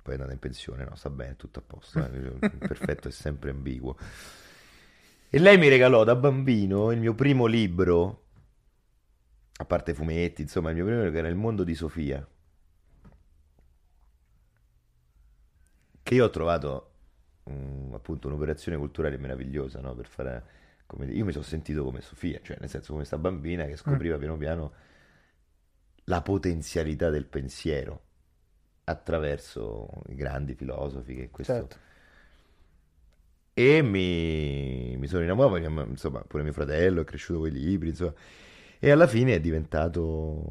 [0.00, 3.10] poi è andata in pensione, no, sta bene, tutto a posto, eh, il perfetto è
[3.10, 3.96] sempre ambiguo.
[5.28, 8.26] E lei mi regalò da bambino il mio primo libro,
[9.56, 12.24] a parte fumetti, insomma, il mio primo libro che era Il mondo di Sofia,
[16.04, 16.91] che io ho trovato
[17.50, 19.94] mm, appunto un'operazione culturale meravigliosa, no?
[19.94, 20.44] Per fare,
[20.86, 24.18] come io mi sono sentito come Sofia, cioè nel senso come questa bambina che scopriva
[24.18, 24.72] piano piano
[26.04, 28.02] la potenzialità del pensiero
[28.84, 31.52] attraverso i grandi filosofi che questo...
[31.52, 31.76] Certo.
[33.54, 38.14] E mi, mi sono innamorato, insomma, pure mio fratello è cresciuto con i libri, insomma.
[38.84, 40.42] E alla fine è diventato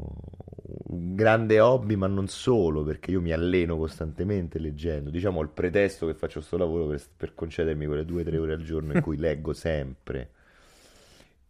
[0.88, 5.10] un grande hobby, ma non solo, perché io mi alleno costantemente leggendo.
[5.10, 8.38] Diciamo, ho il pretesto che faccio sto lavoro per, per concedermi quelle due o tre
[8.38, 10.30] ore al giorno in cui leggo sempre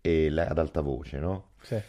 [0.01, 1.49] e la- ad alta voce, no?
[1.61, 1.79] Sì.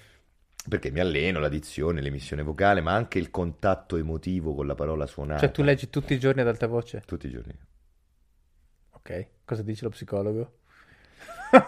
[0.69, 5.07] Perché mi alleno, la dizione, l'emissione vocale, ma anche il contatto emotivo con la parola
[5.07, 5.41] suonata.
[5.41, 7.03] Cioè tu leggi tutti i giorni ad alta voce?
[7.07, 7.55] Tutti i giorni.
[8.91, 9.27] Ok.
[9.47, 10.61] Cosa dice lo psicologo?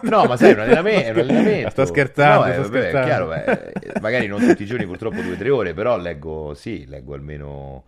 [0.03, 1.11] No, ma sai, è un allenamento.
[1.11, 1.69] Un allenamento.
[1.69, 3.05] Sto scherzando, No, sto è, vabbè, scherzando.
[3.07, 6.85] chiaro, beh, magari non tutti i giorni, purtroppo due o tre ore, però leggo, sì,
[6.87, 7.83] leggo almeno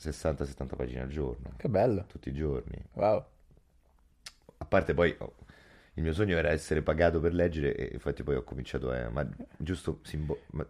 [0.00, 2.04] 60-70 pagine al giorno, Che bello.
[2.08, 2.76] tutti i giorni.
[2.92, 3.24] Wow.
[4.58, 5.34] A parte poi, oh,
[5.94, 9.08] il mio sogno era essere pagato per leggere e infatti poi ho cominciato a...
[9.10, 9.26] ma
[9.56, 10.66] giusto simbo- ma-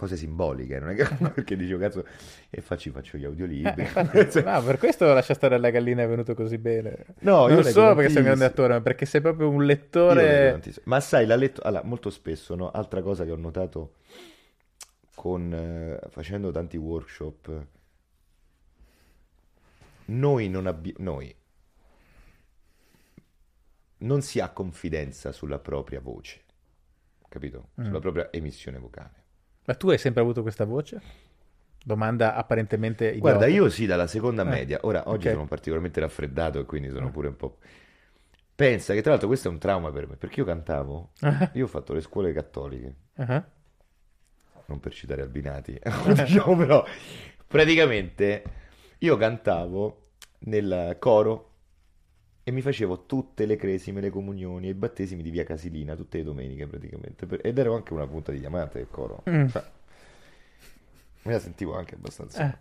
[0.00, 1.04] cose simboliche, non è che
[1.34, 2.06] perché dicevo cazzo
[2.48, 3.82] e faccio, faccio gli Eh, audiolibri.
[3.84, 7.04] infatti, no, per questo lascia stare la gallina è venuto così bene.
[7.18, 9.60] No, io non leggo solo perché sei un grande attore, ma perché sei proprio un
[9.60, 10.62] Io lettore.
[10.84, 11.60] Ma sai, la letto...
[11.60, 12.70] allora, molto spesso, no?
[12.70, 13.96] Altra cosa che ho notato
[15.14, 17.66] con, eh, facendo tanti workshop,
[20.06, 20.98] noi non abbiamo...
[21.00, 21.34] Noi
[23.98, 26.40] non si ha confidenza sulla propria voce,
[27.28, 27.68] capito?
[27.74, 28.00] Sulla Mm.
[28.00, 29.19] propria emissione vocale.
[29.64, 31.00] Ma tu hai sempre avuto questa voce?
[31.82, 33.20] Domanda apparentemente idiota.
[33.20, 34.78] Guarda, io sì, dalla seconda Eh, media.
[34.82, 35.34] Ora, oggi ok.
[35.34, 37.10] sono particolarmente raffreddato e quindi sono Mm.
[37.12, 37.58] pure un po'...
[38.54, 41.64] Pensa che tra l'altro questo è un trauma per me, perché io cantavo, Ah, io
[41.64, 42.94] ho fatto le scuole cattoliche.
[43.16, 43.44] ah.
[44.66, 45.78] non per citare Albinati,
[46.14, 46.84] diciamo però,
[47.46, 48.42] praticamente
[48.98, 50.00] io cantavo
[50.40, 51.49] nel coro
[52.50, 56.18] e mi facevo tutte le cresime, le comunioni e i battesimi di via Casilina tutte
[56.18, 59.46] le domeniche praticamente, Per- ed ero anche una punta di diamante del coro, Mm.
[59.46, 59.64] Cioè,
[61.22, 62.50] me la sentivo anche abbastanza.
[62.50, 62.56] Eh.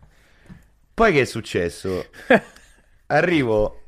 [0.94, 2.06] Poi che è successo?
[3.08, 3.84] Arrivo,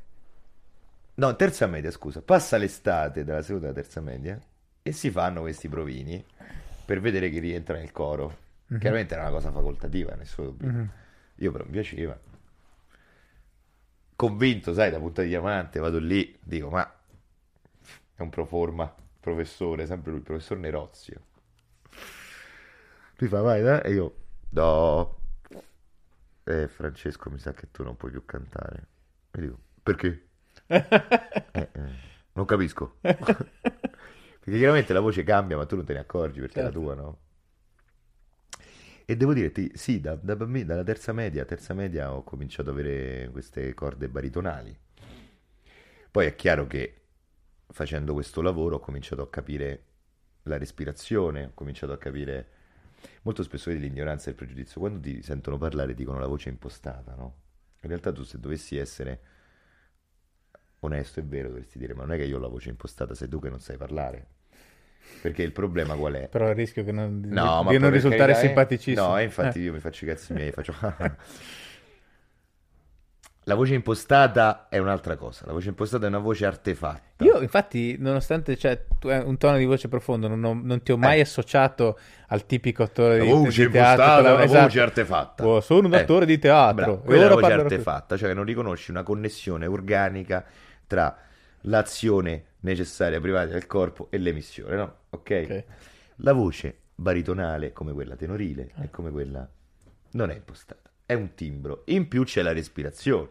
[1.16, 4.42] no, terza media, scusa, passa l'estate dalla seconda alla terza media
[4.82, 6.24] e si fanno questi provini
[6.84, 8.38] per vedere chi rientra nel coro.
[8.68, 8.80] Mhm.
[8.80, 10.68] Chiaramente era una cosa facoltativa, nessuno dubbio.
[10.68, 10.90] Mhm.
[11.36, 12.18] Io però mi piaceva.
[14.22, 16.88] Convinto, sai, da punta di diamante, vado lì, dico, ma
[18.16, 21.22] è un pro forma, professore, sempre lui, il professor Nerozio.
[23.18, 24.16] Lui fa, vai, dai, e io,
[24.50, 25.18] no.
[26.44, 28.88] Eh, Francesco, mi sa che tu non puoi più cantare.
[29.32, 30.28] E dico, perché?
[31.54, 31.90] Eh, eh,
[32.34, 32.98] non capisco.
[33.02, 36.80] Perché chiaramente la voce cambia, ma tu non te ne accorgi perché è la Certo.
[36.80, 37.20] tua, no?
[39.12, 42.70] E devo dire, ti- sì, da, da bambino, dalla terza media, terza media ho cominciato
[42.70, 44.74] ad avere queste corde baritonali.
[46.10, 47.02] Poi è chiaro che
[47.68, 49.84] facendo questo lavoro ho cominciato a capire
[50.44, 52.48] la respirazione, ho cominciato a capire
[53.24, 57.36] molto spesso l'ignoranza e il pregiudizio, quando ti sentono parlare dicono la voce impostata, no?
[57.82, 59.22] In realtà tu se dovessi essere
[60.80, 63.28] onesto e vero dovresti dire ma non è che io ho la voce impostata, sei
[63.28, 64.28] tu che non sai parlare.
[65.22, 66.28] Perché il problema qual è?
[66.30, 68.46] Però il rischio che non, No, di non risultare carità, eh.
[68.48, 69.08] simpaticissimo.
[69.08, 69.64] No, infatti Eh.
[69.64, 70.74] io mi faccio i cazzi miei, faccio...
[73.46, 77.24] La voce impostata è un'altra cosa, la voce impostata è una voce artefatta.
[77.24, 80.92] Io, infatti, nonostante cioè, tu hai un tono di voce profondo, non, ho- non ti
[80.92, 81.22] ho mai Eh.
[81.22, 81.98] associato
[82.28, 84.04] al tipico attore La di, voce di teatro.
[84.04, 84.64] impostata con è la- una esatto.
[84.66, 85.48] voce artefatta.
[85.48, 86.76] Oh, sono un Eh, attore di teatro.
[86.76, 90.46] bravo, e quella è la voce artefatta, cioè che non riconosci una connessione organica
[90.86, 91.18] tra
[91.62, 94.96] l'azione necessaria primaria del corpo e l'emissione, no?
[95.12, 95.64] Ok?
[96.18, 98.84] La voce baritonale, come quella tenorile, Eh.
[98.86, 99.48] e come quella
[100.12, 101.84] non è impostata, è un timbro.
[101.86, 103.30] In più c'è la respirazione.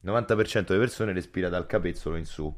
[0.00, 2.54] Il 90% delle persone respira dal capezzolo in su.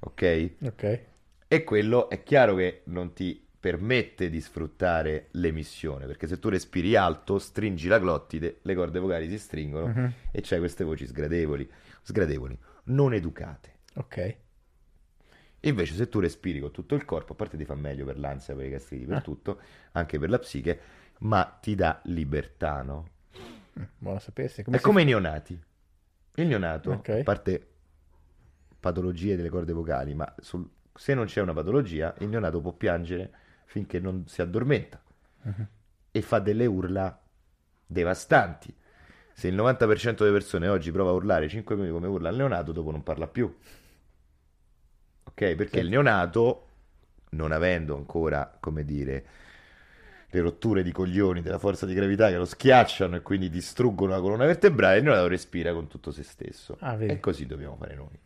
[0.00, 0.50] Ok?
[0.62, 1.00] Ok.
[1.48, 6.96] E quello è chiaro che non ti permette di sfruttare l'emissione, perché se tu respiri
[6.96, 10.12] alto, stringi la glottide, le corde vocali si stringono Mhm.
[10.32, 11.70] e c'hai queste voci sgradevoli,
[12.02, 13.70] sgradevoli, non educate.
[13.94, 14.36] Ok.
[15.64, 18.54] Invece se tu respiri con tutto il corpo, a parte ti fa meglio per l'ansia,
[18.54, 19.20] per i gastriti, per Ah.
[19.20, 19.60] tutto,
[19.92, 20.80] anche per la psiche,
[21.20, 23.08] ma ti dà libertà, no?
[23.98, 24.60] Buono a sapersi.
[24.60, 25.60] È Come si- come i neonati.
[26.36, 27.08] Il neonato, Ok.
[27.10, 27.66] a parte
[28.80, 33.30] patologie delle corde vocali, ma sul- se non c'è una patologia, il neonato può piangere
[33.66, 35.00] finché non si addormenta
[35.42, 35.66] Mhm.
[36.10, 37.18] e fa delle urla
[37.86, 38.74] devastanti.
[39.34, 42.72] Se il 90% delle persone oggi prova a urlare 5 minuti come urla il neonato,
[42.72, 43.54] dopo non parla più.
[45.32, 45.54] Ok?
[45.54, 45.84] Perché Sì.
[45.84, 46.66] il neonato,
[47.30, 49.24] non avendo ancora, come dire,
[50.30, 54.20] le rotture di coglioni della forza di gravità che lo schiacciano e quindi distruggono la
[54.20, 56.76] colonna vertebrale, il neonato respira con tutto se stesso.
[56.80, 56.96] Ah.
[57.02, 58.18] E così dobbiamo fare noi.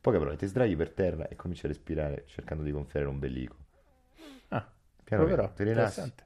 [0.00, 3.56] Poi però ti sdrai per terra e cominci a respirare cercando di gonfiare l'ombelico.
[4.48, 4.66] Ah,
[5.04, 5.50] Piano proverò.
[5.52, 5.70] piano.
[5.70, 6.24] Interessante.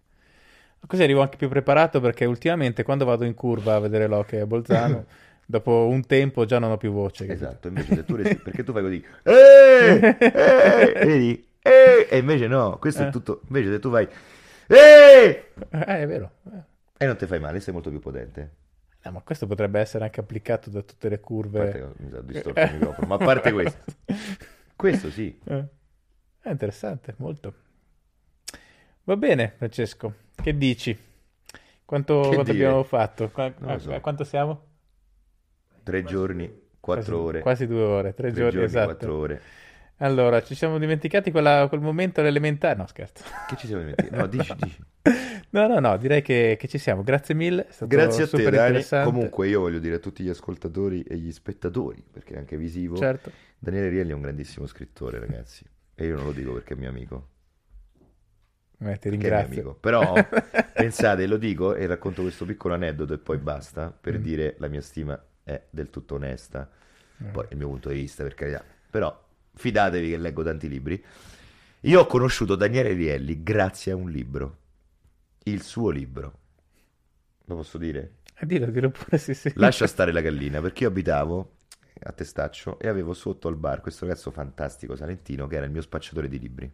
[0.86, 4.46] Così arrivo anche più preparato perché ultimamente quando vado in curva a vedere l'occhio a
[4.46, 5.06] Bolzano,
[5.46, 7.26] dopo un tempo già non ho più voce.
[7.30, 11.48] Esatto, invece se tu respiri, perché tu fai così, "Eh, eh", vedi?
[11.62, 13.08] "Eh", e invece no, questo Eh.
[13.08, 14.08] è tutto, invece se tu fai,
[14.66, 16.30] "Eh", Eh, è vero.
[16.52, 16.62] Eh.
[16.98, 18.62] e non ti fai male, sei molto più potente.
[19.02, 21.92] No, ma questo potrebbe essere anche applicato da tutte le curve.
[21.98, 23.78] mi sa distorto il microfono, ma a parte questo,
[24.74, 25.38] questo sì.
[25.44, 25.64] Eh,
[26.40, 27.54] È interessante, molto.
[29.04, 30.14] Va bene, Francesco.
[30.34, 30.96] Che dici?
[31.84, 33.30] Quanto, Che quanto abbiamo fatto?
[33.34, 33.92] Lo a- so.
[33.92, 34.62] a quanto siamo?
[35.84, 36.46] Tre giorni,
[36.80, 38.84] quattro Quasi- ore, Quasi due ore, tre, tre giorni, giorni, esatto.
[38.86, 39.40] quattro ore.
[39.98, 42.74] Allora, ci siamo dimenticati quella- quel momento all'elementare.
[42.76, 43.22] No, scherzo.
[43.46, 44.16] Che ci siamo dimenticati?
[44.18, 44.82] No, dici, dici.
[45.50, 47.02] No, no, no, direi che, che ci siamo.
[47.04, 48.84] Grazie mille, Grazie a te, Dani.
[49.04, 52.96] Comunque io voglio dire a tutti gli ascoltatori e gli spettatori, perché è anche visivo,
[52.96, 53.30] Certo.
[53.58, 55.64] Daniele Rielli è un grandissimo scrittore, ragazzi.
[55.94, 57.28] E io non lo dico perché è mio amico.
[58.80, 59.52] Eh, ti Che è mio ringrazio.
[59.52, 59.74] amico.
[59.74, 60.12] Però
[60.74, 64.22] pensate, lo dico e racconto questo piccolo aneddoto e poi basta per Mm.
[64.22, 66.68] dire la mia stima è del tutto onesta.
[67.30, 68.64] Poi il mio punto di vista, per carità.
[68.90, 71.02] Però fidatevi che leggo tanti libri.
[71.80, 74.58] Io ho conosciuto Daniele Rielli grazie a un libro.
[75.44, 76.38] Il suo libro.
[77.44, 78.16] Lo posso dire?
[78.36, 79.52] Eh, dillo, dillo pure, sì, sì.
[79.56, 81.56] Lascia stare la gallina, perché io abitavo
[82.02, 85.82] a Testaccio e avevo sotto al bar questo ragazzo fantastico salentino che era il mio
[85.82, 86.72] spacciatore di libri.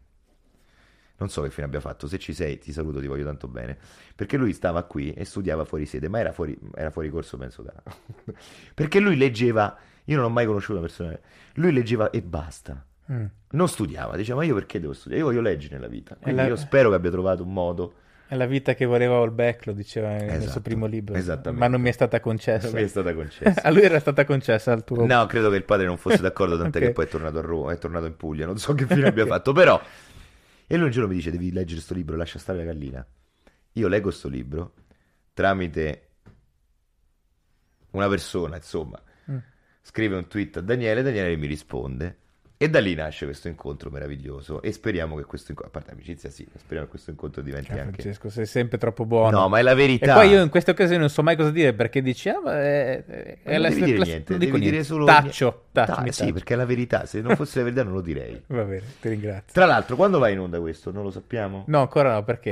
[1.21, 3.77] Non so che fine abbia fatto, se ci sei ti saluto, ti voglio tanto bene.
[4.17, 7.63] Perché lui stava qui e studiava fuori sede, ma era fuori, era fuori corso penso
[7.63, 7.73] da...
[8.75, 11.19] perché lui leggeva, io non ho mai conosciuto una persona,
[11.55, 12.85] lui leggeva e basta.
[13.13, 13.25] Mm.
[13.51, 15.23] Non studiava, diceva ma io perché devo studiare?
[15.23, 16.17] Io voglio leggere nella vita.
[16.21, 17.95] Quindi la- io spero che abbia trovato un modo.
[18.27, 21.17] È la vita che voleva Olbeck, lo diceva nel suo Esatto, primo libro.
[21.17, 21.59] esattamente.
[21.59, 22.69] Ma non mi è stata concessa.
[22.69, 23.61] Non mi è stata concessa.
[23.63, 25.05] A lui era stata concessa al tuo...
[25.05, 26.85] No, credo che il padre non fosse d'accordo, tant'è Ok.
[26.87, 29.27] che poi è tornato a Roma, è tornato in Puglia, non so che fine abbia
[29.27, 29.79] fatto, però...
[30.73, 33.05] E lui un giorno mi dice, devi leggere questo libro, lascia stare la gallina.
[33.73, 34.75] Io leggo questo libro
[35.33, 36.11] tramite
[37.91, 39.39] una persona, insomma, Mm.
[39.83, 42.19] scrive un tweet a Daniele, Daniele mi risponde
[42.63, 46.29] e da lì nasce questo incontro meraviglioso e speriamo che questo incontro, a parte amicizia
[46.29, 48.03] sì, speriamo che questo incontro diventi Cioè, anche...
[48.03, 49.39] Francesco, sei sempre troppo buono.
[49.41, 50.13] No, ma è la E verità.
[50.13, 53.03] poi io in queste occasioni non so mai cosa dire perché dici, ah, ma è,
[53.07, 54.87] è- non la devi dire la- niente, non devi dico dire niente.
[54.89, 55.05] solo...
[55.07, 56.33] Taccio, taccio, Ta- sì, taccio.
[56.35, 58.43] perché è la verità, se non fosse la verità non lo direi.
[58.49, 59.53] Va bene, ti ringrazio.
[59.55, 60.93] Tra l'altro, quando va in onda questo?
[60.93, 61.65] Non lo sappiamo?
[61.69, 62.51] No, ancora no, perché?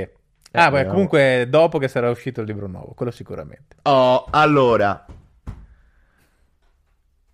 [0.51, 0.91] Eh, ah, beh, vediamo.
[0.93, 3.75] comunque dopo che sarà uscito il libro nuovo, quello sicuramente.
[3.83, 5.05] Oh, allora.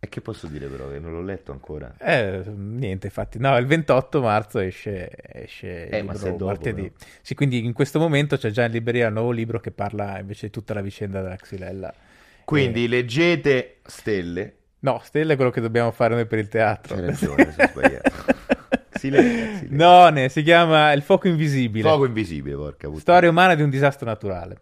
[0.06, 1.96] E che posso dire però che non l'ho letto ancora?
[2.00, 6.82] Eh, niente, infatti, no, il 28 marzo esce, esce Eh, il libro dopo, martedì.
[6.84, 6.94] però.
[7.24, 10.46] Sì, quindi in questo momento c'è già in libreria il nuovo libro che parla invece
[10.46, 11.92] di tutta la vicenda della Xylella.
[12.46, 14.54] Quindi leggete Stelle.
[14.82, 16.94] No, stelle è quello che dobbiamo fare noi per il teatro.
[16.96, 18.12] Hai ragione, sono sbagliato.
[18.92, 19.68] si legge, si.
[19.72, 21.88] No, ne, si chiama Il fuoco invisibile.
[21.90, 23.00] Fuoco invisibile, porca puttana.
[23.00, 24.60] Storia umana di un disastro naturale.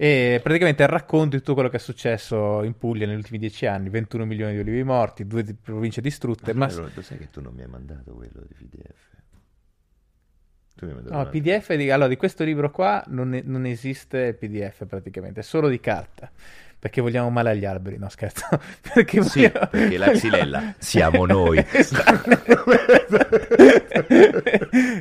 [0.00, 3.88] E praticamente racconto di tutto quello che è successo in Puglia negli ultimi dieci anni:
[3.88, 6.54] 21 milioni di olivi morti, due di- province distrutte.
[6.54, 9.16] Ma, Ma lo sai che tu non mi hai mandato quello di PDF?
[10.76, 13.42] Tu mi hai mandato no, il PDF di, allora, di questo libro qua non, è-
[13.44, 16.30] non esiste il PDF praticamente, è solo di carta.
[16.80, 18.46] Perché vogliamo male agli alberi, no scherzo.
[18.94, 21.58] perché Sì, vogliamo- perché la xylella siamo noi.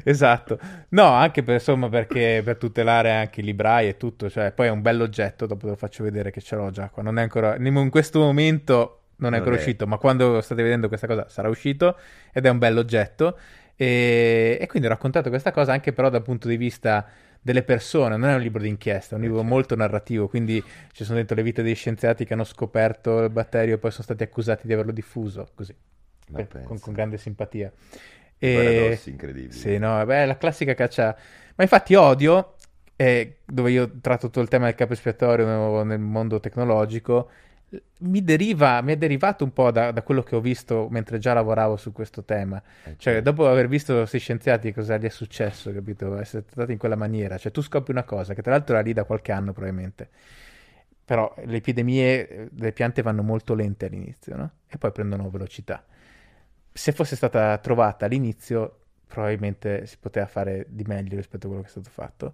[0.03, 0.59] esatto.
[0.89, 4.69] No, anche per, insomma, perché per tutelare anche i librai e tutto, cioè, poi è
[4.69, 7.03] un bell'oggetto, dopo te lo faccio vedere che ce l'ho già qua.
[7.03, 10.87] Non è ancora, in questo momento non è ancora è- uscito, ma quando state vedendo
[10.87, 11.97] questa cosa sarà uscito
[12.31, 13.37] ed è un bell'oggetto.
[13.79, 17.05] E, e quindi ho raccontato questa cosa anche però dal punto di vista
[17.47, 19.53] delle persone, non è un libro d'inchiesta, è un libro certo.
[19.53, 20.61] molto narrativo, quindi
[20.91, 24.03] ci sono dentro le vite dei scienziati che hanno scoperto il batterio e poi sono
[24.03, 25.73] stati accusati di averlo diffuso, così,
[26.29, 27.71] per- con, con grande simpatia.
[28.39, 29.53] I paradossi incredibili.
[29.53, 31.15] Sì, no, beh, la classica caccia.
[31.55, 32.55] Ma infatti odio,
[32.97, 37.29] eh, dove io tratto tutto il tema del capo espiatorio nel mondo tecnologico,
[37.99, 41.33] mi deriva, mi è derivato un po' da, da quello che ho visto mentre già
[41.33, 42.61] lavoravo su questo tema.
[42.83, 43.21] Eh, Cioè, certo.
[43.21, 46.17] dopo aver visto questi scienziati cosa gli è successo, capito?
[46.17, 47.37] Essere trattati in quella maniera.
[47.37, 50.09] Cioè, tu scopri una cosa, che tra l'altro era lì da qualche anno probabilmente.
[51.05, 54.51] Però le epidemie eh, delle piante vanno molto lente all'inizio, no?
[54.67, 55.85] E poi prendono velocità.
[56.71, 61.69] Se fosse stata trovata all'inizio, probabilmente si poteva fare di meglio rispetto a quello che
[61.69, 62.33] è stato fatto.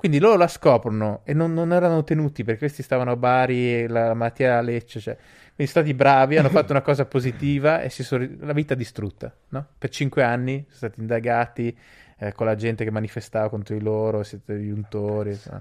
[0.00, 4.14] Quindi loro la scoprono e non, non erano tenuti perché questi stavano a Bari, la
[4.14, 5.14] malattia a Lecce, cioè.
[5.14, 9.30] Quindi sono stati bravi, hanno fatto una cosa positiva e si sono, la vita distrutta,
[9.50, 9.66] no?
[9.76, 11.78] Per cinque anni sono stati indagati
[12.16, 15.60] eh, con la gente che manifestava contro di loro, siete gli untori, insomma.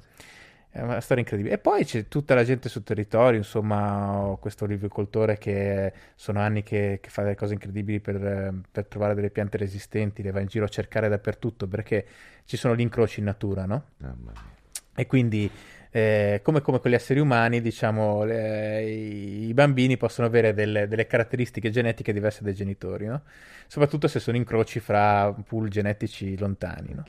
[0.71, 1.55] È una storia incredibile.
[1.55, 6.61] E poi c'è tutta la gente sul territorio, insomma, ho questo olivicoltore che sono anni
[6.61, 10.41] che, che fa delle cose incredibili per, eh, per trovare delle piante resistenti, le va
[10.41, 12.05] in giro a cercare dappertutto perché
[12.45, 13.83] ci sono gli incroci in natura, no?
[13.97, 14.57] Mamma mia.
[14.95, 15.49] E quindi,
[15.91, 21.07] eh, come, come con gli esseri umani, diciamo, le- i, bambini possono avere delle, delle
[21.07, 23.23] caratteristiche genetiche diverse dai genitori, no?
[23.67, 27.03] Soprattutto se sono incroci fra pool genetici lontani, no?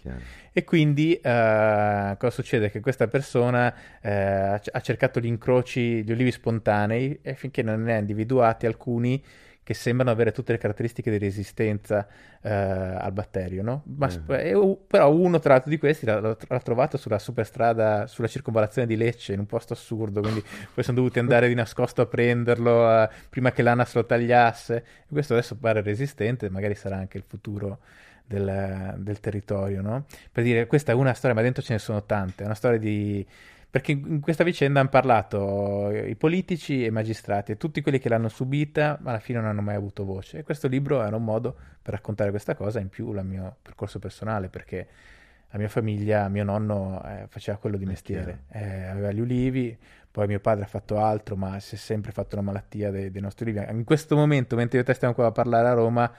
[0.53, 2.71] E quindi eh, cosa succede?
[2.71, 7.83] Che questa persona eh, ha ha cercato gli incroci, gli olivi spontanei e finché non
[7.83, 9.23] ne ha individuati alcuni
[9.63, 12.07] che sembrano avere tutte le caratteristiche di resistenza
[12.43, 13.83] eh, al batterio, no?
[13.97, 14.09] Ma,
[14.55, 18.97] u- però uno tra l'altro di questi l'ha, l'ha- trovato sulla superstrada, sulla circonvallazione di
[18.97, 20.43] Lecce, in un posto assurdo, quindi
[20.75, 24.77] poi sono dovuti andare di nascosto a prenderlo eh, prima che l'ANAS lo tagliasse.
[24.77, 27.79] E questo adesso pare resistente, magari sarà anche il futuro
[28.25, 30.07] del, del territorio, no?
[30.33, 32.79] Per dire, questa è una storia, ma dentro ce ne sono tante, è una storia
[32.79, 33.27] di...
[33.71, 38.09] Perché in questa vicenda hanno parlato i politici e i magistrati e tutti quelli che
[38.09, 40.39] l'hanno subita, ma alla fine non hanno mai avuto voce.
[40.39, 44.01] E questo libro era un modo per raccontare questa cosa, in più il mio percorso
[44.01, 44.89] personale, perché
[45.51, 49.79] la mia famiglia, mio nonno eh, faceva quello di mestiere, Eh, aveva gli ulivi,
[50.11, 53.23] poi mio padre ha fatto altro, ma si è sempre fatto una malattia dei, dei
[53.23, 53.65] nostri ulivi.
[53.71, 56.13] In questo momento, mentre io e te stiamo qua a parlare a Roma,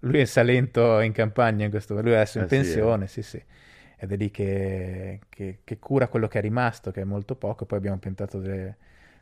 [0.00, 2.58] lui è in Salento in campagna, in questo, lui è adesso in sì, eh?
[2.58, 3.42] pensione, sì, sì.
[4.00, 7.66] Ed è lì che, che- che cura quello che è rimasto, che è molto poco.
[7.66, 8.76] Poi abbiamo piantato delle,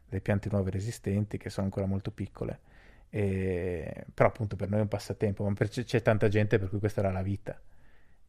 [0.08, 2.60] delle piante nuove resistenti, che sono ancora molto piccole.
[3.10, 6.78] E- però appunto per noi è un passatempo, ma per- c'è, tanta gente per cui
[6.78, 7.58] questa era la vita.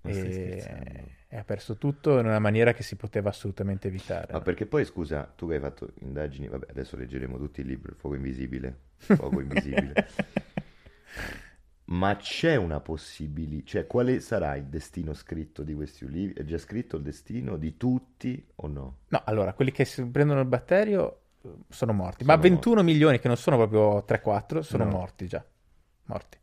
[0.04, 4.32] E, e ha perso tutto in una maniera che si poteva assolutamente evitare.
[4.32, 4.44] Ma no?
[4.44, 7.98] perché poi, scusa, tu che hai fatto indagini, vabbè, adesso leggeremo tutti il libro, Il
[7.98, 9.94] fuoco invisibile, Fuoco invisibile.
[11.90, 16.34] Ma c'è una possibilità, cioè quale sarà il destino scritto di questi ulivi?
[16.34, 18.98] È già scritto il destino di tutti o no?
[19.08, 23.20] No, allora, quelli che si prendono il batterio eh, sono morti, ma Sono 21 milioni
[23.20, 24.92] che non sono proprio 3-4 sono No.
[24.92, 25.44] morti già,
[26.06, 26.38] morti.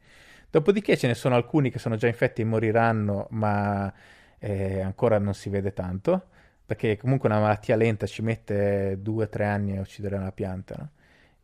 [0.51, 3.93] Dopodiché ce ne sono alcuni che sono già infetti e moriranno, ma
[4.39, 6.29] eh, ancora non si vede tanto,
[6.65, 10.91] perché comunque una malattia lenta ci mette 2-3 anni a uccidere una pianta, no?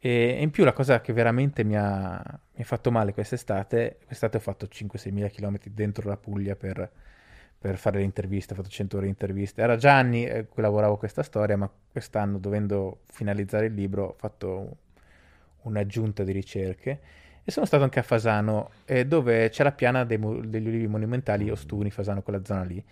[0.02, 2.16] E in più la cosa che veramente mi ha,
[2.55, 6.90] mi ha fatto male quest'estate, quest'estate ho fatto 5-6 mila chilometri dentro la Puglia per,
[7.59, 9.60] per fare le interviste, ho fatto 100 ore di interviste.
[9.60, 14.14] Era già anni eh, che lavoravo questa storia, ma quest'anno, dovendo finalizzare il libro, ho
[14.16, 14.77] fatto
[15.62, 17.01] un'aggiunta di ricerche
[17.44, 21.51] e sono stato anche a Fasano, eh, dove c'è la piana dei degli ulivi monumentali
[21.51, 22.82] Ostuni, Fasano, quella zona lì.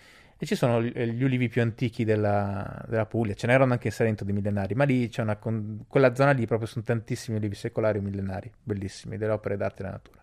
[0.41, 3.93] E ci sono gli gli ulivi più antichi della, della Puglia, ce n'erano anche in
[3.93, 7.99] Salento di millenari, ma lì c'è una, quella zona lì proprio sono tantissimi ulivi secolari
[7.99, 10.23] o millenari, bellissimi, delle opere d'arte della natura.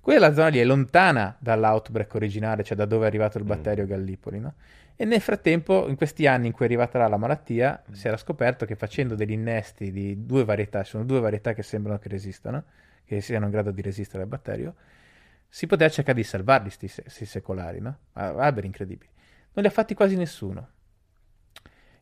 [0.00, 4.38] Quella zona lì è lontana dall'outbreak originale, cioè da dove è arrivato il batterio Gallipoli,
[4.38, 4.52] no?
[4.96, 8.18] E nel frattempo, in questi anni in cui è arrivata là la malattia, si era
[8.18, 12.64] scoperto che facendo degli innesti di due varietà, sono due varietà che sembrano che resistano,
[13.06, 14.74] che siano in grado di resistere al batterio,
[15.54, 17.98] si poteva cercare di salvarli, questi secolari, no?
[18.14, 19.08] Alberi incredibili.
[19.52, 20.68] Non li ha fatti quasi nessuno.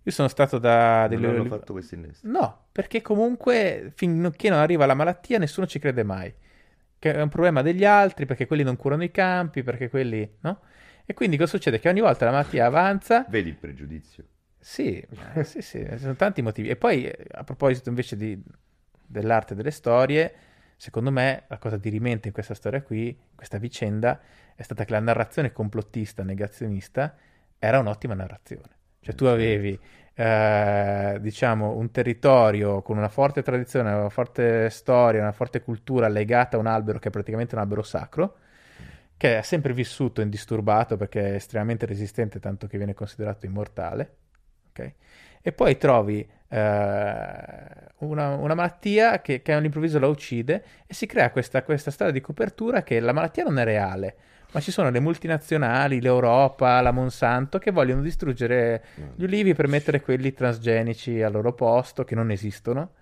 [0.05, 1.07] Io sono stato da...
[1.07, 2.27] Non hanno fatto questi innesti?
[2.29, 6.33] No, perché comunque finché non arriva la malattia nessuno ci crede mai.
[6.99, 10.37] Che è un problema degli altri, perché quelli non curano i campi, perché quelli...
[10.41, 10.61] no?
[11.05, 11.79] E quindi cosa succede?
[11.79, 13.27] Che ogni volta la malattia avanza...
[13.29, 14.25] Vedi il pregiudizio?
[14.59, 15.07] Sì,
[15.43, 16.71] sì, sì, ci sono tanti motivi.
[16.71, 18.43] E poi, eh, a proposito invece di,
[19.07, 20.35] dell'arte delle storie,
[20.83, 24.19] secondo me la cosa dirimente in questa storia qui, questa vicenda,
[24.57, 27.15] è stata che la narrazione complottista, negazionista,
[27.57, 28.69] era un'ottima narrazione.
[28.99, 29.79] Cioè tu avevi,
[30.13, 36.57] eh, diciamo, un territorio con una forte tradizione, una forte storia, una forte cultura legata
[36.57, 38.39] a un albero che è praticamente un albero sacro,
[39.17, 44.17] che è sempre vissuto indisturbato perché è estremamente resistente, tanto che viene considerato immortale.
[44.71, 44.95] Okay?
[45.43, 47.35] E poi trovi eh,
[47.99, 52.21] una, una, malattia che, che, all'improvviso la uccide e si crea questa, questa storia di
[52.21, 54.17] copertura che la malattia non è reale,
[54.53, 60.01] ma ci sono le multinazionali, l'Europa, la Monsanto che vogliono distruggere gli ulivi per mettere
[60.01, 62.93] quelli transgenici al loro posto, che non esistono.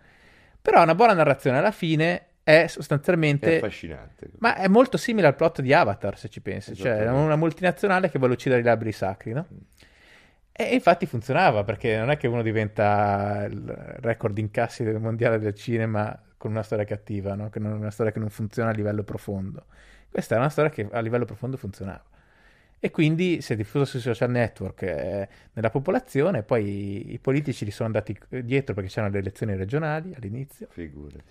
[0.62, 3.54] Però una buona narrazione alla fine è sostanzialmente...
[3.54, 4.30] È affascinante.
[4.38, 6.74] Ma è molto simile al plot di Avatar, se ci pensi.
[6.76, 9.46] Cioè, una multinazionale che vuole uccidere i labbri sacri, no?
[10.62, 13.64] E infatti funzionava, perché non è che uno diventa il
[14.00, 17.48] record incassi del mondiale del cinema con una storia cattiva, no?
[17.48, 19.64] Che non è una storia che non funziona a livello profondo.
[20.10, 22.04] Questa è una storia che a livello profondo funzionava.
[22.78, 27.70] E quindi si è diffuso sui social network eh, nella popolazione, poi i politici gli
[27.70, 30.66] sono andati dietro perché c'erano le elezioni regionali all'inizio.
[30.70, 31.22] Figurati.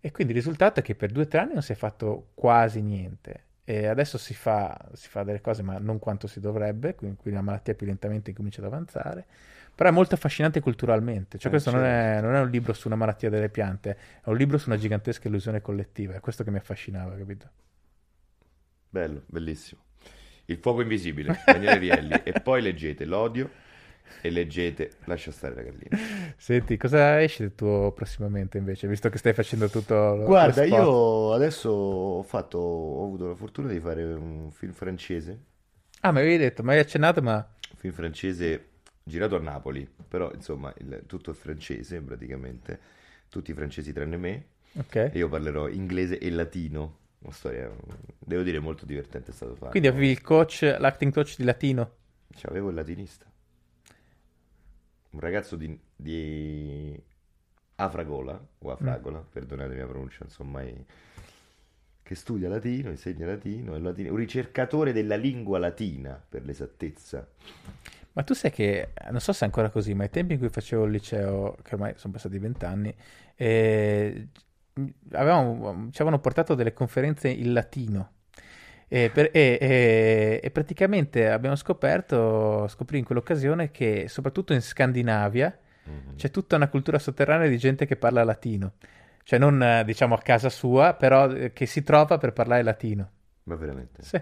[0.00, 2.28] E quindi il risultato è che per due o tre anni non si è fatto
[2.34, 3.48] quasi niente.
[3.70, 7.38] E adesso si fa, si fa delle cose, ma non quanto si dovrebbe, quindi, quindi
[7.38, 9.24] la malattia più lentamente comincia ad avanzare.
[9.72, 11.38] Però è molto affascinante culturalmente.
[11.38, 11.86] Cioè, eh, questo certo.
[11.86, 12.26] non, è, certo.
[12.26, 15.28] non, è, un libro su una malattia delle piante, è un libro su una gigantesca
[15.28, 16.14] illusione collettiva.
[16.14, 17.48] È questo che mi affascinava, capito?
[18.88, 19.82] Bello, bellissimo.
[20.46, 22.22] Il fuoco invisibile, Daniele Rielli.
[22.24, 23.48] e poi leggete L'odio
[24.20, 26.34] e leggete Lascia stare la gallina.
[26.36, 30.74] Senti, cosa esce del tuo prossimamente invece, visto che stai facendo tutto lo Guarda, lo
[30.74, 35.38] io adesso ho fatto, ho avuto la fortuna di fare un film francese.
[36.00, 37.34] Ah, mi avevi detto, mi hai accennato, ma...
[37.36, 38.68] Un film francese
[39.02, 42.78] girato a Napoli, però insomma il, tutto è francese praticamente,
[43.28, 44.44] tutti francesi tranne me.
[44.74, 44.94] Ok.
[44.94, 46.98] E io parlerò inglese e latino.
[47.20, 47.70] Una storia,
[48.18, 49.70] devo dire, molto divertente è stato fatto.
[49.70, 51.96] Quindi avevi il coach, l'acting coach di latino?
[52.34, 53.29] Cioè, avevo il latinista
[55.10, 57.02] un ragazzo di, di
[57.76, 59.30] Afragola, o Afragola, mm.
[59.30, 60.62] perdonate la mia pronuncia, insomma,
[62.02, 67.26] che studia latino, insegna latino, latino, un ricercatore della lingua latina, per l'esattezza.
[68.12, 70.48] Ma tu sai che, non so se è ancora così, ma ai tempi in cui
[70.48, 72.94] facevo il liceo, che ormai sono passati vent'anni,
[73.34, 74.28] eh,
[74.72, 78.18] ci avevano portato delle conferenze in latino
[78.92, 85.56] e, per, e, e, e, praticamente abbiamo scoperto, scoprì in quell'occasione che soprattutto in Scandinavia
[85.88, 86.16] mm-hmm.
[86.16, 88.72] c'è tutta una cultura sotterranea di gente che parla latino.
[89.22, 93.10] Cioè non diciamo a casa sua, però eh, che si trova per parlare latino.
[93.44, 94.02] Ma veramente?
[94.02, 94.20] Sì.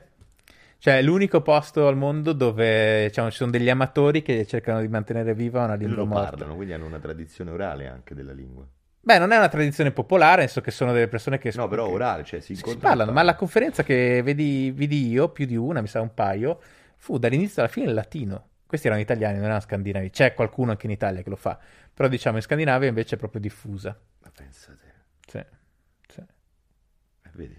[0.77, 4.89] Cioè è l'unico posto al mondo dove diciamo, ci sono degli amatori che cercano di
[4.89, 6.28] mantenere viva una lingua e lo morta.
[6.28, 8.69] parlano, quindi hanno una tradizione orale anche della lingua.
[9.00, 11.52] Beh, non è una tradizione popolare, nel senso che sono delle persone che...
[11.54, 15.46] No, però orale, cioè si, si parlano, ma la conferenza che vedi, vidi io, più
[15.46, 16.60] di una, mi sa un paio,
[16.96, 18.48] fu dall'inizio alla fine in latino.
[18.66, 20.10] Questi erano italiani, non erano scandinavi.
[20.10, 21.58] C'è qualcuno anche in Italia che lo fa,
[21.94, 23.98] però diciamo in Scandinavia invece è proprio diffusa.
[24.20, 24.94] Ma pensate.
[25.26, 25.42] Sì,
[26.08, 26.20] sì.
[26.20, 27.56] Eh, vedi.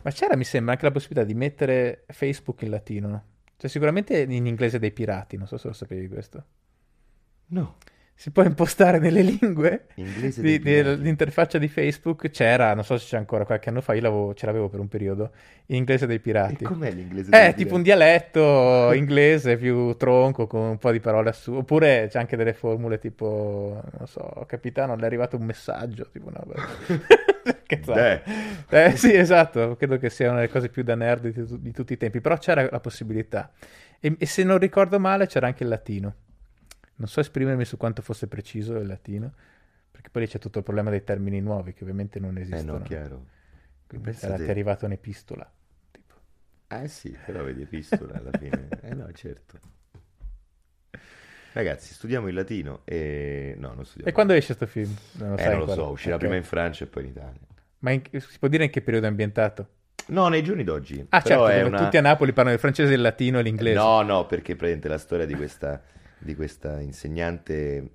[0.00, 3.24] Ma c'era, mi sembra, anche la possibilità di mettere Facebook in latino, no?
[3.56, 6.44] Cioè sicuramente in inglese dei pirati, non so se lo sapevi questo.
[7.46, 7.78] No
[8.16, 13.16] si può impostare nelle lingue di, di, l'interfaccia di Facebook c'era, non so se c'è
[13.16, 15.32] ancora qualche anno fa, io ce l'avevo per un periodo,
[15.66, 16.62] in inglese dei pirati.
[16.62, 17.62] E com'è l'inglese dei eh, pirati?
[17.62, 22.36] tipo un dialetto inglese più tronco con un po' di parole assurde, oppure c'è anche
[22.36, 26.44] delle formule tipo, non so, capitano, le è arrivato un messaggio, tipo no,
[27.66, 28.22] che
[28.68, 31.92] eh, sì, esatto, credo che sia una delle cose più da nerd di, di tutti
[31.94, 33.50] i tempi, però c'era la possibilità.
[33.98, 36.14] E, e se non ricordo male c'era anche il latino.
[36.96, 39.32] Non so esprimermi su quanto fosse preciso il latino,
[39.90, 42.76] perché poi c'è tutto il problema dei termini nuovi che ovviamente non esistono.
[42.76, 43.26] Eh no, chiaro.
[43.86, 45.52] Quindi sarà è arrivata un'epistola.
[45.90, 46.14] Tipo.
[46.68, 48.68] Eh sì, però vedi epistola alla fine.
[48.82, 49.58] eh no, certo.
[51.52, 53.54] Ragazzi, studiamo il latino e...
[53.58, 54.10] No, non studiamo.
[54.10, 54.92] E quando esce questo film?
[55.18, 56.26] Non lo, eh, non lo so, uscirà okay.
[56.26, 57.40] prima in Francia e poi in Italia.
[57.78, 58.02] Ma in...
[58.10, 59.68] si può dire in che periodo è ambientato?
[60.06, 61.06] No, nei giorni d'oggi.
[61.10, 63.78] Ah, certo, una- tutti a Napoli parlano il francese, il latino e l'inglese.
[63.78, 65.80] No, no, perché praticamente la storia di questa,
[66.24, 67.90] di questa insegnante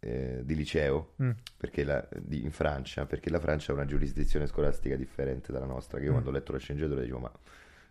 [0.00, 1.30] eh, di liceo, Mm.
[1.56, 5.96] perché la- di- in Francia, perché la Francia ha una giurisdizione scolastica differente dalla nostra,
[5.98, 6.12] che io Mm.
[6.14, 7.32] quando ho letto la sceneggiatura dicevo, ma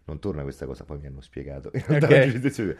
[0.05, 1.71] non torna questa cosa, poi mi hanno spiegato.
[1.73, 2.11] In realtà Ok.
[2.11, 2.75] la giurisdizione-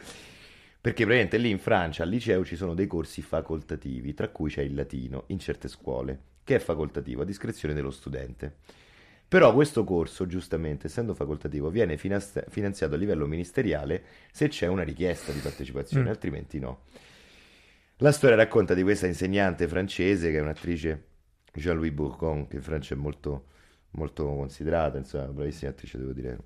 [0.84, 4.60] Perché praticamente lì in Francia al liceo ci sono dei corsi facoltativi, tra cui c'è
[4.62, 8.56] il latino in certe scuole, che è facoltativo a discrezione dello studente.
[9.34, 15.32] Però questo corso, giustamente, essendo facoltativo, viene finanziato a livello ministeriale se c'è una richiesta
[15.32, 16.08] di partecipazione, Mm.
[16.08, 16.82] altrimenti no.
[17.96, 21.04] La storia racconta di questa insegnante francese che è un'attrice,
[21.52, 23.46] Jean-Louis Bourgon, che in Francia è molto,
[23.90, 26.38] molto considerata, insomma, bravissima attrice, devo dire.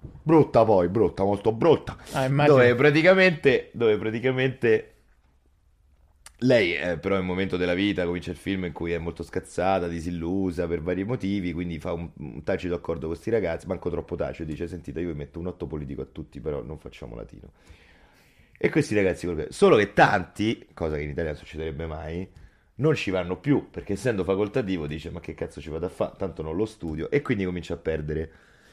[0.00, 1.96] Brutta poi, brutta, molto brutta.
[2.10, 2.26] Ah.
[2.26, 4.94] Dove praticamente, dove praticamente
[6.42, 9.22] lei, eh, però, in un momento della vita comincia il film in cui è molto
[9.22, 13.90] scazzata, disillusa per vari motivi, quindi fa un, un tacito accordo con questi ragazzi, manco
[13.90, 17.16] troppo tacito, dice: Sentite, io vi metto un otto politico a tutti, però non facciamo
[17.16, 17.52] latino.
[18.58, 22.28] E questi ragazzi, solo che tanti, cosa che in Italia non succederebbe mai,
[22.76, 26.14] non ci vanno più perché essendo facoltativo dice: Ma che cazzo ci vado a fare?
[26.16, 28.30] Tanto non lo studio, e quindi comincia a perdere.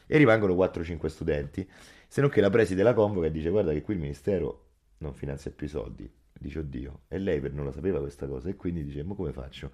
[0.08, 1.68] E rimangono 4-5 studenti.
[2.08, 4.66] Se non che la preside la convoca e dice: Guarda, che qui il ministero
[5.00, 6.19] non finanzia più i soldi.
[6.40, 9.32] Dice: Oddio, e lei per- non la sapeva questa cosa, e quindi dice: Ma come
[9.34, 9.72] faccio?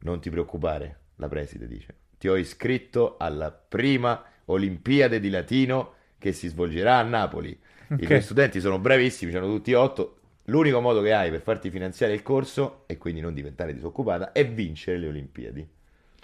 [0.00, 6.32] Non ti preoccupare, la preside dice: Ti ho iscritto alla prima Olimpiade di latino che
[6.32, 7.58] si svolgerà a Napoli.
[7.96, 8.08] I Ok.
[8.08, 10.16] tuoi studenti sono bravissimi, sono tutti otto.
[10.46, 14.46] L'unico modo che hai per farti finanziare il corso e quindi non diventare disoccupata è
[14.48, 15.68] vincere le Olimpiadi.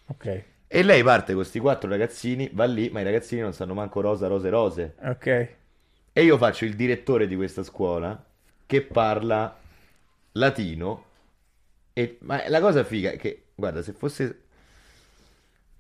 [0.09, 0.27] Ok,
[0.67, 4.01] E lei parte con questi quattro ragazzini, va lì, ma i ragazzini non sanno manco
[4.01, 4.97] rosa, rose, rose.
[5.03, 5.27] ok.
[6.13, 8.28] E io faccio il direttore di questa scuola
[8.69, 9.59] che parla
[10.35, 11.05] latino.
[11.95, 14.43] E, ma la cosa figa è che, guarda, se fosse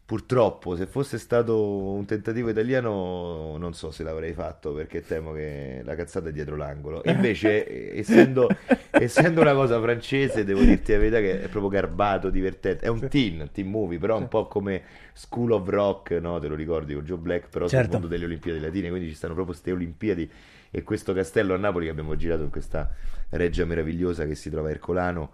[0.09, 1.63] purtroppo, se fosse stato
[1.93, 6.57] un tentativo italiano, non so se l'avrei fatto perché temo che la cazzata è dietro
[6.57, 7.03] l'angolo.
[7.05, 8.49] Invece, essendo,
[8.91, 12.87] essendo una cosa francese, devo dirti la verità che è proprio garbato, divertente.
[12.87, 14.83] È un teen, teen movie, però un po' come
[15.13, 16.39] School of Rock, no?
[16.39, 17.93] Te lo ricordi con Joe Black, però sul Certo.
[17.93, 20.31] mondo delle Olimpiadi Latine, quindi ci stanno proprio queste Olimpiadi
[20.71, 22.93] e questo castello a Napoli che abbiamo girato in questa
[23.31, 25.33] reggia meravigliosa che si trova a Ercolano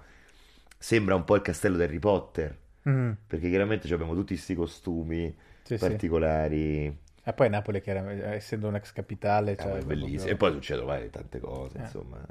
[0.85, 2.59] sembra un po' il castello di Harry Potter.
[2.87, 5.81] Mm, perché chiaramente abbiamo tutti questi costumi sì, sì.
[5.81, 6.99] particolari.
[7.27, 10.31] E poi Napoli, che era- essendo un'ex capitale, eh, cioè, è bellissimo.
[10.31, 11.81] E poi succedono vai, tante cose Eh.
[11.81, 12.23] insomma.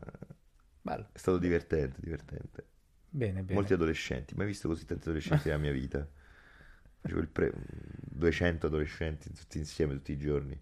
[0.82, 1.08] Bello.
[1.14, 2.66] è stato divertente divertente.
[3.10, 3.54] Bene, bene.
[3.54, 4.36] molti adolescenti.
[4.36, 6.06] Mai visto così tanti adolescenti nella mia vita?
[7.02, 10.60] Facevo il pre 200 adolescenti tutti insieme tutti i giorni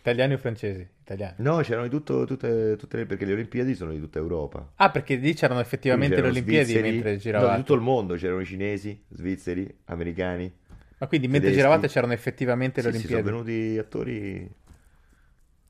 [0.00, 0.86] Italiani o francesi?
[1.02, 1.34] Italiani.
[1.38, 4.90] no c'erano di tutto tutte, tutte le perché le Olimpiadi sono di tutta Europa Ah,
[4.90, 7.56] perché lì c'erano effettivamente le c'erano Olimpiadi svizzeri, mentre no, di giravate.
[7.58, 10.52] tutto il mondo c'erano i cinesi, svizzeri, americani.
[10.98, 11.56] Ma quindi mentre tedeschi.
[11.66, 13.44] giravate c'erano effettivamente le Sì, sì, sono Olimpiadi.
[13.44, 14.50] venuti attori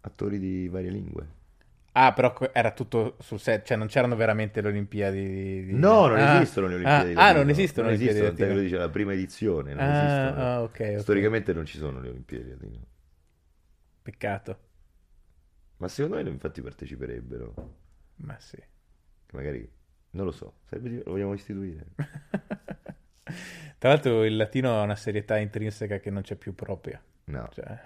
[0.00, 1.26] attori di varie lingue.
[1.92, 5.72] Ah, però era tutto sul set, cioè non c'erano veramente le Olimpiadi di...
[5.74, 7.38] No, non Ah, esistono le Olimpiadi ah, di ah, latino.
[7.40, 10.40] non esistono Non le Olimpiadi esistono, dice la prima edizione, non Ah, esistono.
[10.40, 11.00] ah, ok, ok.
[11.00, 12.78] Storicamente non ci sono le Olimpiadi di latino.
[14.08, 14.58] Peccato.
[15.76, 17.74] Ma secondo me infatti parteciperebbero.
[18.16, 18.56] Ma sì.
[19.32, 19.70] Magari
[20.12, 21.84] non lo so, sarebbe lo vogliamo istituire.
[23.76, 27.04] Tra l'altro il latino ha una serietà intrinseca che non c'è più propria.
[27.24, 27.78] No, Cioè,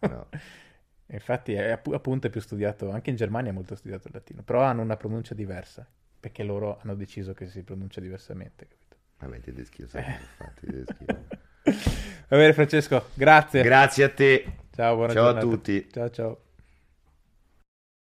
[0.00, 0.28] no.
[1.06, 4.42] infatti è appu- appunto è più studiato, anche in Germania è molto studiato il latino,
[4.42, 5.88] però hanno una pronuncia diversa,
[6.20, 8.96] perché loro hanno deciso che si pronuncia diversamente, capito?
[9.20, 11.04] Vabbè, i tedeschi lo sanno, infatti, i tedeschi.
[11.64, 13.62] Va bene Francesco, grazie.
[13.62, 14.44] Grazie a te.
[14.74, 15.88] ciao, buona Ciao a tutti.
[15.92, 16.40] Ciao, ciao.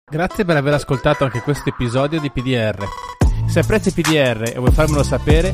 [0.09, 2.83] Grazie per aver ascoltato anche questo episodio di PDR.
[3.47, 5.53] Se apprezzi PDR e vuoi farmelo sapere,